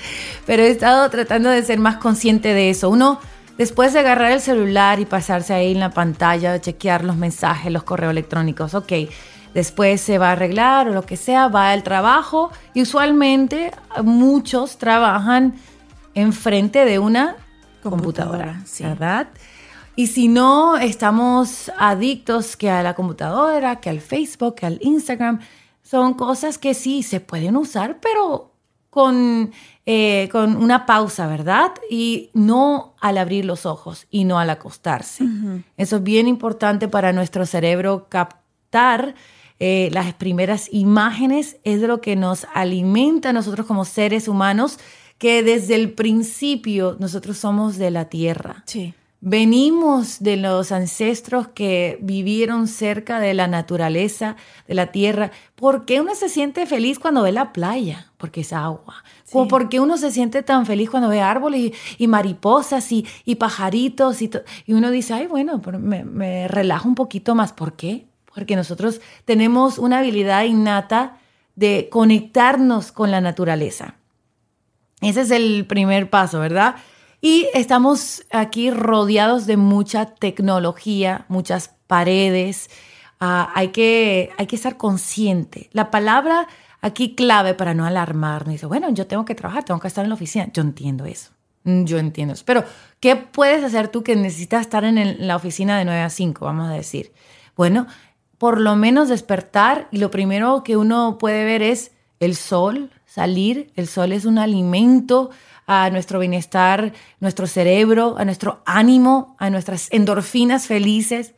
Pero 0.45 0.63
he 0.63 0.69
estado 0.69 1.09
tratando 1.09 1.49
de 1.49 1.61
ser 1.63 1.79
más 1.79 1.97
consciente 1.97 2.53
de 2.53 2.69
eso. 2.69 2.89
Uno, 2.89 3.19
después 3.57 3.91
de 3.91 3.99
agarrar 3.99 4.31
el 4.31 4.39
celular 4.39 5.01
y 5.01 5.05
pasarse 5.05 5.53
ahí 5.53 5.73
en 5.73 5.81
la 5.81 5.91
pantalla, 5.91 6.61
chequear 6.61 7.03
los 7.03 7.17
mensajes, 7.17 7.69
los 7.69 7.83
correos 7.83 8.11
electrónicos, 8.11 8.75
ok. 8.75 8.93
Después 9.57 10.01
se 10.01 10.19
va 10.19 10.29
a 10.29 10.31
arreglar 10.33 10.87
o 10.87 10.93
lo 10.93 11.01
que 11.01 11.17
sea, 11.17 11.47
va 11.47 11.71
al 11.71 11.81
trabajo. 11.81 12.51
Y 12.75 12.83
usualmente 12.83 13.71
muchos 14.03 14.77
trabajan 14.77 15.55
enfrente 16.13 16.85
de 16.85 16.99
una 16.99 17.37
computadora, 17.81 18.43
Computadora, 18.43 18.61
sí. 18.67 18.83
¿verdad? 18.83 19.29
Y 19.95 20.07
si 20.07 20.27
no, 20.27 20.77
estamos 20.77 21.71
adictos 21.79 22.55
que 22.55 22.69
a 22.69 22.83
la 22.83 22.93
computadora, 22.93 23.77
que 23.77 23.89
al 23.89 23.99
Facebook, 23.99 24.53
que 24.53 24.67
al 24.67 24.77
Instagram. 24.79 25.39
Son 25.81 26.13
cosas 26.13 26.59
que 26.59 26.75
sí 26.75 27.01
se 27.01 27.19
pueden 27.19 27.57
usar, 27.57 27.97
pero 27.99 28.53
con, 28.91 29.51
eh, 29.87 30.29
con 30.31 30.55
una 30.55 30.85
pausa, 30.85 31.25
¿verdad? 31.25 31.71
Y 31.89 32.29
no 32.35 32.93
al 33.01 33.17
abrir 33.17 33.43
los 33.43 33.65
ojos 33.65 34.05
y 34.11 34.23
no 34.23 34.37
al 34.37 34.51
acostarse. 34.51 35.25
Eso 35.77 35.95
es 35.95 36.03
bien 36.03 36.27
importante 36.27 36.87
para 36.87 37.11
nuestro 37.11 37.47
cerebro 37.47 38.05
captar 38.07 39.15
eh, 39.59 39.89
las 39.91 40.13
primeras 40.13 40.69
imágenes. 40.71 41.57
Es 41.63 41.81
de 41.81 41.87
lo 41.87 42.01
que 42.01 42.15
nos 42.15 42.45
alimenta 42.53 43.29
a 43.29 43.33
nosotros 43.33 43.65
como 43.65 43.85
seres 43.85 44.27
humanos, 44.27 44.79
que 45.17 45.43
desde 45.43 45.75
el 45.75 45.91
principio 45.93 46.95
nosotros 46.99 47.37
somos 47.37 47.77
de 47.77 47.91
la 47.91 48.05
tierra. 48.05 48.63
Sí. 48.65 48.93
Venimos 49.19 50.19
de 50.19 50.37
los 50.37 50.71
ancestros 50.71 51.47
que 51.47 51.97
vivieron 52.01 52.67
cerca 52.67 53.19
de 53.19 53.33
la 53.33 53.47
naturaleza, 53.47 54.35
de 54.67 54.75
la 54.75 54.91
tierra. 54.91 55.31
¿Por 55.55 55.85
qué 55.85 56.01
uno 56.01 56.13
se 56.13 56.29
siente 56.29 56.67
feliz 56.67 56.99
cuando 56.99 57.23
ve 57.23 57.31
la 57.31 57.51
playa? 57.51 58.11
Porque 58.17 58.41
es 58.41 58.53
agua. 58.53 59.03
¿O 59.31 59.47
por 59.47 59.69
qué 59.69 59.79
uno 59.79 59.97
se 59.97 60.11
siente 60.11 60.43
tan 60.43 60.67
feliz 60.67 60.91
cuando 60.91 61.09
ve 61.09 61.19
árboles 61.19 61.59
y, 61.59 61.73
y 61.97 62.07
mariposas 62.07 62.91
y, 62.91 63.07
y 63.25 63.35
pajaritos? 63.35 64.21
Y, 64.21 64.29
uno 64.67 64.91
dice, 64.91 65.15
ay, 65.15 65.25
bueno, 65.25 65.63
pero 65.63 65.79
me, 65.79 66.05
me 66.05 66.47
relajo 66.47 66.87
un 66.87 66.95
poquito 66.95 67.33
más. 67.33 67.53
¿Por 67.53 67.73
qué? 67.73 68.05
Porque 68.37 68.55
nosotros 68.55 69.01
tenemos 69.25 69.79
una 69.79 69.97
habilidad 69.97 70.43
innata 70.43 71.17
de 71.55 71.89
conectarnos 71.91 72.91
con 72.91 73.09
la 73.09 73.19
naturaleza. 73.19 73.95
Ese 75.01 75.21
es 75.21 75.31
el 75.31 75.65
primer 75.65 76.11
paso, 76.11 76.39
¿verdad? 76.39 76.75
Y 77.19 77.47
estamos 77.55 78.23
aquí 78.31 78.69
rodeados 78.69 79.47
de 79.47 79.57
mucha 79.57 80.05
tecnología, 80.05 81.25
muchas 81.29 81.71
paredes. 81.87 82.69
Ah, 83.19 83.51
hay, 83.55 83.69
que, 83.69 84.29
hay 84.37 84.45
que 84.45 84.55
estar 84.55 84.77
consciente. 84.77 85.71
La 85.73 85.89
palabra 85.89 86.47
aquí 86.81 87.15
clave 87.15 87.55
para 87.55 87.73
no 87.73 87.87
alarmarnos. 87.87 88.51
Dice, 88.53 88.67
bueno, 88.67 88.87
yo 88.91 89.07
tengo 89.07 89.25
que 89.25 89.33
trabajar, 89.33 89.63
tengo 89.63 89.79
que 89.79 89.87
estar 89.87 90.03
en 90.05 90.09
la 90.09 90.15
oficina. 90.15 90.47
Yo 90.53 90.61
entiendo 90.61 91.05
eso. 91.05 91.31
Mm, 91.63 91.85
Yo 91.85 91.97
entiendo 91.97 92.35
eso. 92.35 92.43
Pero, 92.45 92.63
¿qué 92.99 93.15
puedes 93.15 93.63
hacer 93.63 93.87
tú 93.87 94.03
que 94.03 94.15
necesitas 94.15 94.61
estar 94.61 94.83
en 94.83 94.99
el- 94.99 95.25
la 95.27 95.37
oficina 95.37 95.75
de 95.79 95.85
9 95.85 96.01
a 96.01 96.11
5, 96.11 96.45
vamos 96.45 96.69
a 96.69 96.73
decir? 96.73 97.11
Bueno, 97.55 97.87
por 98.37 98.61
lo 98.61 98.75
menos 98.75 99.09
despertar 99.09 99.87
y 99.91 99.97
lo 99.97 100.11
primero 100.11 100.63
que 100.63 100.77
uno 100.77 101.17
puede 101.17 101.43
ver 101.45 101.61
es 101.61 101.91
el 102.19 102.35
sol, 102.35 102.91
salir. 103.05 103.71
El 103.75 103.87
sol 103.87 104.11
es 104.11 104.25
un 104.25 104.37
alimento 104.37 105.31
a 105.65 105.89
nuestro 105.89 106.19
bienestar, 106.19 106.93
nuestro 107.19 107.47
cerebro, 107.47 108.15
a 108.17 108.25
nuestro 108.25 108.61
ánimo, 108.65 109.35
a 109.39 109.49
nuestras 109.49 109.91
endorfinas 109.91 110.67
felices. 110.67 111.33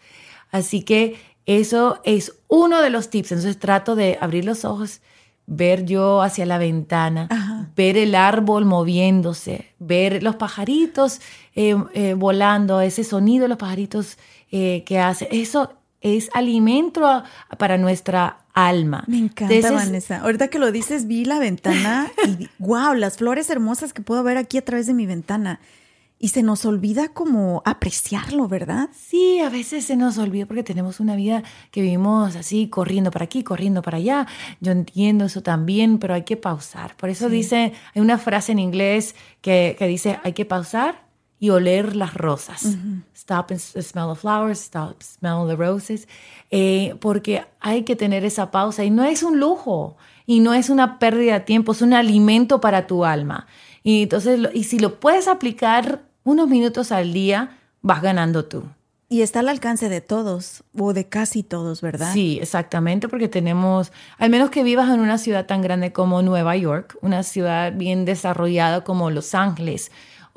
Así 0.51 0.83
que 0.83 1.15
eso 1.45 1.99
es 2.03 2.35
uno 2.47 2.81
de 2.81 2.89
los 2.89 3.09
tips. 3.09 3.31
Entonces 3.31 3.59
trato 3.59 3.95
de 3.95 4.17
abrir 4.21 4.45
los 4.45 4.65
ojos, 4.65 5.01
ver 5.47 5.85
yo 5.85 6.21
hacia 6.21 6.45
la 6.45 6.59
ventana, 6.59 7.27
Ajá. 7.31 7.71
ver 7.75 7.97
el 7.97 8.13
árbol 8.13 8.65
moviéndose, 8.65 9.73
ver 9.79 10.21
los 10.21 10.35
pajaritos 10.35 11.21
eh, 11.55 11.75
eh, 11.93 12.13
volando, 12.13 12.81
ese 12.81 13.03
sonido 13.03 13.43
de 13.43 13.49
los 13.49 13.57
pajaritos 13.57 14.17
eh, 14.51 14.83
que 14.85 14.99
hace. 14.99 15.27
Eso 15.31 15.78
es 16.01 16.29
alimento 16.33 17.05
a- 17.07 17.23
para 17.57 17.77
nuestra 17.77 18.39
alma. 18.53 19.03
Me 19.07 19.17
encanta, 19.17 19.53
Entonces, 19.53 19.85
Vanessa. 19.87 20.21
Ahorita 20.21 20.47
que 20.49 20.59
lo 20.59 20.71
dices, 20.71 21.07
vi 21.07 21.25
la 21.25 21.39
ventana 21.39 22.11
y 22.27 22.49
wow, 22.59 22.93
las 22.95 23.17
flores 23.17 23.49
hermosas 23.49 23.93
que 23.93 24.01
puedo 24.01 24.23
ver 24.23 24.37
aquí 24.37 24.57
a 24.57 24.65
través 24.65 24.87
de 24.87 24.93
mi 24.93 25.05
ventana. 25.05 25.59
y 26.21 26.29
se 26.29 26.43
nos 26.43 26.65
olvida 26.65 27.07
como 27.13 27.61
apreciarlo, 27.63 28.49
¿verdad? 28.49 28.89
Sí, 28.93 29.39
a 29.39 29.49
veces 29.49 29.85
se 29.85 29.95
nos 29.95 30.17
olvida 30.17 30.45
porque 30.45 30.63
tenemos 30.63 30.99
una 30.99 31.15
vida 31.15 31.43
que 31.71 31.81
vivimos 31.81 32.35
así, 32.35 32.67
corriendo 32.67 33.09
para 33.09 33.23
aquí, 33.23 33.41
corriendo 33.41 33.81
para 33.81 33.99
allá. 33.99 34.27
Yo 34.59 34.73
entiendo 34.73 35.23
eso 35.23 35.41
también, 35.41 35.97
pero 35.97 36.13
hay 36.13 36.23
que 36.23 36.35
pausar. 36.35 36.97
Por 36.97 37.07
eso 37.09 37.29
dice, 37.29 37.71
hay 37.95 38.01
una 38.01 38.17
frase 38.17 38.51
en 38.51 38.59
inglés 38.59 39.15
que, 39.41 39.77
que, 39.79 39.87
dice, 39.87 40.19
hay 40.25 40.33
que 40.33 40.43
pausar 40.43 41.07
y 41.39 41.49
oler 41.49 41.95
las 41.95 42.13
rosas. 42.13 42.77
Stop 43.15 43.51
and 43.51 43.59
smell 43.59 44.09
the 44.13 44.19
flowers, 44.19 44.59
stop, 44.59 45.01
smell 45.01 45.47
the 45.47 45.55
roses. 45.55 46.07
Eh, 46.51 46.95
porque 46.99 47.45
hay 47.59 47.83
que 47.83 47.95
tener 47.95 48.25
esa 48.25 48.51
pausa 48.51 48.83
y 48.83 48.89
no 48.89 49.03
es 49.03 49.23
un 49.23 49.39
lujo 49.39 49.97
y 50.25 50.41
no 50.41 50.53
es 50.53 50.69
una 50.69 50.99
pérdida 50.99 51.33
de 51.33 51.39
tiempo, 51.41 51.71
es 51.71 51.81
un 51.81 51.93
alimento 51.93 52.59
para 52.59 52.87
tu 52.87 53.05
alma. 53.05 53.47
Y 53.83 54.03
entonces, 54.03 54.39
y 54.53 54.65
si 54.65 54.79
lo 54.79 54.99
puedes 54.99 55.27
aplicar 55.27 56.01
unos 56.23 56.49
minutos 56.49 56.91
al 56.91 57.13
día, 57.13 57.57
vas 57.81 58.01
ganando 58.01 58.45
tú. 58.45 58.63
Y 59.11 59.21
está 59.23 59.39
al 59.39 59.49
alcance 59.49 59.89
de 59.89 60.01
todos, 60.01 60.63
o 60.77 60.93
de 60.93 61.07
casi 61.09 61.41
todos, 61.41 61.81
¿verdad? 61.81 62.13
Sí, 62.13 62.37
exactamente, 62.39 63.07
porque 63.07 63.27
tenemos, 63.27 63.91
al 64.19 64.29
menos 64.29 64.51
que 64.51 64.61
vivas 64.61 64.93
en 64.93 64.99
una 64.99 65.17
ciudad 65.17 65.47
tan 65.47 65.63
grande 65.63 65.91
como 65.91 66.21
Nueva 66.21 66.55
York, 66.55 66.95
una 67.01 67.23
ciudad 67.23 67.73
bien 67.75 68.05
desarrollada 68.05 68.83
como 68.83 69.09
Los 69.09 69.33
Ángeles 69.33 69.91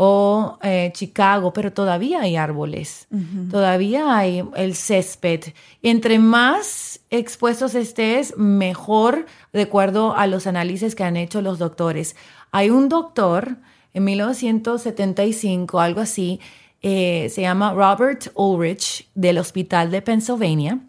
o 0.04 0.58
eh, 0.62 0.90
Chicago, 0.94 1.52
pero 1.52 1.72
todavía 1.72 2.22
hay 2.22 2.34
árboles, 2.34 3.06
todavía 3.52 4.16
hay 4.16 4.42
el 4.56 4.74
césped. 4.74 5.54
Entre 5.80 6.18
más 6.18 6.98
expuestos 7.10 7.76
estés, 7.76 8.36
mejor, 8.36 9.26
de 9.52 9.62
acuerdo 9.62 10.16
a 10.16 10.26
los 10.26 10.48
análisis 10.48 10.96
que 10.96 11.04
han 11.04 11.16
hecho 11.16 11.40
los 11.40 11.60
doctores. 11.60 12.16
Hay 12.50 12.70
un 12.70 12.88
doctor 12.88 13.58
en 13.94 14.02
1975, 14.02 15.78
algo 15.78 16.00
así, 16.00 16.40
eh, 16.80 17.28
se 17.30 17.42
llama 17.42 17.72
Robert 17.72 18.26
Ulrich 18.34 19.08
del 19.14 19.38
Hospital 19.38 19.92
de 19.92 20.02
Pennsylvania. 20.02 20.80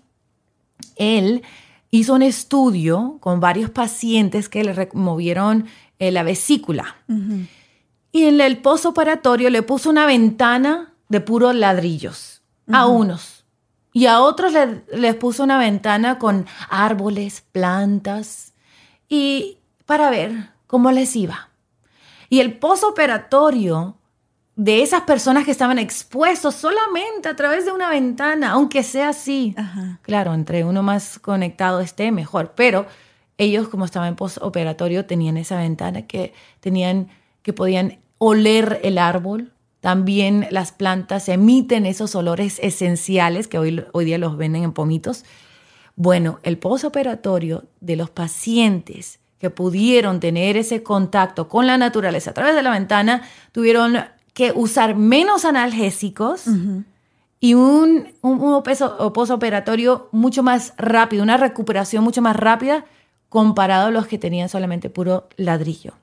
Él 0.96 1.44
hizo 1.92 2.16
un 2.16 2.24
estudio 2.24 3.20
con 3.20 3.40
varios 3.40 3.70
pacientes 3.70 4.50
que 4.50 4.64
le 4.64 4.74
removieron 4.74 5.68
eh, 6.00 6.10
la 6.10 6.24
vesícula. 6.24 6.96
Y 8.14 8.26
en 8.26 8.40
el 8.40 8.60
postoperatorio 8.60 9.50
le 9.50 9.64
puso 9.64 9.90
una 9.90 10.06
ventana 10.06 10.94
de 11.10 11.20
puros 11.20 11.56
ladrillos 11.56 12.44
a 12.72 12.86
unos. 12.86 13.44
Y 13.92 14.06
a 14.06 14.22
otros 14.22 14.54
les 14.94 15.16
puso 15.16 15.44
una 15.44 15.58
ventana 15.58 16.20
con 16.20 16.46
árboles, 16.70 17.44
plantas, 17.52 18.54
y 19.10 19.58
para 19.86 20.12
ver 20.12 20.52
cómo 20.68 20.92
les 20.92 21.16
iba. 21.16 21.50
Y 22.30 22.40
el 22.40 22.58
posoperatorio 22.58 23.98
de 24.56 24.84
esas 24.84 25.02
personas 25.02 25.44
que 25.46 25.52
estaban 25.52 25.80
expuestos 25.80 26.54
solamente 26.54 27.30
a 27.30 27.36
través 27.36 27.66
de 27.66 27.72
una 27.72 27.90
ventana, 27.90 28.52
aunque 28.52 28.84
sea 28.84 29.10
así. 29.10 29.56
Claro, 30.04 30.36
entre 30.36 30.64
uno 30.64 30.84
más 30.84 31.18
conectado 31.18 31.80
esté, 31.80 32.12
mejor. 32.12 32.54
Pero 32.56 32.86
ellos, 33.40 33.70
como 33.70 33.86
estaban 33.86 34.10
en 34.10 34.16
posoperatorio, 34.16 35.06
tenían 35.06 35.38
esa 35.38 35.58
ventana 35.58 36.04
que 36.04 36.34
tenían, 36.60 37.10
que 37.42 37.54
podían 37.54 38.03
oler 38.24 38.80
el 38.84 38.98
árbol. 38.98 39.52
También 39.82 40.48
las 40.50 40.72
plantas 40.72 41.28
emiten 41.28 41.86
esos 41.86 42.16
olores 42.16 42.58
esenciales 42.64 43.50
que 43.50 43.60
hoy, 43.60 43.84
hoy 43.92 44.06
día 44.06 44.18
los 44.18 44.38
venden 44.38 44.64
en 44.64 44.72
pomitos. 44.72 45.26
Bueno, 45.98 46.40
el 46.44 46.58
posoperatorio 46.58 47.66
de 47.82 47.98
los 47.98 48.10
pacientes 48.10 49.20
que 49.40 49.50
pudieron 49.50 50.22
tener 50.22 50.56
ese 50.56 50.84
contacto 50.84 51.50
con 51.50 51.68
la 51.68 51.78
naturaleza 51.78 52.32
a 52.32 52.34
través 52.34 52.56
de 52.56 52.64
la 52.64 52.72
ventana, 52.72 53.24
tuvieron 53.52 53.98
que 54.34 54.54
usar 54.56 54.96
menos 54.96 55.44
analgésicos 55.44 56.46
y 57.42 57.54
un, 57.56 58.08
un, 58.22 58.64
posoperatorio 59.14 60.08
mucho 60.14 60.44
más 60.44 60.74
rápido, 60.78 61.24
una 61.24 61.36
recuperación 61.36 62.06
mucho 62.06 62.22
más 62.22 62.38
rápida 62.38 62.86
comparado 63.34 63.88
a 63.88 63.90
los 63.90 64.06
que 64.06 64.20
tenían 64.20 64.48
solamente 64.48 64.92
puro 64.92 65.28
ladrillo. 65.38 65.96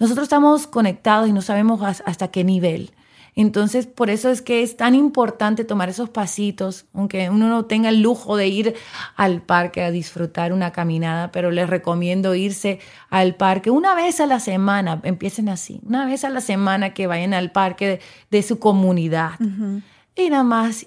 Nosotros 0.00 0.22
estamos 0.22 0.66
conectados 0.66 1.28
y 1.28 1.32
no 1.34 1.42
sabemos 1.42 1.82
hasta 1.82 2.28
qué 2.28 2.42
nivel. 2.42 2.92
Entonces, 3.36 3.84
por 3.84 4.08
eso 4.08 4.30
es 4.30 4.40
que 4.40 4.62
es 4.62 4.78
tan 4.78 4.94
importante 4.94 5.66
tomar 5.66 5.90
esos 5.90 6.08
pasitos, 6.08 6.86
aunque 6.94 7.28
uno 7.28 7.50
no 7.50 7.66
tenga 7.66 7.90
el 7.90 8.00
lujo 8.00 8.34
de 8.34 8.48
ir 8.48 8.74
al 9.14 9.42
parque 9.42 9.82
a 9.82 9.90
disfrutar 9.90 10.54
una 10.54 10.72
caminada, 10.72 11.30
pero 11.32 11.50
les 11.50 11.68
recomiendo 11.68 12.34
irse 12.34 12.78
al 13.10 13.34
parque 13.34 13.70
una 13.70 13.94
vez 13.94 14.18
a 14.18 14.24
la 14.24 14.40
semana, 14.40 15.02
empiecen 15.02 15.50
así, 15.50 15.82
una 15.84 16.06
vez 16.06 16.24
a 16.24 16.30
la 16.30 16.40
semana 16.40 16.94
que 16.94 17.06
vayan 17.06 17.34
al 17.34 17.52
parque 17.52 18.00
de, 18.30 18.42
su 18.42 18.58
comunidad. 18.58 19.32
Y 20.16 20.30
nada 20.30 20.44
más 20.44 20.86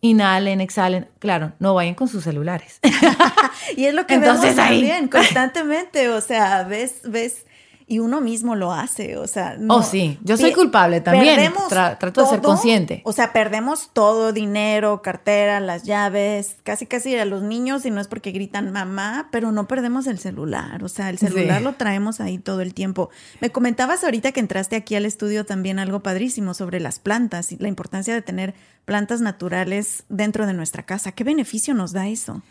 inhalen, 0.00 0.60
exhalen. 0.60 1.08
Claro, 1.18 1.52
no 1.58 1.74
vayan 1.74 1.94
con 1.94 2.08
sus 2.08 2.24
celulares. 2.24 2.80
y 3.76 3.84
es 3.84 3.94
lo 3.94 4.06
que 4.06 4.14
Entonces, 4.14 4.56
vemos 4.56 4.68
también 4.68 5.08
constantemente. 5.08 6.08
O 6.08 6.20
sea, 6.20 6.64
ves, 6.64 7.00
ves 7.04 7.44
y 7.90 7.98
uno 7.98 8.20
mismo 8.20 8.54
lo 8.54 8.72
hace, 8.72 9.16
o 9.16 9.26
sea, 9.26 9.56
no, 9.58 9.78
Oh, 9.78 9.82
sí, 9.82 10.16
yo 10.22 10.36
soy 10.36 10.52
culpable 10.52 11.00
también, 11.00 11.52
trato 11.68 12.22
de 12.22 12.28
ser 12.28 12.40
consciente. 12.40 13.02
O 13.04 13.12
sea, 13.12 13.32
perdemos 13.32 13.90
todo, 13.92 14.32
dinero, 14.32 15.02
cartera, 15.02 15.58
las 15.58 15.82
llaves, 15.82 16.58
casi 16.62 16.86
casi 16.86 17.16
a 17.16 17.24
los 17.24 17.42
niños 17.42 17.84
y 17.84 17.90
no 17.90 18.00
es 18.00 18.06
porque 18.06 18.30
gritan 18.30 18.70
mamá, 18.70 19.28
pero 19.32 19.50
no 19.50 19.66
perdemos 19.66 20.06
el 20.06 20.20
celular, 20.20 20.84
o 20.84 20.88
sea, 20.88 21.10
el 21.10 21.18
celular 21.18 21.62
lo 21.62 21.72
traemos 21.72 22.20
ahí 22.20 22.38
todo 22.38 22.60
el 22.60 22.74
tiempo. 22.74 23.10
Me 23.40 23.50
comentabas 23.50 24.04
ahorita 24.04 24.30
que 24.30 24.38
entraste 24.38 24.76
aquí 24.76 24.94
al 24.94 25.04
estudio 25.04 25.44
también 25.44 25.80
algo 25.80 25.98
padrísimo 25.98 26.54
sobre 26.54 26.78
las 26.78 27.00
plantas 27.00 27.50
y 27.50 27.56
la 27.56 27.66
importancia 27.66 28.14
de 28.14 28.22
tener 28.22 28.54
plantas 28.84 29.20
naturales 29.20 30.04
dentro 30.08 30.46
de 30.46 30.54
nuestra 30.54 30.84
casa. 30.84 31.10
¿Qué 31.10 31.24
beneficio 31.24 31.74
nos 31.74 31.92
da 31.92 32.06
eso? 32.06 32.42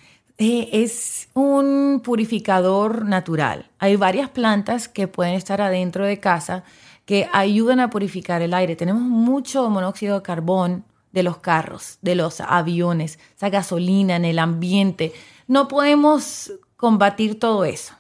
Eh, 0.42 0.70
es 0.72 1.28
un 1.34 2.02
purificador 2.02 3.04
natural. 3.04 3.70
Hay 3.78 3.98
varias 3.98 4.30
plantas 4.30 4.88
que 4.88 5.10
pueden 5.10 5.34
estar 5.34 5.60
adentro 5.60 6.06
de 6.06 6.22
casa 6.22 6.64
que 7.06 7.28
ayudan 7.34 7.82
a 7.82 7.90
purificar 7.90 8.42
el 8.42 8.54
aire. 8.54 8.78
Tenemos 8.78 9.02
mucho 9.02 9.70
monóxido 9.70 10.16
de 10.16 10.22
carbón 10.22 10.86
de 11.12 11.24
los 11.24 11.40
carros, 11.40 11.98
de 12.02 12.16
los 12.16 12.40
aviones, 12.40 13.20
esa 13.36 13.50
gasolina 13.50 14.16
en 14.16 14.24
el 14.24 14.40
ambiente. 14.40 15.12
No 15.48 15.68
podemos 15.68 16.54
combatir 16.78 17.38
todo 17.38 17.66
eso. 17.66 17.96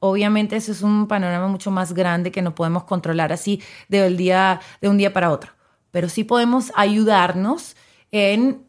Obviamente 0.00 0.56
eso 0.56 0.72
es 0.72 0.82
un 0.82 1.06
panorama 1.06 1.46
mucho 1.46 1.70
más 1.70 1.92
grande 1.94 2.32
que 2.32 2.42
no 2.42 2.56
podemos 2.56 2.84
controlar 2.84 3.32
así 3.32 3.62
de, 3.88 4.10
día, 4.10 4.60
de 4.80 4.88
un 4.88 4.98
día 4.98 5.12
para 5.12 5.30
otro. 5.30 5.52
Pero 5.92 6.08
sí 6.08 6.24
podemos 6.24 6.72
ayudarnos 6.74 7.76
en 8.10 8.64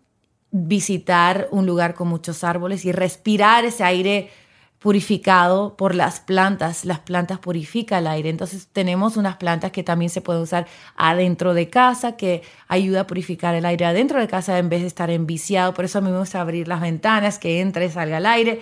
visitar 0.58 1.50
un 1.52 1.66
lugar 1.66 1.96
con 1.96 2.08
muchos 2.08 2.46
árboles 2.46 2.86
y 2.86 2.94
respirar 2.94 3.66
ese 3.66 3.84
aire 3.84 4.30
purificado 4.80 5.76
por 5.76 5.96
las 5.96 6.22
plantas. 6.22 6.86
Las 6.86 7.00
plantas 7.00 7.40
purifican 7.40 8.00
el 8.00 8.08
aire. 8.08 8.30
Entonces 8.30 8.68
tenemos 8.72 9.18
unas 9.18 9.36
plantas 9.36 9.72
que 9.72 9.84
también 9.84 10.10
se 10.10 10.22
pueden 10.22 10.44
usar 10.44 10.66
adentro 10.96 11.54
de 11.54 11.70
casa, 11.70 12.16
que 12.16 12.44
ayuda 12.70 13.02
a 13.02 13.08
purificar 13.08 13.54
el 13.56 13.66
aire 13.66 13.86
adentro 13.86 14.20
de 14.20 14.28
casa 14.28 14.58
en 14.58 14.70
vez 14.70 14.82
de 14.82 14.88
estar 14.88 15.10
enviciado. 15.10 15.74
Por 15.74 15.86
eso 15.86 15.98
a 15.98 16.02
mí 16.02 16.10
me 16.10 16.20
gusta 16.20 16.40
abrir 16.40 16.68
las 16.68 16.80
ventanas, 16.80 17.38
que 17.38 17.60
entre 17.60 17.88
y 17.88 17.90
salga 17.90 18.20
el 18.20 18.26
aire. 18.26 18.62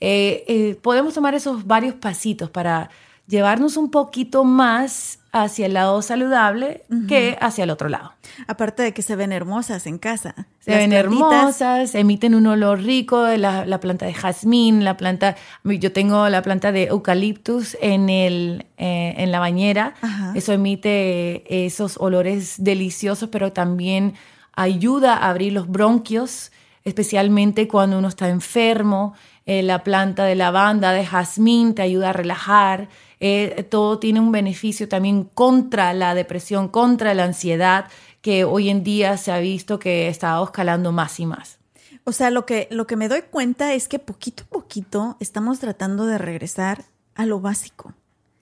Eh, 0.00 0.44
eh, 0.48 0.78
podemos 0.80 1.12
tomar 1.12 1.34
esos 1.34 1.66
varios 1.66 1.94
pasitos 1.94 2.48
para 2.48 2.88
llevarnos 3.26 3.76
un 3.76 3.90
poquito 3.90 4.44
más 4.44 5.18
hacia 5.34 5.66
el 5.66 5.74
lado 5.74 6.00
saludable 6.00 6.84
que 7.08 7.36
hacia 7.40 7.64
el 7.64 7.70
otro 7.70 7.88
lado. 7.88 8.12
Aparte 8.46 8.84
de 8.84 8.94
que 8.94 9.02
se 9.02 9.16
ven 9.16 9.32
hermosas 9.32 9.84
en 9.88 9.98
casa. 9.98 10.46
Se 10.60 10.76
ven 10.76 10.92
hermosas, 10.92 11.96
emiten 11.96 12.36
un 12.36 12.46
olor 12.46 12.80
rico, 12.80 13.26
la, 13.36 13.66
la 13.66 13.80
planta 13.80 14.06
de 14.06 14.14
jazmín, 14.14 14.84
la 14.84 14.96
planta, 14.96 15.34
yo 15.64 15.92
tengo 15.92 16.28
la 16.28 16.40
planta 16.42 16.70
de 16.70 16.84
eucaliptus 16.84 17.76
en, 17.80 18.08
el, 18.10 18.66
eh, 18.78 19.14
en 19.18 19.32
la 19.32 19.40
bañera, 19.40 19.94
eso 20.36 20.52
emite 20.52 21.66
esos 21.66 21.96
olores 21.98 22.54
deliciosos, 22.58 23.28
pero 23.28 23.52
también 23.52 24.14
ayuda 24.54 25.14
a 25.14 25.30
abrir 25.30 25.52
los 25.52 25.66
bronquios, 25.68 26.52
especialmente 26.84 27.66
cuando 27.66 27.98
uno 27.98 28.06
está 28.06 28.28
enfermo. 28.28 29.14
Eh, 29.46 29.62
la 29.62 29.82
planta 29.82 30.24
de 30.24 30.36
lavanda, 30.36 30.92
de 30.92 31.04
jazmín, 31.04 31.74
te 31.74 31.82
ayuda 31.82 32.10
a 32.10 32.12
relajar. 32.14 32.88
Eh, 33.26 33.66
todo 33.70 33.98
tiene 33.98 34.20
un 34.20 34.32
beneficio 34.32 34.86
también 34.86 35.24
contra 35.24 35.94
la 35.94 36.14
depresión, 36.14 36.68
contra 36.68 37.14
la 37.14 37.24
ansiedad, 37.24 37.86
que 38.20 38.44
hoy 38.44 38.68
en 38.68 38.84
día 38.84 39.16
se 39.16 39.32
ha 39.32 39.38
visto 39.38 39.78
que 39.78 40.08
está 40.08 40.38
escalando 40.42 40.92
más 40.92 41.18
y 41.20 41.24
más. 41.24 41.58
O 42.04 42.12
sea, 42.12 42.28
lo 42.30 42.44
que, 42.44 42.68
lo 42.70 42.86
que 42.86 42.96
me 42.96 43.08
doy 43.08 43.22
cuenta 43.22 43.72
es 43.72 43.88
que 43.88 43.98
poquito 43.98 44.44
a 44.44 44.46
poquito 44.48 45.16
estamos 45.20 45.58
tratando 45.58 46.04
de 46.04 46.18
regresar 46.18 46.84
a 47.14 47.24
lo 47.24 47.40
básico. 47.40 47.94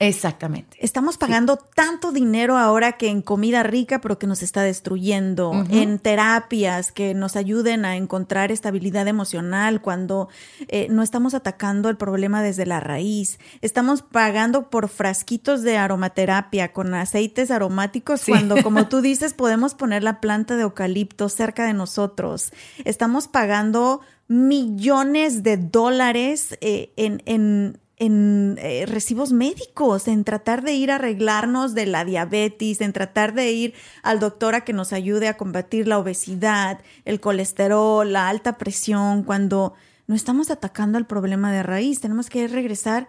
Exactamente. 0.09 0.77
Estamos 0.81 1.17
pagando 1.17 1.57
tanto 1.57 2.11
dinero 2.11 2.59
ahora 2.59 2.93
que 2.93 3.09
en 3.09 3.23
comida 3.23 3.63
rica, 3.63 4.01
pero 4.01 4.19
que 4.19 4.27
nos 4.27 4.43
está 4.43 4.63
destruyendo, 4.63 5.65
en 5.71 5.99
terapias 6.01 6.91
que 6.91 7.15
nos 7.15 7.37
ayuden 7.37 7.85
a 7.85 7.97
encontrar 7.97 8.51
estabilidad 8.51 9.07
emocional 9.07 9.81
cuando 9.81 10.29
eh, 10.67 10.89
no 10.91 11.03
estamos 11.03 11.35
atacando 11.35 11.89
el 11.89 11.97
problema 11.97 12.43
desde 12.43 12.67
la 12.67 12.81
raíz. 12.81 13.39
Estamos 13.61 14.03
pagando 14.03 14.71
por 14.71 14.89
frasquitos 14.89 15.63
de 15.63 15.77
aromaterapia 15.77 16.73
con 16.73 16.95
aceites 16.95 17.53
aromáticos 17.53 18.25
cuando, 18.27 18.61
como 18.63 18.89
tú 18.89 19.03
dices, 19.03 19.35
podemos 19.35 19.75
poner 19.75 20.03
la 20.03 20.21
planta 20.21 20.57
de 20.57 20.63
eucalipto 20.63 21.29
cerca 21.29 21.65
de 21.65 21.75
nosotros. 21.75 22.53
Estamos 22.85 23.29
pagando 23.29 24.01
millones 24.27 25.43
de 25.43 25.59
dólares 25.59 26.57
eh, 26.61 26.93
en, 26.97 27.23
en 27.27 27.79
en 28.03 28.59
eh, 28.61 28.85
recibos 28.85 29.33
médicos, 29.33 30.09
en 30.09 30.25
tratar 30.25 30.65
de 30.65 30.75
ir 30.75 30.91
a 30.91 30.97
arreglarnos 30.97 31.73
de 31.73 31.87
la 31.87 32.05
diabetes, 32.05 32.81
en 32.81 32.93
tratar 32.93 33.33
de 33.33 33.53
ir 33.53 33.75
al 34.03 34.19
doctor 34.19 34.57
a 34.57 34.65
que 34.65 34.73
nos 34.73 34.93
ayude 34.93 35.29
a 35.29 35.37
combatir 35.37 35.87
la 35.87 36.01
obesidad, 36.01 36.81
el 37.05 37.21
colesterol, 37.21 38.13
la 38.13 38.29
alta 38.29 38.59
presión, 38.59 39.23
cuando 39.23 39.75
no 40.09 40.17
estamos 40.17 40.51
atacando 40.51 40.99
el 40.99 41.07
problema 41.07 41.53
de 41.53 41.63
raíz, 41.63 42.01
tenemos 42.01 42.29
que 42.29 42.49
regresar 42.49 43.09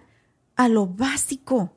a 0.55 0.67
lo 0.67 0.85
básico. 0.85 1.73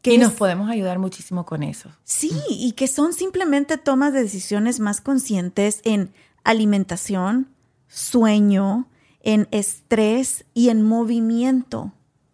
Que 0.00 0.14
y 0.14 0.18
nos 0.18 0.34
podemos 0.34 0.70
ayudar 0.70 1.00
muchísimo 1.00 1.44
con 1.44 1.64
eso. 1.64 1.90
Sí, 2.04 2.30
y 2.48 2.72
que 2.72 2.86
son 2.86 3.12
simplemente 3.12 3.76
tomas 3.76 4.12
de 4.12 4.22
decisiones 4.22 4.78
más 4.78 5.00
conscientes 5.00 5.80
en 5.82 6.12
alimentación, 6.44 7.48
sueño, 7.88 8.88
en 9.20 9.48
estrés 9.50 10.44
y 10.54 10.68
en 10.68 10.84
movimiento. 10.84 11.92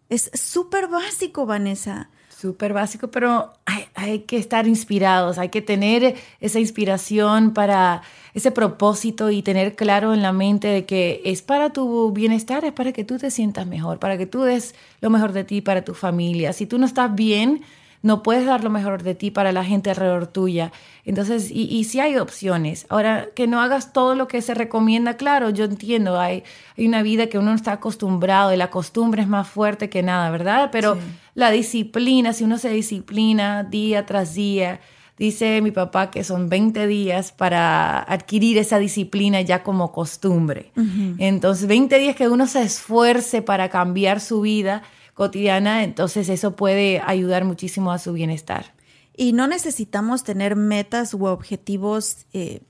Es 0.09 0.31
súper 0.33 0.87
básico, 0.87 1.45
Vanessa. 1.45 2.09
Súper 2.29 2.73
básico, 2.73 3.11
pero 3.11 3.51
hay, 3.95 4.19
que 4.19 4.37
estar 4.37 4.65
inspirados, 4.65 5.37
hay 5.37 5.49
que 5.49 5.61
tener 5.61 6.15
esa 6.39 6.59
inspiración 6.59 7.53
para 7.53 8.01
ese 8.33 8.51
propósito 8.51 9.29
y 9.29 9.41
tener 9.41 9.75
claro 9.75 10.13
en 10.13 10.21
la 10.21 10.31
mente 10.31 10.69
de 10.69 10.85
que 10.85 11.21
es 11.25 11.41
para 11.41 11.71
tu 11.71 12.13
bienestar, 12.13 12.63
es 12.63 12.71
para 12.71 12.93
que 12.93 13.03
tú 13.03 13.17
te 13.17 13.29
sientas 13.29 13.67
mejor, 13.67 13.99
para 13.99 14.17
que 14.17 14.25
tú 14.25 14.43
des 14.43 14.73
lo 15.01 15.09
mejor 15.09 15.33
de 15.33 15.43
ti 15.43 15.59
para 15.59 15.83
tu 15.83 15.93
familia. 15.93 16.53
Si 16.53 16.65
tú 16.65 16.77
no 16.77 16.85
estás 16.85 17.13
bien, 17.13 17.61
no 18.01 18.23
puedes 18.23 18.45
dar 18.45 18.63
lo 18.63 18.69
mejor 18.69 19.03
de 19.03 19.13
ti 19.13 19.29
para 19.29 19.51
la 19.51 19.65
gente 19.65 19.89
alrededor 19.89 20.27
tuya. 20.27 20.71
Entonces, 21.03 21.51
y, 21.51 21.63
y 21.63 21.83
si 21.83 21.99
hay 21.99 22.17
opciones. 22.17 22.85
Ahora, 22.89 23.27
que 23.35 23.45
no 23.45 23.61
hagas 23.61 23.91
todo 23.91 24.15
lo 24.15 24.27
que 24.27 24.41
se 24.41 24.53
recomienda, 24.53 25.17
claro, 25.17 25.49
yo 25.49 25.65
entiendo, 25.65 26.19
hay, 26.19 26.43
hay 26.77 26.87
una 26.87 27.01
vida 27.01 27.27
que 27.27 27.37
uno 27.37 27.53
está 27.53 27.73
acostumbrado 27.73 28.53
y 28.53 28.57
la 28.57 28.69
costumbre 28.69 29.21
es 29.21 29.27
más 29.27 29.49
fuerte 29.49 29.89
que 29.89 30.01
nada, 30.01 30.29
¿verdad? 30.31 30.69
Pero 30.71 30.97
la 31.33 31.51
disciplina, 31.51 32.31
si 32.31 32.45
uno 32.45 32.57
se 32.57 32.69
disciplina 32.69 33.63
día 33.63 34.05
tras 34.05 34.33
día, 34.33 34.79
dice 35.17 35.61
mi 35.61 35.71
papá 35.71 36.09
que 36.09 36.23
son 36.23 36.47
20 36.47 36.87
días 36.87 37.33
para 37.33 37.99
adquirir 37.99 38.57
esa 38.57 38.79
disciplina 38.79 39.41
ya 39.41 39.61
como 39.61 39.91
costumbre. 39.91 40.71
Entonces, 41.17 41.67
20 41.67 41.99
días 41.99 42.15
que 42.15 42.29
uno 42.29 42.47
se 42.47 42.61
esfuerce 42.61 43.41
para 43.41 43.67
cambiar 43.67 44.21
su 44.21 44.39
vida 44.39 44.83
cotidiana, 45.19 45.83
entonces 45.83 46.29
eso 46.29 46.55
puede 46.55 47.01
ayudar 47.05 47.43
muchísimo 47.43 47.91
a 47.91 47.99
su 47.99 48.13
bienestar. 48.13 48.73
Y 49.17 49.33
no 49.33 49.47
necesitamos 49.47 50.23
tener 50.23 50.55
metas 50.55 51.13
u 51.13 51.25
objetivos 51.25 52.25
eh, 52.31 52.61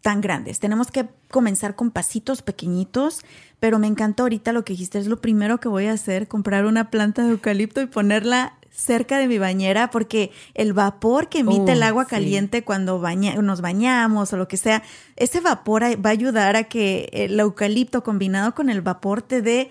tan 0.00 0.20
grandes. 0.20 0.58
Tenemos 0.58 0.90
que 0.90 1.06
comenzar 1.30 1.76
con 1.76 1.92
pasitos 1.92 2.42
pequeñitos, 2.42 3.20
pero 3.60 3.78
me 3.78 3.86
encanta 3.86 4.24
ahorita 4.24 4.52
lo 4.52 4.64
que 4.64 4.72
dijiste, 4.72 4.98
es 4.98 5.06
lo 5.06 5.20
primero 5.20 5.60
que 5.60 5.68
voy 5.68 5.86
a 5.86 5.92
hacer, 5.92 6.26
comprar 6.26 6.66
una 6.66 6.90
planta 6.90 7.22
de 7.22 7.30
eucalipto 7.30 7.80
y 7.80 7.86
ponerla 7.86 8.58
cerca 8.74 9.18
de 9.18 9.28
mi 9.28 9.38
bañera 9.38 9.90
porque 9.90 10.32
el 10.54 10.72
vapor 10.72 11.28
que 11.28 11.38
emite 11.38 11.72
el 11.72 11.82
agua 11.84 12.06
caliente 12.06 12.64
cuando 12.64 13.00
nos 13.40 13.60
bañamos 13.60 14.32
o 14.32 14.36
lo 14.36 14.48
que 14.48 14.56
sea, 14.56 14.82
ese 15.14 15.40
vapor 15.40 15.84
va 15.84 16.10
a 16.10 16.12
ayudar 16.12 16.56
a 16.56 16.64
que 16.64 17.08
el 17.12 17.38
eucalipto 17.38 18.02
combinado 18.02 18.52
con 18.54 18.68
el 18.70 18.82
vapor 18.82 19.22
te 19.22 19.42
dé 19.42 19.70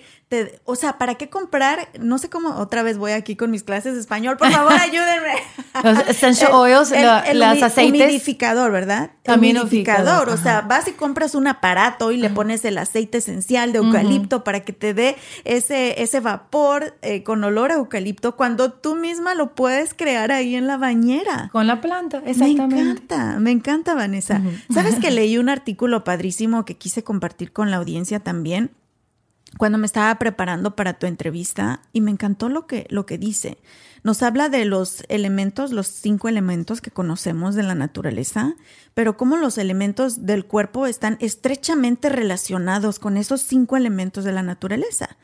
o 0.66 0.76
sea, 0.76 0.98
¿para 0.98 1.16
qué 1.16 1.30
comprar? 1.30 1.90
No 2.00 2.18
sé 2.18 2.30
cómo, 2.30 2.56
otra 2.58 2.84
vez 2.84 2.98
voy 2.98 3.12
aquí 3.12 3.36
con 3.36 3.52
mis 3.52 3.64
clases 3.64 3.96
de 3.96 4.00
español, 4.00 4.38
por 4.38 4.52
favor, 4.52 4.74
ayúdenme. 4.80 5.34
Los 5.84 6.08
essential 6.08 6.52
oils, 6.54 6.92
el, 6.92 7.40
las 7.40 7.62
aceites. 7.62 8.02
Humidificador, 8.02 8.72
¿verdad? 8.72 9.12
También 9.24 9.58
humidificador. 9.58 10.30
O 10.30 10.38
sea, 10.38 10.62
vas 10.62 10.88
y 10.88 10.92
compras 10.92 11.36
un 11.36 11.48
aparato 11.48 12.12
y 12.12 12.18
le 12.18 12.30
pones 12.30 12.64
el 12.66 12.78
aceite 12.78 13.20
esencial 13.20 13.72
de 13.72 13.80
eucalipto 13.80 14.44
para 14.44 14.62
que 14.62 14.74
te 14.74 14.94
dé 14.94 15.16
ese, 15.44 16.02
ese 16.02 16.20
vapor 16.20 16.96
eh, 17.02 17.24
con 17.24 17.44
olor 17.44 17.72
a 17.72 17.76
eucalipto 17.76 18.36
cuando 18.36 18.72
tú 18.72 18.96
misma 18.96 19.36
lo 19.36 19.56
puedes 19.56 19.94
crear 19.94 20.32
ahí 20.32 20.56
en 20.56 20.68
la 20.68 20.78
bañera. 20.78 21.50
Con 21.52 21.68
la 21.68 21.82
planta, 21.82 22.22
exactamente. 22.26 22.76
Me 22.76 22.82
encanta, 22.82 23.40
me 23.40 23.52
encanta, 23.52 23.96
Vanessa. 23.96 24.42
¿Sabes 24.74 24.96
que 24.96 25.12
leí 25.12 25.38
un 25.38 25.50
artículo 25.50 26.04
padrísimo 26.04 26.66
que 26.66 26.78
quise 26.78 27.04
compartir 27.04 27.52
con 27.52 27.72
la 27.72 27.78
audiencia 27.78 28.20
también? 28.20 28.72
Cuando 29.58 29.78
me 29.78 29.86
estaba 29.86 30.18
preparando 30.18 30.76
para 30.76 30.94
tu 30.94 31.06
entrevista 31.06 31.82
y 31.94 32.02
me 32.02 32.12
encantó 32.12 32.50
lo 32.50 32.66
que, 32.66 32.88
lo 32.90 33.06
que 33.06 33.18
dice. 33.18 33.58
Nos 34.04 34.22
habla 34.24 34.50
de 34.50 34.66
los 34.66 35.04
elementos, 35.08 35.72
los 35.72 35.88
cinco 35.88 36.28
elementos 36.28 36.82
que 36.82 36.92
conocemos 36.92 37.56
de 37.56 37.64
la 37.64 37.76
naturaleza, 37.76 38.56
pero 38.94 39.16
cómo 39.16 39.38
los 39.38 39.58
elementos 39.58 40.26
del 40.26 40.46
cuerpo 40.46 40.88
están 40.88 41.18
estrechamente 41.22 42.10
relacionados 42.10 43.00
con 43.00 43.16
esos 43.16 43.42
cinco 43.42 43.78
elementos 43.78 44.24
de 44.24 44.34
la 44.34 44.44
naturaleza. 44.44 45.18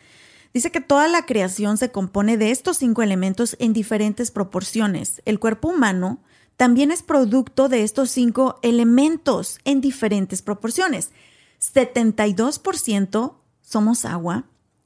Dice 0.53 0.71
que 0.71 0.82
toda 0.82 1.07
la 1.07 1.25
creación 1.25 1.77
se 1.77 1.91
compone 1.91 2.38
de 2.38 2.51
estos 2.51 2.77
cinco 2.77 3.03
elementos 3.03 3.55
en 3.59 3.73
diferentes 3.73 4.32
proporciones. 4.32 5.21
El 5.25 5.39
cuerpo 5.39 5.67
humano 5.67 6.19
también 6.55 6.91
es 6.91 7.03
producto 7.03 7.69
de 7.69 7.84
estos 7.84 8.09
cinco 8.09 8.59
elementos 8.63 9.59
en 9.63 9.82
diferentes 9.82 10.41
proporciones. 10.41 11.11
72% 11.59 13.36
somos 13.70 14.03
agua, 14.03 14.45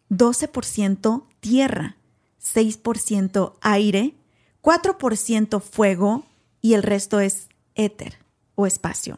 12% 0.09 1.23
tierra, 1.39 1.95
6% 2.41 3.53
aire, 3.61 4.13
4% 4.61 5.61
fuego 5.61 6.25
y 6.61 6.73
el 6.73 6.83
resto 6.83 7.21
es 7.21 7.47
éter 7.75 8.17
o 8.55 8.67
espacio. 8.67 9.17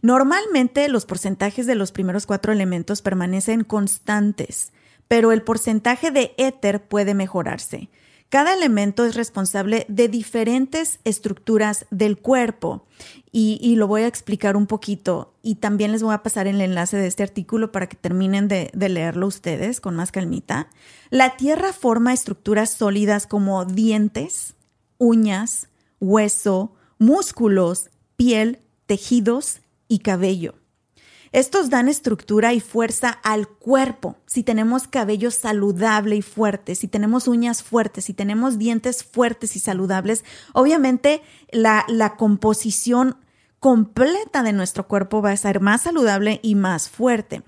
Normalmente 0.00 0.88
los 0.88 1.04
porcentajes 1.04 1.66
de 1.66 1.74
los 1.74 1.92
primeros 1.92 2.24
cuatro 2.24 2.50
elementos 2.52 3.02
permanecen 3.02 3.62
constantes, 3.62 4.72
pero 5.06 5.32
el 5.32 5.42
porcentaje 5.42 6.10
de 6.10 6.34
éter 6.38 6.82
puede 6.82 7.14
mejorarse. 7.14 7.90
Cada 8.28 8.54
elemento 8.54 9.04
es 9.04 9.14
responsable 9.14 9.86
de 9.88 10.08
diferentes 10.08 10.98
estructuras 11.04 11.86
del 11.90 12.18
cuerpo 12.18 12.84
y, 13.30 13.74
lo 13.76 13.86
voy 13.86 14.02
a 14.02 14.06
explicar 14.06 14.56
un 14.56 14.66
poquito 14.66 15.34
y 15.42 15.56
también 15.56 15.92
les 15.92 16.02
voy 16.02 16.14
a 16.14 16.22
pasar 16.22 16.46
el 16.46 16.60
enlace 16.60 16.96
de 16.96 17.06
este 17.06 17.22
artículo 17.22 17.72
para 17.72 17.88
que 17.88 17.96
terminen 17.96 18.48
de, 18.48 18.70
de 18.72 18.88
leerlo 18.88 19.26
ustedes 19.26 19.80
con 19.80 19.94
más 19.96 20.12
calmita. 20.12 20.68
La 21.10 21.36
tierra 21.36 21.72
forma 21.72 22.12
estructuras 22.12 22.70
sólidas 22.70 23.26
como 23.26 23.64
dientes, 23.64 24.54
uñas, 24.98 25.68
hueso, 26.00 26.72
músculos, 26.98 27.90
piel, 28.16 28.60
tejidos 28.86 29.60
y 29.88 30.00
cabello. 30.00 30.54
Estos 31.34 31.68
dan 31.68 31.88
estructura 31.88 32.52
y 32.52 32.60
fuerza 32.60 33.08
al 33.10 33.48
cuerpo. 33.48 34.14
Si 34.24 34.44
tenemos 34.44 34.86
cabello 34.86 35.32
saludable 35.32 36.14
y 36.14 36.22
fuerte, 36.22 36.76
si 36.76 36.86
tenemos 36.86 37.26
uñas 37.26 37.64
fuertes, 37.64 38.04
si 38.04 38.14
tenemos 38.14 38.56
dientes 38.56 39.02
fuertes 39.02 39.56
y 39.56 39.58
saludables, 39.58 40.24
obviamente 40.52 41.22
la, 41.50 41.86
la 41.88 42.14
composición 42.14 43.16
completa 43.58 44.44
de 44.44 44.52
nuestro 44.52 44.86
cuerpo 44.86 45.22
va 45.22 45.32
a 45.32 45.36
ser 45.36 45.58
más 45.58 45.82
saludable 45.82 46.38
y 46.40 46.54
más 46.54 46.88
fuerte. 46.88 47.42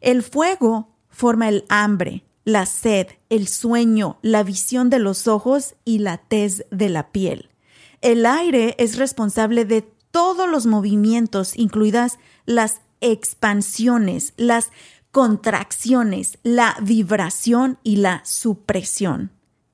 El 0.00 0.22
fuego 0.22 0.94
forma 1.08 1.48
el 1.48 1.64
hambre, 1.68 2.22
la 2.44 2.64
sed, 2.64 3.08
el 3.28 3.48
sueño, 3.48 4.20
la 4.22 4.44
visión 4.44 4.88
de 4.88 5.00
los 5.00 5.26
ojos 5.26 5.74
y 5.84 5.98
la 5.98 6.18
tez 6.18 6.64
de 6.70 6.90
la 6.90 7.10
piel. 7.10 7.50
El 8.02 8.24
aire 8.24 8.76
es 8.78 8.96
responsable 8.98 9.64
de 9.64 9.82
todos 10.12 10.48
los 10.48 10.66
movimientos, 10.66 11.58
incluidas 11.58 12.20
las 12.44 12.85
expansiones, 13.12 14.32
las 14.36 14.70
contracciones, 15.10 16.38
la 16.42 16.76
vibración 16.82 17.78
y 17.82 17.96
la 17.96 18.22
supresión. 18.24 19.30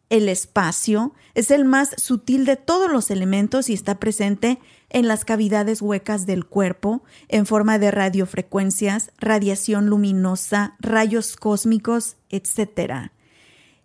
El 0.08 0.28
espacio 0.28 1.14
es 1.34 1.50
el 1.50 1.64
más 1.64 1.94
sutil 1.96 2.44
de 2.44 2.56
todos 2.56 2.90
los 2.90 3.10
elementos 3.10 3.70
y 3.70 3.72
está 3.72 3.98
presente 3.98 4.58
en 4.90 5.08
las 5.08 5.24
cavidades 5.24 5.80
huecas 5.80 6.26
del 6.26 6.44
cuerpo 6.44 7.02
en 7.28 7.46
forma 7.46 7.78
de 7.78 7.90
radiofrecuencias, 7.90 9.10
radiación 9.18 9.86
luminosa, 9.86 10.76
rayos 10.80 11.36
cósmicos, 11.36 12.16
etc. 12.28 13.10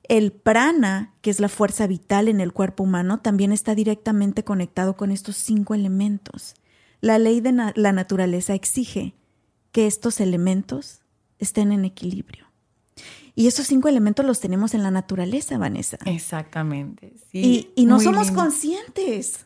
El 0.03 0.33
prana, 0.33 1.13
que 1.21 1.29
es 1.29 1.39
la 1.39 1.47
fuerza 1.47 1.87
vital 1.87 2.27
en 2.27 2.41
el 2.41 2.51
cuerpo 2.51 2.83
humano, 2.83 3.21
también 3.21 3.53
está 3.53 3.73
directamente 3.73 4.43
conectado 4.43 4.97
con 4.97 5.11
estos 5.11 5.37
cinco 5.37 5.73
elementos. 5.73 6.55
La 6.99 7.19
ley 7.19 7.39
de 7.39 7.53
la 7.75 7.91
naturaleza 7.93 8.53
exige 8.53 9.15
que 9.77 9.85
estos 9.85 10.19
elementos 10.21 11.01
estén 11.37 11.71
en 11.71 11.85
equilibrio. 11.85 12.47
Y 13.35 13.45
esos 13.45 13.67
cinco 13.67 13.87
elementos 13.87 14.25
los 14.25 14.39
tenemos 14.39 14.73
en 14.73 14.81
la 14.81 14.89
naturaleza, 14.89 15.55
Vanessa. 15.59 15.99
Exactamente. 16.05 17.13
y, 17.31 17.69
no 17.85 17.99
somos 17.99 18.31
conscientes. 18.31 19.45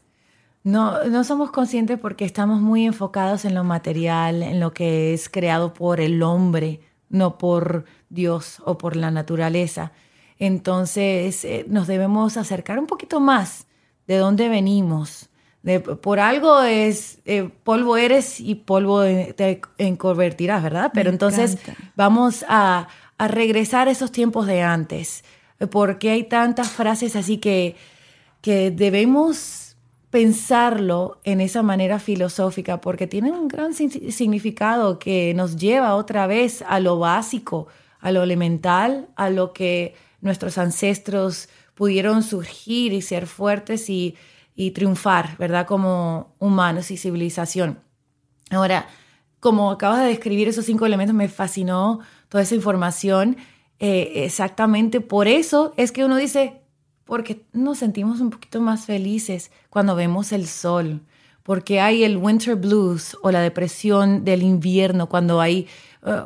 No, 0.64 1.04
no 1.04 1.26
somos 1.26 1.52
conscientes 1.52 2.00
porque 2.00 2.24
estamos 2.24 2.62
muy 2.62 2.86
enfocados 2.86 3.44
en 3.44 3.56
lo 3.56 3.66
material, 3.66 4.42
en 4.42 4.62
lo 4.62 4.74
que 4.74 5.14
es 5.14 5.28
creado 5.28 5.74
por 5.74 6.00
el 6.00 6.24
hombre, 6.24 6.80
no 7.10 7.38
por 7.38 7.84
Dios 8.10 8.62
o 8.64 8.78
por 8.78 8.96
la 8.96 9.12
naturaleza. 9.12 9.92
Entonces 10.40 11.44
eh, 11.44 11.66
nos 11.68 11.88
debemos 11.88 12.38
acercar 12.38 12.80
un 12.80 12.88
poquito 12.88 13.20
más 13.20 13.68
de 14.08 14.16
dónde 14.16 14.48
venimos. 14.48 15.30
De, 15.64 15.80
por 15.80 16.20
algo 16.20 16.62
es 16.64 17.20
eh, 17.26 17.50
polvo 17.64 17.96
eres 17.96 18.40
y 18.40 18.56
polvo 18.56 19.04
te 19.04 19.62
convertirás, 19.98 20.64
¿verdad? 20.64 20.92
Pero 20.94 21.12
entonces 21.12 21.60
vamos 21.96 22.44
a, 22.48 22.88
a 23.20 23.28
regresar 23.28 23.88
a 23.88 23.92
esos 23.92 24.12
tiempos 24.12 24.48
de 24.48 24.64
antes, 24.64 25.24
porque 25.70 26.10
hay 26.10 26.24
tantas 26.24 26.72
frases 26.72 27.16
así 27.16 27.38
que, 27.38 27.76
que 28.42 28.72
debemos 28.72 29.76
pensarlo 30.10 31.20
en 31.24 31.40
esa 31.40 31.62
manera 31.62 32.00
filosófica 32.00 32.82
porque 32.82 33.06
tiene 33.06 33.32
un 33.32 33.48
gran 33.48 33.74
significado 33.76 34.98
que 34.98 35.34
nos 35.36 35.56
lleva 35.56 35.96
otra 35.96 36.26
vez 36.26 36.64
a 36.68 36.80
lo 36.80 36.98
básico, 36.98 37.68
a 38.00 38.12
lo 38.12 38.24
elemental, 38.24 39.08
a 39.16 39.30
lo 39.30 39.54
que 39.54 39.94
nuestros 40.20 40.58
ancestros 40.58 41.48
pudieron 41.76 42.24
surgir 42.24 42.92
y 42.92 43.02
ser 43.02 43.28
fuertes 43.28 43.90
y, 43.90 44.16
triunfar, 44.70 45.36
¿verdad? 45.40 45.66
Como 45.66 46.36
humanos 46.38 46.92
y 46.92 46.98
civilización. 46.98 47.80
Ahora, 48.52 48.88
como 49.40 49.72
acabas 49.72 50.02
de 50.02 50.10
describir 50.10 50.48
esos 50.48 50.66
cinco 50.66 50.86
elementos, 50.86 51.16
me 51.16 51.28
fascinó 51.28 52.02
toda 52.30 52.44
esa 52.44 52.54
información. 52.54 53.38
Eh, 53.80 54.24
exactamente 54.26 55.02
por 55.02 55.28
eso 55.28 55.74
es 55.78 55.92
que 55.92 56.06
uno 56.06 56.18
dice, 56.18 56.62
porque 57.06 57.44
nos 57.52 57.80
sentimos 57.80 58.22
un 58.22 58.30
poquito 58.30 58.62
más 58.62 58.86
felices 58.86 59.52
cuando 59.72 59.96
vemos 59.96 60.32
el 60.32 60.46
sol, 60.46 61.02
porque 61.42 61.82
hay 61.82 62.04
el 62.04 62.18
winter 62.18 62.56
blues 62.56 63.18
o 63.24 63.32
la 63.32 63.42
depresión 63.42 64.24
del 64.24 64.44
invierno, 64.44 65.10
cuando 65.10 65.42
hay 65.42 65.68
eh, 66.06 66.22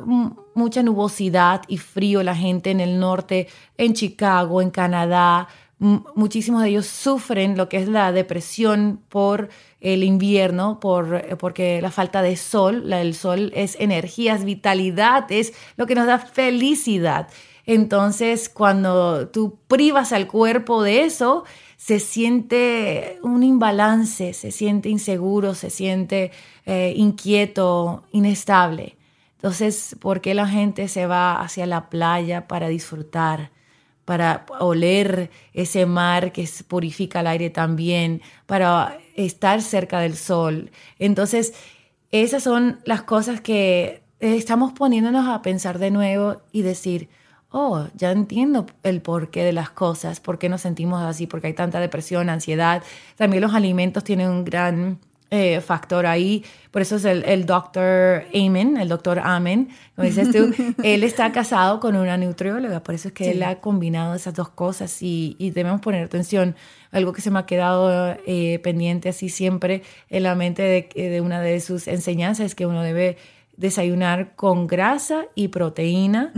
mucha 0.54 0.82
nubosidad 0.82 1.62
y 1.68 1.78
frío, 1.78 2.22
la 2.22 2.36
gente 2.36 2.70
en 2.70 2.80
el 2.80 3.00
norte, 3.00 3.48
en 3.78 3.94
Chicago, 3.94 4.60
en 4.60 4.70
Canadá, 4.70 5.48
muchísimos 5.78 6.62
de 6.62 6.70
ellos 6.70 6.86
sufren 6.86 7.56
lo 7.56 7.68
que 7.68 7.76
es 7.78 7.88
la 7.88 8.12
depresión 8.12 9.00
por 9.08 9.50
el 9.80 10.04
invierno, 10.04 10.80
por, 10.80 11.14
eh, 11.14 11.36
porque 11.36 11.80
la 11.82 11.90
falta 11.90 12.22
de 12.22 12.36
sol, 12.36 12.92
el 12.92 13.14
sol 13.14 13.52
es 13.54 13.76
energía, 13.78 14.34
es 14.34 14.44
vitalidad, 14.44 15.30
es 15.30 15.52
lo 15.76 15.86
que 15.86 15.94
nos 15.94 16.06
da 16.06 16.18
felicidad. 16.18 17.28
Entonces, 17.66 18.48
cuando 18.48 19.28
tú 19.28 19.58
privas 19.68 20.12
al 20.12 20.28
cuerpo 20.28 20.82
de 20.82 21.04
eso, 21.04 21.44
se 21.76 22.00
siente 22.00 23.18
un 23.22 23.42
imbalance, 23.42 24.32
se 24.32 24.50
siente 24.52 24.88
inseguro, 24.88 25.54
se 25.54 25.70
siente 25.70 26.30
eh, 26.64 26.94
inquieto, 26.96 28.04
inestable. 28.12 28.96
Entonces, 29.34 29.96
¿por 30.00 30.20
qué 30.20 30.34
la 30.34 30.48
gente 30.48 30.88
se 30.88 31.06
va 31.06 31.40
hacia 31.40 31.66
la 31.66 31.90
playa 31.90 32.48
para 32.48 32.68
disfrutar? 32.68 33.50
Para 34.06 34.46
oler 34.60 35.30
ese 35.52 35.84
mar 35.84 36.32
que 36.32 36.48
purifica 36.66 37.20
el 37.20 37.26
aire 37.26 37.50
también, 37.50 38.22
para 38.46 38.98
estar 39.16 39.60
cerca 39.60 40.00
del 40.00 40.16
sol. 40.16 40.70
Entonces, 40.98 41.52
esas 42.12 42.42
son 42.42 42.78
las 42.84 43.02
cosas 43.02 43.40
que 43.40 44.02
estamos 44.20 44.72
poniéndonos 44.72 45.28
a 45.28 45.42
pensar 45.42 45.78
de 45.78 45.90
nuevo 45.90 46.40
y 46.52 46.62
decir, 46.62 47.08
oh, 47.50 47.88
ya 47.94 48.12
entiendo 48.12 48.66
el 48.84 49.02
porqué 49.02 49.42
de 49.42 49.52
las 49.52 49.70
cosas, 49.70 50.20
por 50.20 50.38
qué 50.38 50.48
nos 50.48 50.60
sentimos 50.60 51.02
así, 51.02 51.26
porque 51.26 51.48
hay 51.48 51.54
tanta 51.54 51.80
depresión, 51.80 52.30
ansiedad. 52.30 52.84
También 53.16 53.42
los 53.42 53.54
alimentos 53.54 54.04
tienen 54.04 54.30
un 54.30 54.44
gran 54.44 55.00
eh, 55.30 55.60
factor 55.60 56.06
ahí. 56.06 56.44
Por 56.70 56.82
eso 56.82 56.96
es 56.96 57.04
el, 57.04 57.46
doctor 57.46 58.24
Amen, 58.34 58.76
el 58.76 58.88
doctor 58.88 59.18
Amen, 59.18 59.68
como 59.94 60.06
dices 60.06 60.30
tú, 60.30 60.52
él 60.82 61.02
está 61.02 61.32
casado 61.32 61.80
con 61.80 61.96
una 61.96 62.16
nutrióloga, 62.16 62.82
por 62.82 62.94
eso 62.94 63.08
es 63.08 63.14
que 63.14 63.30
él 63.30 63.42
ha 63.42 63.60
combinado 63.60 64.14
esas 64.14 64.34
dos 64.34 64.50
cosas 64.50 64.98
y, 65.02 65.36
debemos 65.54 65.80
poner 65.80 66.04
atención. 66.04 66.54
Algo 66.92 67.12
que 67.12 67.20
se 67.20 67.30
me 67.30 67.38
ha 67.38 67.46
quedado 67.46 68.16
eh, 68.26 68.60
pendiente 68.62 69.08
así 69.08 69.28
siempre 69.28 69.82
en 70.08 70.22
la 70.22 70.34
mente 70.34 70.62
de, 70.62 71.08
de 71.08 71.20
una 71.20 71.40
de 71.40 71.60
sus 71.60 71.88
enseñanzas 71.88 72.46
es 72.46 72.54
que 72.54 72.66
uno 72.66 72.82
debe 72.82 73.16
desayunar 73.56 74.34
con 74.36 74.66
grasa 74.66 75.26
y 75.34 75.48
proteína 75.48 76.32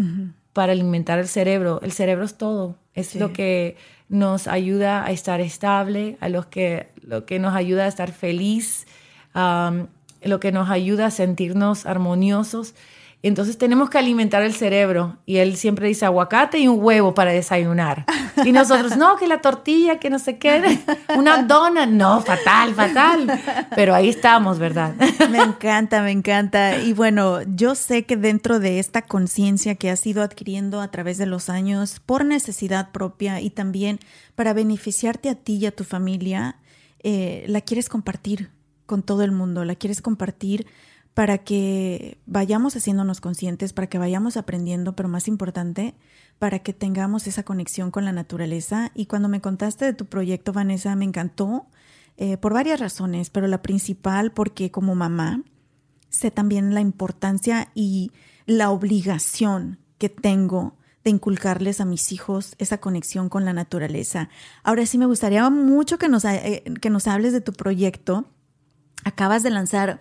para 0.52 0.72
alimentar 0.72 1.18
el 1.18 1.28
cerebro. 1.28 1.80
El 1.82 1.92
cerebro 1.92 2.24
es 2.24 2.36
todo, 2.36 2.76
es 2.94 3.14
lo 3.14 3.32
que 3.32 3.76
nos 4.08 4.46
ayuda 4.46 5.04
a 5.04 5.10
estar 5.10 5.40
estable, 5.40 6.16
a 6.20 6.28
los 6.28 6.46
que, 6.46 6.88
lo 7.02 7.26
que 7.26 7.38
nos 7.38 7.54
ayuda 7.54 7.84
a 7.84 7.88
estar 7.88 8.12
feliz, 8.12 8.86
lo 9.34 10.40
que 10.40 10.52
nos 10.52 10.70
ayuda 10.70 11.06
a 11.06 11.10
sentirnos 11.10 11.86
armoniosos. 11.86 12.74
Entonces 13.20 13.58
tenemos 13.58 13.90
que 13.90 13.98
alimentar 13.98 14.42
el 14.42 14.54
cerebro 14.54 15.18
y 15.26 15.38
él 15.38 15.56
siempre 15.56 15.88
dice 15.88 16.06
aguacate 16.06 16.58
y 16.58 16.68
un 16.68 16.78
huevo 16.80 17.14
para 17.14 17.32
desayunar. 17.32 18.06
Y 18.44 18.52
nosotros, 18.52 18.96
no, 18.96 19.16
que 19.16 19.26
la 19.26 19.40
tortilla, 19.40 19.98
que 19.98 20.08
no 20.08 20.20
se 20.20 20.38
quede, 20.38 20.78
una 21.16 21.42
dona, 21.42 21.84
no, 21.84 22.20
fatal, 22.20 22.74
fatal. 22.76 23.40
Pero 23.74 23.92
ahí 23.94 24.08
estamos, 24.08 24.60
¿verdad? 24.60 24.94
Me 25.30 25.38
encanta, 25.38 26.00
me 26.00 26.12
encanta. 26.12 26.78
Y 26.78 26.92
bueno, 26.92 27.42
yo 27.42 27.74
sé 27.74 28.04
que 28.04 28.16
dentro 28.16 28.60
de 28.60 28.78
esta 28.78 29.02
conciencia 29.02 29.74
que 29.74 29.90
has 29.90 30.06
ido 30.06 30.22
adquiriendo 30.22 30.80
a 30.80 30.90
través 30.90 31.18
de 31.18 31.26
los 31.26 31.48
años 31.48 32.00
por 32.04 32.24
necesidad 32.24 32.92
propia 32.92 33.40
y 33.40 33.50
también 33.50 33.98
para 34.36 34.52
beneficiarte 34.52 35.28
a 35.28 35.34
ti 35.34 35.56
y 35.56 35.66
a 35.66 35.74
tu 35.74 35.82
familia, 35.82 36.56
eh, 37.02 37.44
la 37.48 37.60
quieres 37.60 37.88
compartir 37.88 38.50
con 38.86 39.02
todo 39.02 39.22
el 39.22 39.32
mundo, 39.32 39.64
la 39.64 39.74
quieres 39.74 40.00
compartir 40.00 40.66
para 41.18 41.38
que 41.38 42.16
vayamos 42.26 42.76
haciéndonos 42.76 43.20
conscientes, 43.20 43.72
para 43.72 43.88
que 43.88 43.98
vayamos 43.98 44.36
aprendiendo, 44.36 44.94
pero 44.94 45.08
más 45.08 45.26
importante, 45.26 45.96
para 46.38 46.60
que 46.60 46.72
tengamos 46.72 47.26
esa 47.26 47.42
conexión 47.42 47.90
con 47.90 48.04
la 48.04 48.12
naturaleza. 48.12 48.92
Y 48.94 49.06
cuando 49.06 49.28
me 49.28 49.40
contaste 49.40 49.84
de 49.84 49.94
tu 49.94 50.06
proyecto, 50.06 50.52
Vanessa, 50.52 50.94
me 50.94 51.04
encantó 51.04 51.66
eh, 52.18 52.36
por 52.36 52.54
varias 52.54 52.78
razones, 52.78 53.30
pero 53.30 53.48
la 53.48 53.62
principal 53.62 54.30
porque 54.30 54.70
como 54.70 54.94
mamá 54.94 55.42
sé 56.08 56.30
también 56.30 56.72
la 56.72 56.82
importancia 56.82 57.72
y 57.74 58.12
la 58.46 58.70
obligación 58.70 59.80
que 59.98 60.08
tengo 60.08 60.76
de 61.02 61.10
inculcarles 61.10 61.80
a 61.80 61.84
mis 61.84 62.12
hijos 62.12 62.54
esa 62.58 62.78
conexión 62.78 63.28
con 63.28 63.44
la 63.44 63.52
naturaleza. 63.52 64.28
Ahora 64.62 64.86
sí 64.86 64.98
me 64.98 65.06
gustaría 65.06 65.50
mucho 65.50 65.98
que 65.98 66.08
nos, 66.08 66.24
eh, 66.24 66.62
que 66.80 66.90
nos 66.90 67.08
hables 67.08 67.32
de 67.32 67.40
tu 67.40 67.54
proyecto. 67.54 68.26
Acabas 69.02 69.42
de 69.42 69.50
lanzar 69.50 69.98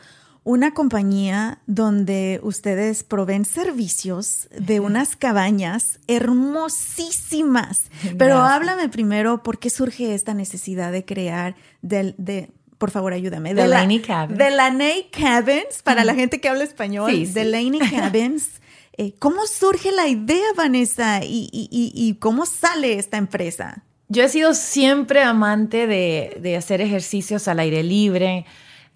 una 0.47 0.73
compañía 0.73 1.59
donde 1.67 2.39
ustedes 2.41 3.03
proveen 3.03 3.43
servicios 3.43 4.47
de 4.57 4.79
unas 4.79 5.17
cabañas 5.17 5.99
hermosísimas. 6.07 7.91
Pero 8.17 8.37
háblame 8.37 8.87
primero, 8.87 9.43
¿por 9.43 9.59
qué 9.59 9.69
surge 9.69 10.13
esta 10.13 10.33
necesidad 10.33 10.93
de 10.93 11.03
crear, 11.03 11.57
del, 11.81 12.15
de, 12.17 12.49
por 12.77 12.91
favor, 12.91 13.11
ayúdame. 13.11 13.53
De 13.53 13.67
Laney 13.67 13.99
Cabins. 13.99 14.37
De 14.37 14.49
Laney 14.51 15.09
Cabins, 15.11 15.83
para 15.83 16.05
la 16.05 16.15
gente 16.15 16.39
que 16.39 16.47
habla 16.47 16.63
español. 16.63 17.11
Sí, 17.11 17.25
De 17.25 17.43
Laney 17.43 17.79
Cabins. 17.91 18.61
Eh, 18.93 19.15
¿Cómo 19.19 19.47
surge 19.47 19.91
la 19.91 20.07
idea, 20.07 20.45
Vanessa? 20.55 21.25
¿Y, 21.25 21.49
y, 21.51 22.15
cómo 22.21 22.45
sale 22.45 22.97
esta 22.97 23.17
empresa? 23.17 23.83
Yo 24.07 24.23
he 24.23 24.29
sido 24.29 24.53
siempre 24.53 25.23
amante 25.23 25.87
de, 25.87 26.37
de 26.41 26.55
hacer 26.55 26.79
ejercicios 26.79 27.49
al 27.49 27.59
aire 27.59 27.83
libre 27.83 28.45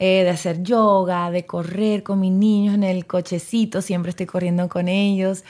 eh, 0.03 0.23
de 0.23 0.31
hacer 0.31 0.63
yoga, 0.63 1.29
de 1.29 1.45
correr 1.45 2.01
con 2.01 2.19
mis 2.19 2.31
niños 2.31 2.73
en 2.73 2.83
el 2.83 3.05
cochecito, 3.05 3.83
siempre 3.83 4.09
estoy 4.09 4.25
corriendo 4.25 4.67
con 4.67 4.87
ellos. 4.87 5.43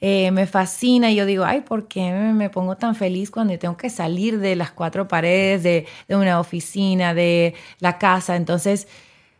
Eh, 0.00 0.30
me 0.30 0.46
fascina 0.46 1.10
y 1.10 1.16
yo 1.16 1.26
digo, 1.26 1.44
ay, 1.44 1.60
¿por 1.60 1.88
qué 1.88 2.10
me 2.10 2.48
pongo 2.48 2.78
tan 2.78 2.94
feliz 2.94 3.30
cuando 3.30 3.58
tengo 3.58 3.76
que 3.76 3.90
salir 3.90 4.38
de 4.38 4.56
las 4.56 4.70
cuatro 4.70 5.08
paredes 5.08 5.62
de, 5.62 5.86
de 6.08 6.16
una 6.16 6.40
oficina, 6.40 7.12
de 7.12 7.52
la 7.80 7.98
casa? 7.98 8.36
Entonces 8.36 8.88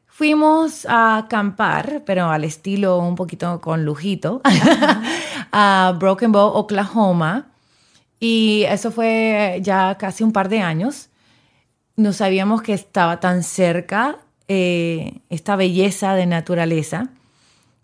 fuimos 0.06 0.84
a 0.84 1.16
acampar, 1.16 2.02
pero 2.04 2.28
al 2.28 2.44
estilo 2.44 2.98
un 2.98 3.14
poquito 3.14 3.62
con 3.62 3.86
lujito, 3.86 4.42
a 5.50 5.96
Broken 5.98 6.30
Bow, 6.30 6.46
Oklahoma. 6.46 7.52
Y 8.20 8.64
eso 8.68 8.90
fue 8.90 9.60
ya 9.62 9.96
casi 9.96 10.24
un 10.24 10.32
par 10.32 10.50
de 10.50 10.60
años. 10.60 11.08
No 11.96 12.12
sabíamos 12.12 12.60
que 12.60 12.74
estaba 12.74 13.18
tan 13.18 13.42
cerca 13.42 14.18
eh, 14.48 15.20
esta 15.28 15.56
belleza 15.56 16.14
de 16.14 16.26
naturaleza. 16.26 17.10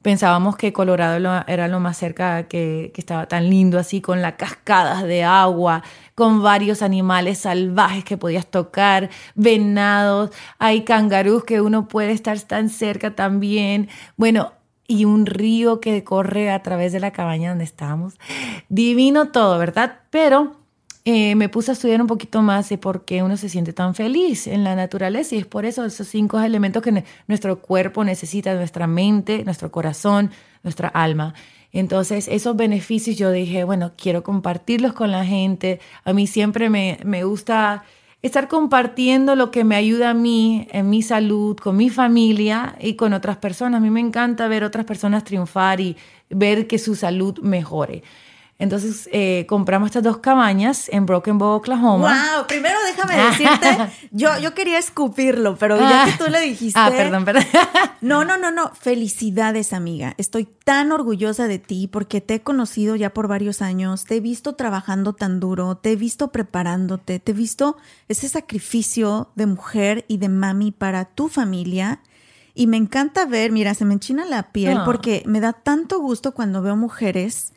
Pensábamos 0.03 0.57
que 0.57 0.75
Colorado 0.75 1.45
era 1.47 1.69
lo 1.69 1.81
más 1.81 1.97
cerca, 1.97 2.47
que, 2.47 2.93
estaba 2.95 3.27
tan 3.27 3.49
lindo 3.49 3.79
así, 3.79 4.03
con 4.03 4.21
las 4.21 4.35
cascadas 4.35 5.03
de 5.05 5.25
agua, 5.25 5.83
con 6.15 6.43
varios 6.43 6.83
animales 6.83 7.39
salvajes 7.39 8.05
que 8.05 8.19
podías 8.19 8.47
tocar, 8.47 9.09
venados, 9.35 10.31
hay 10.59 10.83
cangarús 10.83 11.45
que 11.45 11.63
uno 11.63 11.89
puede 11.89 12.13
estar 12.13 12.39
tan 12.41 12.69
cerca 12.69 13.15
también. 13.15 13.89
Bueno, 14.17 14.53
y 14.87 15.07
un 15.07 15.25
río 15.25 15.81
que 15.81 16.05
corre 16.05 16.51
a 16.51 16.63
través 16.63 16.93
de 16.93 17.01
la 17.01 17.13
cabaña 17.13 17.49
donde 17.49 17.65
estábamos. 17.65 18.15
Divino 18.69 19.29
todo, 19.29 19.59
¿verdad? 19.59 20.01
Pero 20.11 20.64
eh, 21.07 21.35
me 21.35 21.51
puse 21.51 21.71
a 21.71 21.75
estudiar 21.75 22.01
un 22.01 22.07
poquito 22.07 22.41
más 22.41 22.69
de 22.71 22.79
por 22.79 23.05
qué 23.05 23.23
uno 23.23 23.37
se 23.37 23.51
siente 23.51 23.75
tan 23.75 23.95
feliz 23.95 24.47
en 24.47 24.65
la 24.65 24.75
naturaleza 24.75 25.35
y 25.35 25.39
es 25.39 25.47
por 25.47 25.67
eso 25.67 25.85
esos 25.85 26.09
cinco 26.09 26.41
elementos 26.41 26.83
que 26.83 27.05
nuestro 27.27 27.61
cuerpo 27.61 28.05
necesita, 28.05 28.55
nuestra 28.55 28.87
mente, 28.87 29.45
nuestro 29.45 29.71
corazón, 29.71 30.31
nuestra 30.63 30.89
alma. 30.89 31.35
Entonces, 31.73 32.29
esos 32.29 32.57
beneficios 32.57 33.19
yo 33.19 33.31
dije, 33.33 33.65
bueno, 33.65 33.93
quiero 33.99 34.23
compartirlos 34.23 34.95
con 34.95 35.11
la 35.11 35.27
gente. 35.27 35.81
A 36.05 36.13
mí 36.15 36.27
siempre 36.27 36.71
me, 36.71 36.99
me 37.05 37.25
gusta 37.25 37.85
estar 38.23 38.49
compartiendo 38.49 39.35
lo 39.37 39.51
que 39.51 39.65
me 39.65 39.77
ayuda 39.77 40.11
a 40.11 40.15
mí 40.15 40.67
en 40.71 40.89
mi 40.89 41.03
salud, 41.03 41.57
con 41.57 41.77
mi 41.77 41.91
familia 41.91 42.77
y 42.81 42.95
con 42.95 43.13
otras 43.13 43.37
personas. 43.37 43.79
A 43.79 43.81
mí 43.83 43.91
me 43.91 44.01
encanta 44.01 44.49
ver 44.49 44.65
otras 44.65 44.87
personas 44.87 45.25
triunfar 45.25 45.81
y 45.81 45.97
ver 46.31 46.67
que 46.67 46.79
su 46.79 46.95
salud 46.95 47.39
mejore. 47.41 48.03
Entonces 48.57 49.09
eh, 49.13 49.47
compramos 49.49 49.89
estas 49.89 50.05
dos 50.05 50.19
cabañas 50.19 50.89
en 50.91 51.07
Broken 51.07 51.39
Bow, 51.39 51.57
Oklahoma. 51.57 52.37
Wow, 52.37 52.47
primero 52.47 52.79
déjame 52.87 53.17
decirte, 53.31 53.91
yo, 54.13 54.39
yo 54.39 54.55
quería 54.55 54.79
escupirlo, 54.79 55.57
pero 55.57 55.77
ya 55.79 56.05
que 56.07 56.13
tú 56.25 56.31
le 56.31 56.41
dijiste. 56.41 56.79
Ah, 56.79 56.91
perdón, 56.95 57.25
perdón. 57.25 57.45
No, 58.01 58.25
no, 58.25 58.37
no, 58.37 58.51
no. 58.51 58.71
Felicidades, 58.75 59.73
amiga. 59.73 60.15
Estoy 60.19 60.45
tan 60.65 60.93
orgullosa 60.93 61.49
de 61.49 61.59
ti 61.59 61.89
porque 61.89 62.21
te 62.21 62.35
he 62.35 62.41
conocido 62.43 62.97
ya 62.97 63.11
por 63.15 63.29
varios 63.29 63.61
años, 63.63 64.05
te 64.05 64.17
he 64.17 64.21
visto 64.21 64.55
trabajando 64.55 65.15
tan 65.15 65.41
duro, 65.41 65.77
te 65.77 65.93
he 65.93 65.97
visto 65.97 66.29
preparándote, 66.31 67.19
te 67.19 67.33
he 67.33 67.35
visto 67.35 67.77
ese 68.09 68.29
sacrificio 68.29 69.31
de 69.35 69.47
mujer 69.47 70.05
y 70.07 70.19
de 70.19 70.29
mami 70.29 70.71
para 70.71 71.07
tu 71.07 71.29
familia. 71.29 72.01
Y 72.55 72.67
me 72.69 72.77
encanta 72.77 73.27
ver, 73.27 73.51
mira, 73.51 73.75
se 73.75 73.85
me 73.85 73.95
enchina 73.95 74.25
la 74.25 74.53
piel 74.53 74.79
Ah. 74.79 74.85
porque 74.85 75.23
me 75.27 75.41
da 75.41 75.53
tanto 75.55 75.99
gusto 75.99 76.33
cuando 76.35 76.63
veo 76.63 76.77
mujeres 76.77 77.53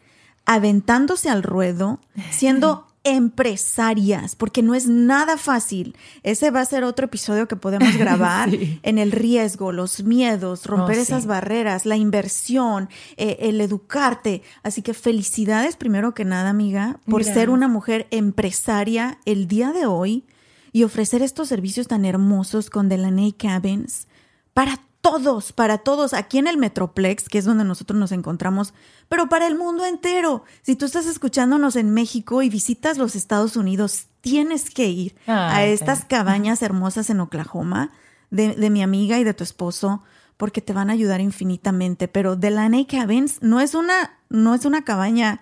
aventándose 0.48 1.30
al 1.30 1.44
ruedo, 1.44 2.00
siendo 2.32 2.88
empresarias, 3.04 4.36
porque 4.36 4.62
no 4.64 4.76
es 4.76 4.88
nada 4.88 5.38
fácil. 5.38 5.96
Ese 6.24 6.52
va 6.52 6.60
a 6.62 6.66
ser 6.66 6.84
otro 6.84 7.06
episodio 7.06 7.48
que 7.48 7.56
podemos 7.56 7.96
grabar 7.98 8.50
Sí. 8.50 8.80
en 8.84 8.98
el 8.98 9.12
riesgo, 9.12 9.72
los 9.72 10.04
miedos, 10.04 10.66
romper 10.66 10.96
Oh, 10.98 11.00
sí. 11.00 11.02
esas 11.04 11.26
barreras, 11.26 11.86
la 11.86 11.96
inversión, 11.96 12.90
eh, 13.16 13.38
el 13.42 13.62
educarte. 13.62 14.42
Así 14.64 14.82
que 14.82 14.94
felicidades 14.94 15.76
primero 15.78 16.14
que 16.14 16.26
nada, 16.26 16.50
amiga, 16.50 17.00
por 17.10 17.24
ser 17.24 17.50
una 17.50 17.68
mujer 17.68 18.08
empresaria 18.12 19.20
el 19.26 19.48
día 19.48 19.72
de 19.72 19.86
hoy 19.86 20.26
y 20.74 20.84
ofrecer 20.84 21.22
estos 21.22 21.48
servicios 21.48 21.88
tan 21.88 22.04
hermosos 22.04 22.70
con 22.70 22.90
Delaney 22.90 23.32
Cabins 23.32 24.08
para 24.54 24.80
todos, 25.12 25.54
para 25.54 25.78
todos, 25.78 26.14
aquí 26.14 26.38
en 26.38 26.48
el 26.48 26.58
Metroplex, 26.58 27.30
que 27.30 27.38
es 27.38 27.46
donde 27.46 27.64
nosotros 27.64 28.00
nos 28.00 28.12
encontramos, 28.12 28.74
pero 29.08 29.30
para 29.30 29.48
el 29.48 29.58
mundo 29.58 29.86
entero. 29.86 30.44
Si 30.62 30.76
tú 30.76 30.86
estás 30.86 31.06
escuchándonos 31.06 31.76
en 31.76 31.94
México 31.94 32.42
y 32.42 32.50
visitas 32.50 32.98
los 32.98 33.16
Estados 33.16 33.56
Unidos, 33.56 34.08
tienes 34.22 34.70
que 34.70 34.88
ir 34.90 35.16
a 35.26 35.58
Ay, 35.58 35.72
estas 35.72 36.06
cabañas 36.06 36.62
hermosas 36.62 37.10
en 37.10 37.20
Oklahoma 37.22 37.92
de, 38.30 38.56
de 38.56 38.70
mi 38.70 38.84
amiga 38.84 39.18
y 39.18 39.24
de 39.24 39.34
tu 39.34 39.44
esposo, 39.44 40.04
porque 40.36 40.62
te 40.62 40.74
van 40.74 40.90
a 40.90 40.94
ayudar 40.94 41.22
infinitamente. 41.22 42.08
Pero 42.08 42.36
Delaney 42.36 42.86
Cabins 42.86 43.42
no 43.42 43.62
es 43.62 43.76
una, 43.76 44.20
no 44.30 44.54
es 44.54 44.66
una 44.66 44.84
cabaña 44.84 45.42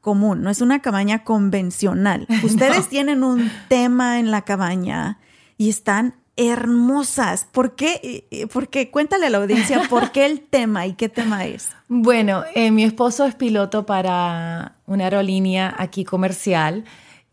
común, 0.00 0.42
no 0.42 0.50
es 0.50 0.60
una 0.60 0.80
cabaña 0.80 1.24
convencional. 1.24 2.26
Ustedes 2.42 2.88
tienen 2.88 3.24
un 3.24 3.50
tema 3.68 4.18
en 4.18 4.30
la 4.30 4.42
cabaña 4.42 5.18
y 5.56 5.68
están 5.68 6.14
hermosas. 6.36 7.46
¿Por 7.50 7.74
qué? 7.74 8.26
Eh, 8.30 8.46
Porque 8.52 8.90
cuéntale 8.90 9.26
a 9.26 9.30
la 9.30 9.38
audiencia 9.38 9.82
por 9.90 10.12
qué 10.12 10.26
el 10.26 10.40
tema 10.40 10.86
y 10.86 10.94
qué 10.94 11.08
tema 11.08 11.44
es. 11.44 11.70
Bueno, 11.88 12.44
eh, 12.54 12.70
mi 12.70 12.84
esposo 12.84 13.24
es 13.24 13.34
piloto 13.34 13.84
para 13.86 14.76
una 14.86 15.04
aerolínea 15.04 15.74
aquí 15.78 16.04
comercial 16.04 16.84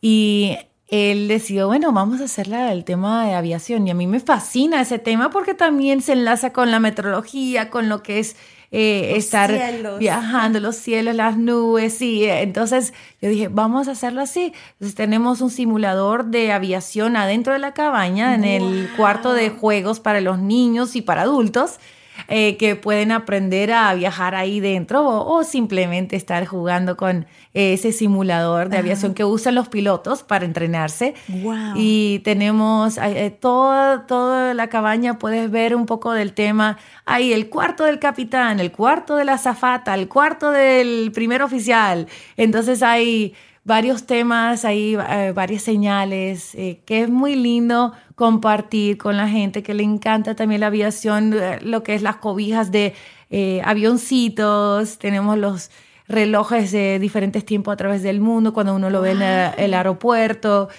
y 0.02 0.58
él 0.88 1.28
decidió, 1.28 1.68
bueno, 1.68 1.92
vamos 1.92 2.20
a 2.20 2.26
hacerla 2.26 2.74
el 2.74 2.84
tema 2.84 3.26
de 3.28 3.36
aviación. 3.36 3.88
Y 3.88 3.92
a 3.92 3.94
mí 3.94 4.08
me 4.08 4.20
fascina 4.20 4.82
ese 4.82 5.00
tema 5.00 5.30
porque 5.30 5.54
también 5.54 6.02
se 6.02 6.14
enlaza 6.14 6.52
con 6.52 6.72
la 6.72 6.80
meteorología, 6.80 7.70
con 7.70 7.90
lo 7.90 8.02
que 8.02 8.20
es 8.20 8.36
eh, 8.72 9.14
estar 9.16 9.50
cielos. 9.50 10.00
viajando, 10.00 10.60
los 10.60 10.76
cielos, 10.76 11.16
las 11.16 11.38
nubes, 11.38 11.98
sí. 11.98 12.26
eh, 12.26 12.42
Entonces 12.42 12.94
yo 13.22 13.30
dije, 13.30 13.48
vamos 13.48 13.88
a 13.88 13.92
hacerlo 13.92 14.22
así. 14.22 14.54
Entonces 14.74 14.96
tenemos 14.96 15.42
un 15.42 15.50
simulador 15.50 16.26
de 16.26 16.52
aviación 16.52 17.16
adentro 17.16 17.54
de 17.54 17.60
la 17.60 17.74
cabaña, 17.74 18.36
en 18.36 18.44
el 18.44 18.90
cuarto 18.96 19.34
de 19.34 19.50
juegos 19.50 20.00
para 20.00 20.22
los 20.22 20.40
niños 20.40 20.96
y 20.96 21.02
para 21.02 21.24
adultos. 21.24 21.80
Eh, 22.28 22.58
que 22.58 22.76
pueden 22.76 23.12
aprender 23.12 23.72
a 23.72 23.94
viajar 23.94 24.36
ahí 24.36 24.60
dentro 24.60 25.08
o, 25.08 25.38
o 25.38 25.44
simplemente 25.44 26.16
estar 26.16 26.46
jugando 26.46 26.98
con 26.98 27.26
ese 27.54 27.92
simulador 27.92 28.70
de 28.70 28.78
aviación 28.78 29.14
que 29.14 29.24
usan 29.24 29.56
los 29.56 29.70
pilotos 29.70 30.24
para 30.24 30.46
entrenarse. 30.46 31.16
Wow. 31.28 31.74
Y 31.76 32.20
tenemos 32.20 32.98
eh, 32.98 33.26
eh, 33.26 33.30
toda, 33.32 34.06
toda 34.06 34.54
la 34.54 34.68
cabaña, 34.68 35.18
puedes 35.18 35.50
ver 35.50 35.76
un 35.76 35.86
poco 35.86 36.14
del 36.14 36.34
tema. 36.34 36.78
Ahí 37.06 37.34
el 37.34 37.50
cuarto 37.50 37.86
del 37.86 38.00
capitán, 38.00 38.60
el 38.60 38.72
cuarto 38.72 39.16
de 39.16 39.26
la 39.26 39.34
azafata, 39.34 39.96
el 39.96 40.08
cuarto 40.08 40.52
del 40.52 41.12
primer 41.12 41.42
oficial. 41.42 42.08
Entonces 42.38 42.84
hay 42.84 43.34
varios 43.64 44.06
temas, 44.06 44.66
hay 44.66 44.96
eh, 44.96 45.32
varias 45.36 45.64
señales, 45.64 46.56
eh, 46.56 46.82
que 46.86 47.04
es 47.04 47.10
muy 47.10 47.36
lindo 47.36 47.94
compartir 48.16 48.98
con 48.98 49.18
la 49.18 49.28
gente 49.28 49.64
que 49.64 49.74
le 49.74 49.84
encanta 49.84 50.36
también 50.36 50.62
la 50.62 50.68
aviación, 50.68 51.34
eh, 51.34 51.60
lo 51.62 51.84
que 51.84 51.96
es 51.96 52.02
las 52.02 52.18
cobijas 52.18 52.72
de 52.72 52.94
eh, 53.30 53.62
avioncitos, 53.64 54.98
tenemos 54.98 55.38
los 55.38 55.72
relojes 56.08 56.72
de 56.72 56.98
diferentes 57.00 57.46
tiempos 57.46 57.74
a 57.74 57.78
través 57.78 58.02
del 58.02 58.20
mundo, 58.20 58.54
cuando 58.54 58.76
uno 58.76 58.90
lo 58.90 59.02
ve 59.02 59.12
en 59.12 59.22
el, 59.22 59.52
el 59.58 59.74
aeropuerto. 59.74 60.70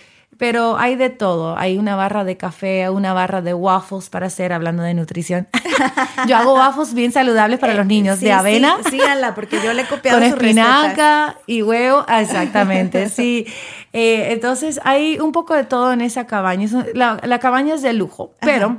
Pero 0.40 0.78
hay 0.78 0.96
de 0.96 1.10
todo. 1.10 1.56
Hay 1.58 1.76
una 1.76 1.96
barra 1.96 2.24
de 2.24 2.38
café, 2.38 2.88
una 2.88 3.12
barra 3.12 3.42
de 3.42 3.52
waffles 3.52 4.08
para 4.08 4.28
hacer, 4.28 4.54
hablando 4.54 4.82
de 4.82 4.94
nutrición. 4.94 5.46
yo 6.26 6.34
hago 6.34 6.54
waffles 6.54 6.94
bien 6.94 7.12
saludables 7.12 7.60
para 7.60 7.74
los 7.74 7.84
niños, 7.84 8.18
Sí, 8.18 8.24
de 8.24 8.32
avena. 8.32 8.78
Sí, 8.84 8.92
síganla, 8.92 9.34
porque 9.34 9.60
yo 9.62 9.74
le 9.74 9.82
he 9.82 9.86
copiado 9.88 10.18
Con 10.18 10.22
recetas. 10.30 10.46
espinaca 10.46 11.36
y 11.46 11.60
huevo, 11.60 12.06
ah, 12.08 12.22
exactamente, 12.22 13.08
sí. 13.10 13.46
Eh, 13.92 14.28
entonces 14.32 14.80
hay 14.82 15.18
un 15.18 15.32
poco 15.32 15.54
de 15.54 15.64
todo 15.64 15.92
en 15.92 16.00
esa 16.00 16.26
cabaña. 16.26 16.66
La, 16.94 17.20
la 17.22 17.38
cabaña 17.38 17.74
es 17.74 17.82
de 17.82 17.92
lujo, 17.92 18.32
pero 18.40 18.78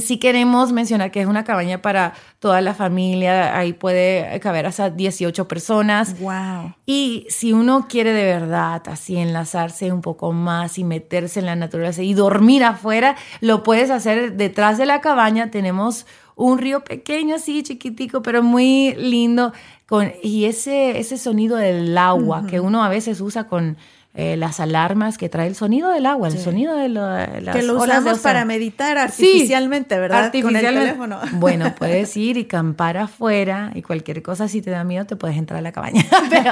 sí 0.00 0.18
queremos 0.18 0.72
mencionar 0.72 1.10
que 1.10 1.20
es 1.20 1.26
una 1.26 1.44
cabaña 1.44 1.82
para 1.82 2.14
toda 2.38 2.60
la 2.60 2.74
familia. 2.74 3.56
Ahí 3.56 3.72
puede 3.72 4.38
caber 4.40 4.66
hasta 4.66 4.90
18 4.90 5.48
personas. 5.48 6.18
Wow. 6.20 6.74
Y 6.86 7.26
si 7.30 7.52
uno 7.52 7.86
quiere 7.88 8.12
de 8.12 8.24
verdad 8.24 8.82
así 8.86 9.16
enlazarse 9.16 9.92
un 9.92 10.02
poco 10.02 10.32
más 10.32 10.78
y 10.78 10.84
meterse 10.84 11.40
en 11.40 11.46
la 11.46 11.56
naturaleza 11.56 12.02
y 12.02 12.14
dormir 12.14 12.64
afuera, 12.64 13.16
lo 13.40 13.62
puedes 13.62 13.90
hacer 13.90 14.36
detrás 14.36 14.78
de 14.78 14.86
la 14.86 15.00
cabaña. 15.00 15.50
Tenemos 15.50 16.06
un 16.36 16.58
río 16.58 16.84
pequeño 16.84 17.34
así, 17.34 17.62
chiquitico, 17.62 18.22
pero 18.22 18.42
muy 18.42 18.94
lindo. 18.94 19.52
Con, 19.86 20.12
y 20.22 20.44
ese, 20.44 20.98
ese 20.98 21.16
sonido 21.16 21.56
del 21.56 21.96
agua 21.96 22.46
que 22.46 22.60
uno 22.60 22.84
a 22.84 22.88
veces 22.88 23.20
usa 23.20 23.48
con 23.48 23.78
eh, 24.20 24.36
las 24.36 24.58
alarmas 24.58 25.16
que 25.16 25.28
trae 25.28 25.46
el 25.46 25.54
sonido 25.54 25.90
del 25.90 26.04
agua, 26.04 26.26
el 26.26 26.38
sonido 26.38 26.74
de, 26.76 26.88
lo- 26.88 27.06
las 27.40 27.54
Que 27.54 27.62
lo 27.62 27.80
olas 27.80 28.00
usamos 28.00 28.18
para 28.18 28.44
meditar 28.44 28.96
Sí, 29.12 29.24
artificialmente, 29.24 29.96
¿verdad? 29.96 30.24
artificialmente. 30.24 30.66
Con 30.68 30.76
el 30.76 30.84
teléfono. 30.88 31.20
Bueno, 31.38 31.72
puedes 31.78 32.16
ir 32.16 32.36
y 32.36 32.44
campar 32.46 32.96
afuera 32.96 33.70
y 33.76 33.82
cualquier 33.82 34.20
cosa, 34.22 34.48
si 34.48 34.60
te 34.60 34.70
da 34.72 34.82
miedo, 34.82 35.04
te 35.06 35.14
puedes 35.14 35.36
entrar 35.36 35.58
a 35.58 35.62
la 35.62 35.70
cabaña. 35.70 36.04
Pero, 36.30 36.50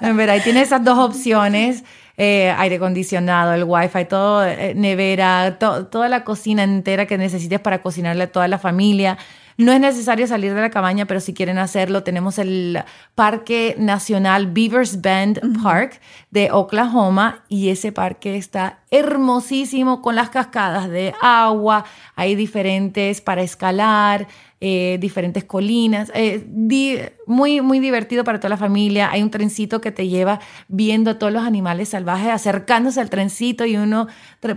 en 0.00 0.16
verdad, 0.16 0.36
ahí 0.36 0.40
tienes 0.40 0.68
esas 0.68 0.82
dos 0.82 0.98
opciones. 0.98 1.84
eh, 2.16 2.54
aire 2.58 2.76
acondicionado, 2.76 3.52
el 3.54 3.64
wifi, 3.64 4.04
todo, 4.06 4.44
eh, 4.46 4.72
nevera, 4.74 5.58
to- 5.58 5.86
toda 5.86 6.08
la 6.08 6.22
cocina 6.24 6.62
entera 6.62 7.06
que 7.06 7.16
necesites 7.18 7.60
para 7.60 7.80
cocinarle 7.82 8.24
a 8.24 8.32
toda 8.32 8.46
la 8.48 8.58
familia. 8.58 9.16
No 9.56 9.72
es 9.72 9.80
necesario 9.80 10.26
salir 10.26 10.54
de 10.54 10.60
la 10.60 10.70
cabaña, 10.70 11.06
pero 11.06 11.20
si 11.20 11.34
quieren 11.34 11.58
hacerlo, 11.58 12.02
tenemos 12.02 12.38
el 12.38 12.82
Parque 13.14 13.74
Nacional 13.78 14.46
Beavers 14.46 15.00
Bend 15.00 15.40
Park 15.62 16.00
de 16.30 16.50
Oklahoma 16.50 17.44
y 17.48 17.70
ese 17.70 17.92
parque 17.92 18.36
está 18.36 18.80
hermosísimo 18.90 20.02
con 20.02 20.14
las 20.14 20.30
cascadas 20.30 20.88
de 20.88 21.14
agua, 21.20 21.84
hay 22.16 22.34
diferentes 22.34 23.20
para 23.20 23.42
escalar, 23.42 24.26
eh, 24.62 24.98
diferentes 25.00 25.44
colinas, 25.44 26.12
eh, 26.14 26.44
di- 26.46 26.98
muy, 27.26 27.60
muy 27.62 27.78
divertido 27.78 28.24
para 28.24 28.40
toda 28.40 28.50
la 28.50 28.56
familia. 28.56 29.10
Hay 29.10 29.22
un 29.22 29.30
trencito 29.30 29.80
que 29.80 29.90
te 29.92 30.08
lleva 30.08 30.40
viendo 30.68 31.12
a 31.12 31.18
todos 31.18 31.32
los 31.32 31.44
animales 31.44 31.90
salvajes 31.90 32.28
acercándose 32.30 33.00
al 33.00 33.08
trencito 33.08 33.64
y 33.64 33.76
uno 33.76 34.08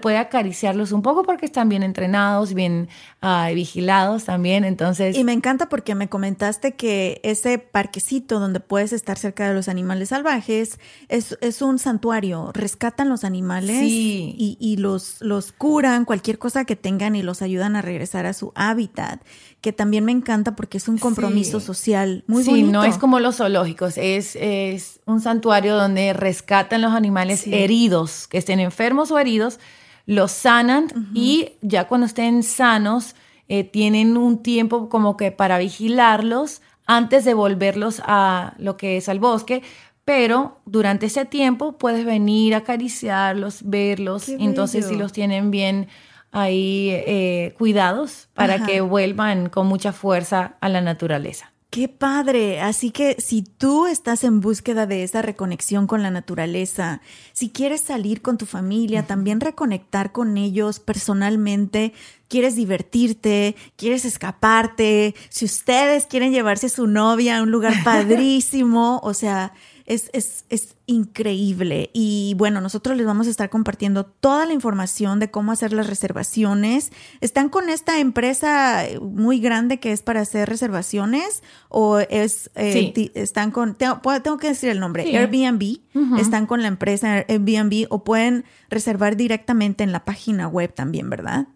puede 0.01 0.17
acariciarlos 0.17 0.91
un 0.91 1.03
poco 1.03 1.23
porque 1.23 1.45
están 1.45 1.69
bien 1.69 1.83
entrenados, 1.83 2.53
bien 2.53 2.89
ah, 3.21 3.49
vigilados 3.53 4.25
también. 4.25 4.65
Entonces, 4.65 5.15
Y 5.15 5.23
me 5.23 5.31
encanta 5.33 5.69
porque 5.69 5.95
me 5.95 6.09
comentaste 6.09 6.73
que 6.73 7.21
ese 7.23 7.59
parquecito 7.59 8.39
donde 8.39 8.59
puedes 8.59 8.91
estar 8.91 9.17
cerca 9.17 9.47
de 9.47 9.53
los 9.53 9.67
animales 9.69 10.09
salvajes 10.09 10.79
es, 11.09 11.37
es 11.41 11.61
un 11.61 11.79
santuario. 11.79 12.51
Rescatan 12.53 13.07
los 13.07 13.23
animales 13.23 13.77
Sí. 13.79 14.35
y, 14.37 14.57
y 14.59 14.77
los, 14.77 15.21
los 15.21 15.51
curan, 15.51 16.05
cualquier 16.05 16.39
cosa 16.39 16.65
que 16.65 16.75
tengan 16.75 17.15
y 17.15 17.21
los 17.21 17.41
ayudan 17.41 17.75
a 17.75 17.81
regresar 17.81 18.25
a 18.25 18.33
su 18.33 18.51
hábitat. 18.55 19.21
Que 19.63 19.73
también 19.73 20.05
me 20.05 20.11
encanta 20.11 20.55
porque 20.55 20.77
es 20.77 20.87
un 20.87 20.99
compromiso 20.99 21.59
Sí. 21.59 21.65
social 21.65 22.23
muy 22.27 22.43
sí, 22.43 22.49
bonito. 22.51 22.71
no 22.71 22.83
es 22.83 22.97
como 22.99 23.19
los 23.19 23.37
zoológicos, 23.37 23.97
es, 23.97 24.35
es 24.35 24.99
un 25.07 25.21
santuario 25.21 25.75
donde 25.75 26.13
rescatan 26.13 26.81
los 26.83 26.91
animales 26.93 27.39
Sí. 27.39 27.51
heridos, 27.55 28.27
que 28.27 28.37
estén 28.37 28.59
enfermos 28.59 29.09
o 29.09 29.17
heridos, 29.17 29.59
los 30.05 30.31
sanan 30.31 30.87
y 31.15 31.53
ya 31.61 31.87
cuando 31.87 32.05
estén 32.05 32.43
sanos 32.43 33.15
eh, 33.47 33.63
tienen 33.63 34.17
un 34.17 34.43
tiempo 34.43 34.89
como 34.89 35.15
que 35.17 35.31
para 35.31 35.57
vigilarlos 35.57 36.61
antes 36.85 37.23
de 37.25 37.33
volverlos 37.33 38.01
a 38.05 38.53
lo 38.57 38.75
que 38.77 38.97
es 38.97 39.07
al 39.09 39.19
bosque. 39.19 39.63
Pero 40.05 40.59
durante 40.65 41.05
ese 41.05 41.23
tiempo 41.23 41.77
puedes 41.77 42.03
venir 42.05 42.53
a 42.53 42.57
acariciarlos, 42.57 43.61
verlos. 43.63 44.27
Entonces, 44.27 44.85
si 44.87 44.95
los 44.97 45.13
tienen 45.13 45.49
bien 45.51 45.87
ahí 46.33 46.89
eh, 46.91 47.53
cuidados 47.57 48.27
para 48.33 48.55
Ajá. 48.55 48.65
que 48.65 48.81
vuelvan 48.81 49.47
con 49.47 49.67
mucha 49.67 49.93
fuerza 49.93 50.57
a 50.59 50.67
la 50.67 50.81
naturaleza. 50.81 51.53
Qué 51.73 51.87
padre. 51.87 52.61
Así 52.61 52.91
que 52.91 53.15
si 53.19 53.41
tú 53.41 53.87
estás 53.87 54.23
en 54.23 54.41
búsqueda 54.41 54.85
de 54.85 55.01
esa 55.01 55.23
reconexión 55.23 55.87
con 55.87 56.03
la 56.03 56.11
naturaleza, 56.11 57.01
si 57.31 57.49
quieres 57.49 57.81
salir 57.81 58.21
con 58.21 58.37
tu 58.37 58.45
familia, 58.45 59.07
también 59.07 59.39
reconectar 59.39 60.11
con 60.11 60.37
ellos 60.37 60.79
personalmente, 60.79 61.93
quieres 62.27 62.55
divertirte, 62.55 63.55
quieres 63.75 64.05
escaparte, 64.05 65.15
si 65.29 65.45
ustedes 65.45 66.05
quieren 66.05 66.31
llevarse 66.31 66.67
a 66.67 66.69
su 66.69 66.85
novia 66.85 67.39
a 67.39 67.41
un 67.41 67.49
lugar 67.49 67.73
padrísimo, 67.83 68.99
o 69.01 69.15
sea, 69.15 69.53
es, 69.85 70.09
es, 70.13 70.45
es 70.49 70.75
increíble. 70.85 71.89
Y 71.93 72.35
bueno, 72.37 72.61
nosotros 72.61 72.95
les 72.97 73.05
vamos 73.05 73.27
a 73.27 73.29
estar 73.29 73.49
compartiendo 73.49 74.05
toda 74.05 74.45
la 74.45 74.53
información 74.53 75.19
de 75.19 75.29
cómo 75.31 75.51
hacer 75.51 75.73
las 75.73 75.87
reservaciones. 75.87 76.91
¿Están 77.21 77.49
con 77.49 77.69
esta 77.69 77.99
empresa 77.99 78.85
muy 79.01 79.39
grande 79.39 79.79
que 79.79 79.91
es 79.91 80.01
para 80.01 80.21
hacer 80.21 80.49
reservaciones? 80.49 81.43
¿O 81.69 81.99
es, 81.99 82.49
eh, 82.55 82.91
Sí. 82.95 83.11
están 83.15 83.51
con, 83.51 83.75
tengo, 83.75 83.99
tengo 84.21 84.37
que 84.37 84.47
decir 84.49 84.69
el 84.69 84.79
nombre, 84.79 85.03
Sí. 85.03 85.15
Airbnb? 85.15 85.79
Están 86.19 86.45
con 86.47 86.61
la 86.61 86.67
empresa 86.67 87.25
Airbnb 87.27 87.87
o 87.89 88.03
pueden 88.03 88.45
reservar 88.69 89.15
directamente 89.15 89.83
en 89.83 89.91
la 89.91 90.05
página 90.05 90.47
web 90.47 90.73
también, 90.73 91.09
¿verdad? 91.09 91.47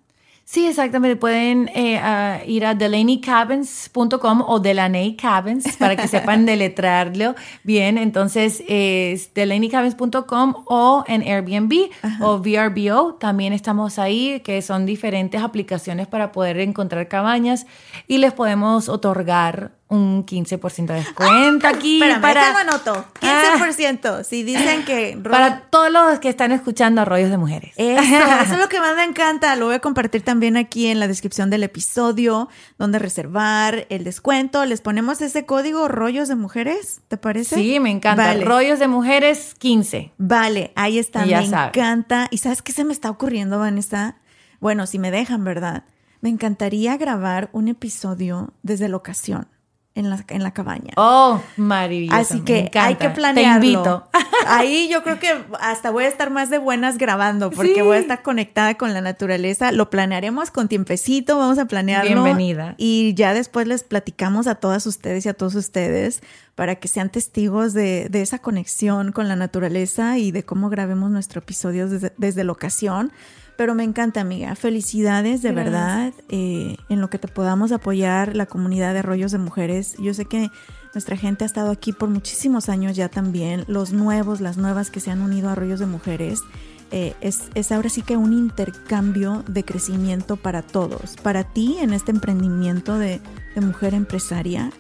Sí, 0.50 0.66
exactamente. 0.66 1.18
Pueden 1.18 1.70
eh, 1.76 1.98
a 1.98 2.42
ir 2.46 2.66
a 2.66 2.74
delaneycabins.com 2.74 4.46
o 4.48 4.62
Delaney 4.62 5.18
Cabins 5.18 5.76
para 5.76 5.98
que 5.98 6.08
sepan 6.08 6.46
deletrarlo 6.46 7.36
bien. 7.64 7.98
Entonces 7.98 8.64
es 8.66 9.34
delaneycabins.com 9.34 10.64
o 10.68 11.04
en 11.06 11.22
Airbnb 11.24 11.90
o 12.22 12.38
VRBO. 12.38 13.16
También 13.16 13.52
estamos 13.52 14.00
ahí, 14.00 14.40
que 14.40 14.62
son 14.62 14.86
diferentes 14.86 15.42
aplicaciones 15.42 16.08
para 16.08 16.32
poder 16.32 16.62
encontrar 16.62 17.10
cabañas 17.10 17.68
y 18.08 18.20
les 18.20 18.32
podemos 18.32 18.88
otorgar 18.88 19.77
un 19.90 20.26
15% 20.26 20.88
de 20.88 20.94
descuento 20.96 21.68
aquí 21.68 21.96
Espérame, 21.96 22.22
para, 22.22 22.42
déjame 22.42 22.70
anoto. 22.70 23.06
15%. 23.22 24.24
Si 24.24 24.44
dicen 24.44 24.84
que... 24.84 25.18
para 25.24 25.62
todos 25.70 25.92
los 25.92 26.20
que 26.20 26.30
están 26.30 26.52
escuchando 26.52 27.02
Arroyos 27.02 27.30
de 27.30 27.38
Mujeres. 27.38 27.74
Eso, 27.78 28.02
eso 28.02 28.54
es 28.54 28.60
lo 28.60 28.68
que 28.70 28.80
más 28.80 28.96
me 28.96 29.04
encanta. 29.04 29.56
Lo 29.56 29.68
voy 29.68 29.76
a 29.76 29.80
compartir 29.80 30.24
también 30.24 30.58
aquí 30.58 30.88
en 30.88 31.00
la 31.00 31.08
descripción 31.08 31.50
del 31.50 31.64
episodio, 31.64 32.50
donde 32.78 33.00
reservar 33.00 33.88
el 33.90 34.04
descuento. 34.04 34.66
Les 34.66 34.82
ponemos 34.82 35.22
ese 35.22 35.46
código 35.46 35.88
rollos 35.88 36.28
de 36.28 36.36
mujeres, 36.36 37.02
¿te 37.08 37.18
parece? 37.18 37.56
Sí, 37.56 37.80
me 37.80 37.92
encanta. 37.92 38.28
Vale. 38.28 38.44
Rollos 38.44 38.80
de 38.80 38.88
Mujeres 38.88 39.56
15. 39.58 40.12
Vale, 40.18 40.72
ahí 40.76 41.00
está, 41.00 41.26
ya 41.26 41.42
me 41.42 41.48
encanta. 41.48 42.28
¿Y 42.32 42.40
sabes 42.40 42.62
qué 42.62 42.72
se 42.72 42.84
me 42.84 42.94
está 42.94 43.10
ocurriendo, 43.10 43.60
Vanessa? 43.60 44.18
Bueno, 44.60 44.88
si 44.88 45.00
me 45.00 45.12
dejan, 45.12 45.44
¿verdad? 45.44 45.84
Me 46.22 46.30
encantaría 46.30 46.98
grabar 46.98 47.50
un 47.54 47.68
episodio 47.68 48.54
desde 48.64 48.90
la 48.90 48.98
ocasión, 48.98 49.48
en 49.98 50.10
la, 50.10 50.24
en 50.30 50.44
la 50.44 50.52
cabaña. 50.52 50.94
Oh, 50.96 51.42
maravilloso. 51.58 52.16
Así 52.18 52.42
que 52.42 52.70
hay 52.76 52.96
que 52.96 53.10
planearlo. 53.10 53.62
Te 53.62 53.68
invito. 53.68 54.08
Ahí 54.48 54.88
yo 54.92 55.04
creo 55.04 55.20
que 55.20 55.30
hasta 55.60 55.90
voy 55.90 56.06
a 56.06 56.08
estar 56.08 56.30
más 56.30 56.50
de 56.50 56.58
buenas 56.60 56.98
grabando 56.98 57.50
porque 57.52 57.76
Sí. 57.76 57.82
voy 57.82 57.98
a 57.98 58.00
estar 58.00 58.22
conectada 58.22 58.76
con 58.76 58.94
la 58.94 59.02
naturaleza. 59.02 59.72
Lo 59.72 59.90
planearemos 59.90 60.52
con 60.52 60.68
tiempecito, 60.68 61.38
vamos 61.38 61.58
a 61.58 61.66
planearlo. 61.66 62.24
Bienvenida. 62.24 62.76
Y 62.78 63.14
ya 63.16 63.34
después 63.34 63.68
les 63.68 63.84
platicamos 63.84 64.48
a 64.48 64.56
todas 64.56 64.86
ustedes 64.86 65.26
y 65.26 65.30
a 65.30 65.34
todos 65.34 65.56
ustedes 65.56 66.22
para 66.56 66.76
que 66.76 66.88
sean 66.88 67.10
testigos 67.10 67.74
de, 67.74 68.08
de 68.10 68.22
esa 68.22 68.40
conexión 68.40 69.12
con 69.12 69.28
la 69.28 69.36
naturaleza 69.36 70.18
y 70.18 70.32
de 70.32 70.44
cómo 70.44 70.70
grabemos 70.70 71.12
nuestro 71.12 71.40
episodio 71.40 71.88
desde, 71.90 72.14
desde 72.18 72.44
la 72.44 72.52
ocasión. 72.52 73.12
Pero 73.58 73.74
me 73.76 73.84
encanta, 73.84 74.22
amiga. 74.22 74.56
Felicidades, 74.56 75.42
de 75.42 75.52
Gracias. 75.52 75.74
verdad, 75.74 76.14
eh, 76.30 76.78
en 76.90 77.02
lo 77.02 77.10
que 77.10 77.18
te 77.18 77.28
podamos 77.28 77.72
apoyar 77.72 78.36
la 78.36 78.46
comunidad 78.46 78.94
de 78.94 79.02
rollos 79.02 79.32
de 79.32 79.40
mujeres. 79.40 79.96
Yo 79.98 80.14
sé 80.14 80.26
que 80.26 80.52
nuestra 80.94 81.18
gente 81.18 81.44
ha 81.44 81.48
estado 81.48 81.72
aquí 81.72 81.92
por 81.92 82.10
muchísimos 82.10 82.70
años 82.70 82.96
ya 82.96 83.10
también. 83.10 83.66
Los 83.68 83.94
nuevos, 83.94 84.42
las 84.42 84.58
nuevas 84.58 84.92
que 84.92 85.00
se 85.00 85.10
han 85.12 85.22
unido 85.22 85.50
a 85.50 85.56
rollos 85.56 85.80
de 85.80 85.88
mujeres. 85.88 86.42
eh, 86.92 87.16
es, 87.20 87.50
es 87.54 87.72
ahora 87.74 87.90
sí 87.90 88.02
que 88.02 88.16
un 88.16 88.32
intercambio 88.32 89.44
de 89.48 89.66
crecimiento 89.66 90.38
para 90.38 90.62
todos. 90.62 91.16
Para 91.22 91.44
ti 91.44 91.78
en 91.82 91.92
este 91.94 92.12
emprendimiento 92.12 92.98
de, 92.98 93.20
de 93.56 93.62
mujer 93.62 93.94
empresaria, 93.94 94.72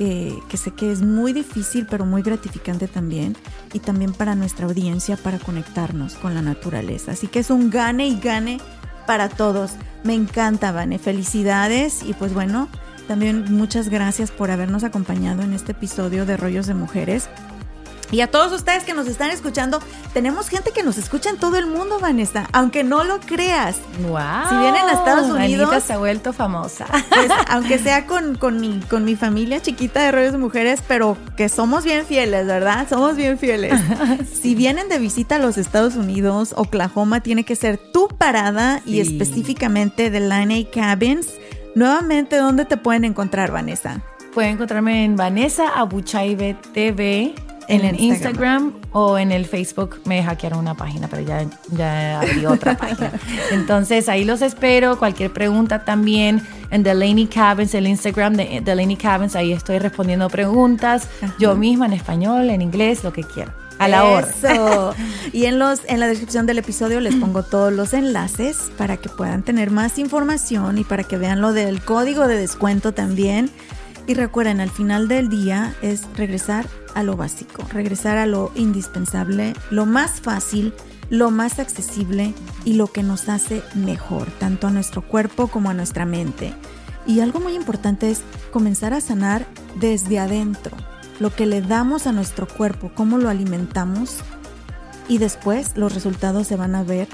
que, 0.00 0.56
sé 0.56 0.70
que 0.70 0.90
es 0.90 1.02
muy 1.02 1.32
difícil 1.32 1.86
pero 1.88 2.06
muy 2.06 2.22
gratificante 2.22 2.88
también. 2.88 3.36
Y 3.72 3.80
también 3.80 4.12
para 4.12 4.34
nuestra 4.34 4.66
audiencia 4.66 5.16
para 5.16 5.38
conectarnos 5.38 6.14
con 6.14 6.34
la 6.34 6.42
naturaleza. 6.42 7.12
Así 7.12 7.26
que 7.26 7.40
es 7.40 7.50
un 7.50 7.70
gane 7.70 8.08
y 8.08 8.18
gane 8.18 8.60
para 9.06 9.28
todos. 9.28 9.72
Me 10.02 10.14
encanta, 10.14 10.72
Vane. 10.72 10.98
Felicidades 10.98 12.02
y 12.02 12.14
pues 12.14 12.32
bueno, 12.32 12.68
también 13.08 13.44
muchas 13.50 13.88
gracias 13.88 14.30
por 14.30 14.50
habernos 14.50 14.84
acompañado 14.84 15.42
en 15.42 15.52
este 15.52 15.72
episodio 15.72 16.24
de 16.24 16.36
Rollos 16.36 16.66
de 16.66 16.74
Mujeres. 16.74 17.28
Y 18.12 18.22
a 18.22 18.26
todos 18.30 18.52
ustedes 18.52 18.82
que 18.84 18.92
nos 18.92 19.06
están 19.06 19.30
escuchando, 19.30 19.80
tenemos 20.12 20.48
gente 20.48 20.72
que 20.72 20.82
nos 20.82 20.98
escucha 20.98 21.30
en 21.30 21.36
todo 21.36 21.56
el 21.58 21.66
mundo, 21.66 22.00
Vanessa, 22.00 22.48
aunque 22.52 22.82
no 22.82 23.04
lo 23.04 23.20
creas. 23.20 23.76
Wow. 24.02 24.18
Si 24.48 24.56
vienen 24.56 24.82
a 24.88 24.92
Estados 24.92 25.30
Unidos- 25.30 25.68
Anita 25.70 25.80
se 25.86 25.92
ha 25.92 25.98
vuelto 25.98 26.32
famosa. 26.32 26.86
Pues, 27.08 27.30
aunque 27.48 27.78
sea 27.78 28.06
con, 28.06 28.36
con, 28.36 28.60
mi, 28.60 28.80
con 28.90 29.04
mi 29.04 29.14
familia 29.16 29.62
chiquita 29.62 30.02
de 30.02 30.10
rollos 30.12 30.32
de 30.32 30.38
mujeres, 30.38 30.82
pero 30.88 31.16
que 31.36 31.48
somos 31.48 31.84
bien 31.84 32.04
fieles, 32.04 32.46
¿verdad? 32.46 32.86
Somos 32.88 33.16
bien 33.16 33.38
fieles. 33.38 33.80
Si 34.40 34.54
vienen 34.54 34.88
de 34.88 34.98
visita 34.98 35.36
a 35.36 35.38
los 35.38 35.58
Estados 35.58 35.96
Unidos, 35.96 36.54
Oklahoma 36.56 37.20
tiene 37.20 37.44
que 37.44 37.54
ser 37.56 37.78
tu 37.92 38.08
parada 38.08 38.80
y 38.86 39.00
específicamente 39.00 40.10
de 40.10 40.20
Line 40.20 40.68
Cabins. 40.70 41.28
Nuevamente, 41.74 42.36
¿dónde 42.36 42.64
te 42.64 42.76
pueden 42.76 43.04
encontrar, 43.04 43.52
Vanessa? 43.52 44.02
Pueden 44.34 44.52
encontrarme 44.54 45.04
en 45.04 45.16
Vanessa 45.16 45.68
Abuchaibe 45.68 46.56
TV. 46.72 47.34
En 47.70 47.80
En, 47.80 47.94
el 47.94 48.00
Instagram. 48.00 48.64
Instagram. 48.64 48.72
o 48.92 49.18
en 49.18 49.32
el 49.32 49.46
Facebook 49.46 50.00
me 50.04 50.22
hackearon 50.22 50.58
una 50.58 50.74
página, 50.74 51.08
pero 51.08 51.22
ya, 51.22 51.46
ya 51.70 52.20
abrí 52.20 52.44
otra 52.46 52.76
página. 52.76 53.12
Entonces 53.52 54.08
ahí 54.08 54.24
los 54.24 54.42
espero. 54.42 54.98
Cualquier 54.98 55.32
pregunta 55.32 55.84
también 55.84 56.42
en 56.70 56.82
Delaney 56.82 57.26
Cabins, 57.26 57.74
el 57.74 57.86
Instagram 57.86 58.34
de 58.34 58.60
Delaney 58.64 58.96
Cabins, 58.96 59.36
ahí 59.36 59.52
estoy 59.52 59.78
respondiendo 59.78 60.28
preguntas. 60.28 61.08
Ajá. 61.22 61.34
Yo 61.38 61.54
misma 61.54 61.86
en 61.86 61.92
español, 61.94 62.50
en 62.50 62.62
inglés, 62.62 63.04
lo 63.04 63.12
que 63.12 63.24
quiera. 63.24 63.54
A 63.78 63.88
la 63.88 64.04
hora. 64.04 64.28
Eso. 64.28 64.94
Y 65.32 65.46
en, 65.46 65.58
los, 65.58 65.80
en 65.86 66.00
la 66.00 66.08
descripción 66.08 66.44
del 66.44 66.58
episodio 66.58 67.00
les 67.00 67.14
pongo 67.14 67.42
todos 67.42 67.72
los 67.72 67.94
enlaces 67.94 68.70
para 68.76 68.96
que 68.96 69.08
puedan 69.08 69.42
tener 69.42 69.70
más 69.70 69.98
información 69.98 70.76
y 70.76 70.84
para 70.84 71.04
que 71.04 71.16
vean 71.16 71.40
lo 71.40 71.52
del 71.52 71.80
código 71.80 72.26
de 72.26 72.36
descuento 72.36 72.92
también. 72.92 73.50
Y 74.06 74.14
recuerden, 74.14 74.60
al 74.60 74.70
final 74.70 75.08
del 75.08 75.28
día 75.28 75.74
es 75.82 76.02
regresar 76.16 76.66
a 76.94 77.02
lo 77.02 77.16
básico, 77.16 77.64
regresar 77.72 78.18
a 78.18 78.26
lo 78.26 78.50
indispensable, 78.54 79.54
lo 79.70 79.86
más 79.86 80.20
fácil, 80.20 80.74
lo 81.10 81.30
más 81.30 81.58
accesible 81.58 82.34
y 82.64 82.74
lo 82.74 82.86
que 82.88 83.02
nos 83.02 83.28
hace 83.28 83.62
mejor, 83.74 84.28
tanto 84.38 84.66
a 84.66 84.70
nuestro 84.70 85.02
cuerpo 85.02 85.48
como 85.48 85.70
a 85.70 85.74
nuestra 85.74 86.06
mente. 86.06 86.54
Y 87.06 87.20
algo 87.20 87.40
muy 87.40 87.54
importante 87.54 88.10
es 88.10 88.22
comenzar 88.52 88.94
a 88.94 89.00
sanar 89.00 89.46
desde 89.76 90.18
adentro, 90.18 90.76
lo 91.18 91.34
que 91.34 91.46
le 91.46 91.60
damos 91.60 92.06
a 92.06 92.12
nuestro 92.12 92.46
cuerpo, 92.46 92.90
cómo 92.94 93.18
lo 93.18 93.28
alimentamos 93.28 94.18
y 95.08 95.18
después 95.18 95.76
los 95.76 95.94
resultados 95.94 96.46
se 96.46 96.56
van 96.56 96.74
a 96.74 96.82
ver 96.82 97.08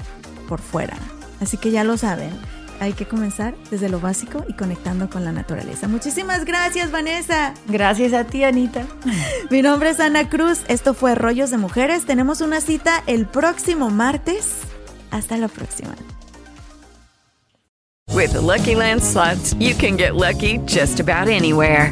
por 0.47 0.61
fuera. 0.61 0.97
Así 1.41 1.57
que 1.57 1.71
ya 1.71 1.83
lo 1.83 1.97
saben, 1.97 2.31
hay 2.79 2.93
que 2.93 3.05
comenzar 3.05 3.55
desde 3.69 3.89
lo 3.89 3.99
básico 3.99 4.45
y 4.47 4.53
conectando 4.53 5.09
con 5.09 5.23
la 5.23 5.31
naturaleza. 5.31 5.87
Muchísimas 5.87 6.45
gracias, 6.45 6.91
Vanessa. 6.91 7.53
Gracias 7.67 8.13
a 8.13 8.23
ti, 8.25 8.43
Anita. 8.43 8.85
Mi 9.49 9.61
nombre 9.61 9.89
es 9.89 9.99
Ana 9.99 10.29
Cruz, 10.29 10.61
esto 10.67 10.93
fue 10.93 11.15
Rollos 11.15 11.51
de 11.51 11.57
Mujeres. 11.57 12.05
Tenemos 12.05 12.41
una 12.41 12.61
cita 12.61 13.03
el 13.07 13.25
próximo 13.25 13.89
martes. 13.89 14.59
Hasta 15.11 15.37
la 15.37 15.47
próxima. 15.47 15.95
With 18.13 18.31
the 18.31 18.41
Lucky 18.41 18.75
Land 18.75 19.03
slots, 19.03 19.53
you 19.59 19.75
can 19.75 19.95
get 19.95 20.15
lucky 20.15 20.59
just 20.65 20.99
about 20.99 21.27
anywhere. 21.27 21.91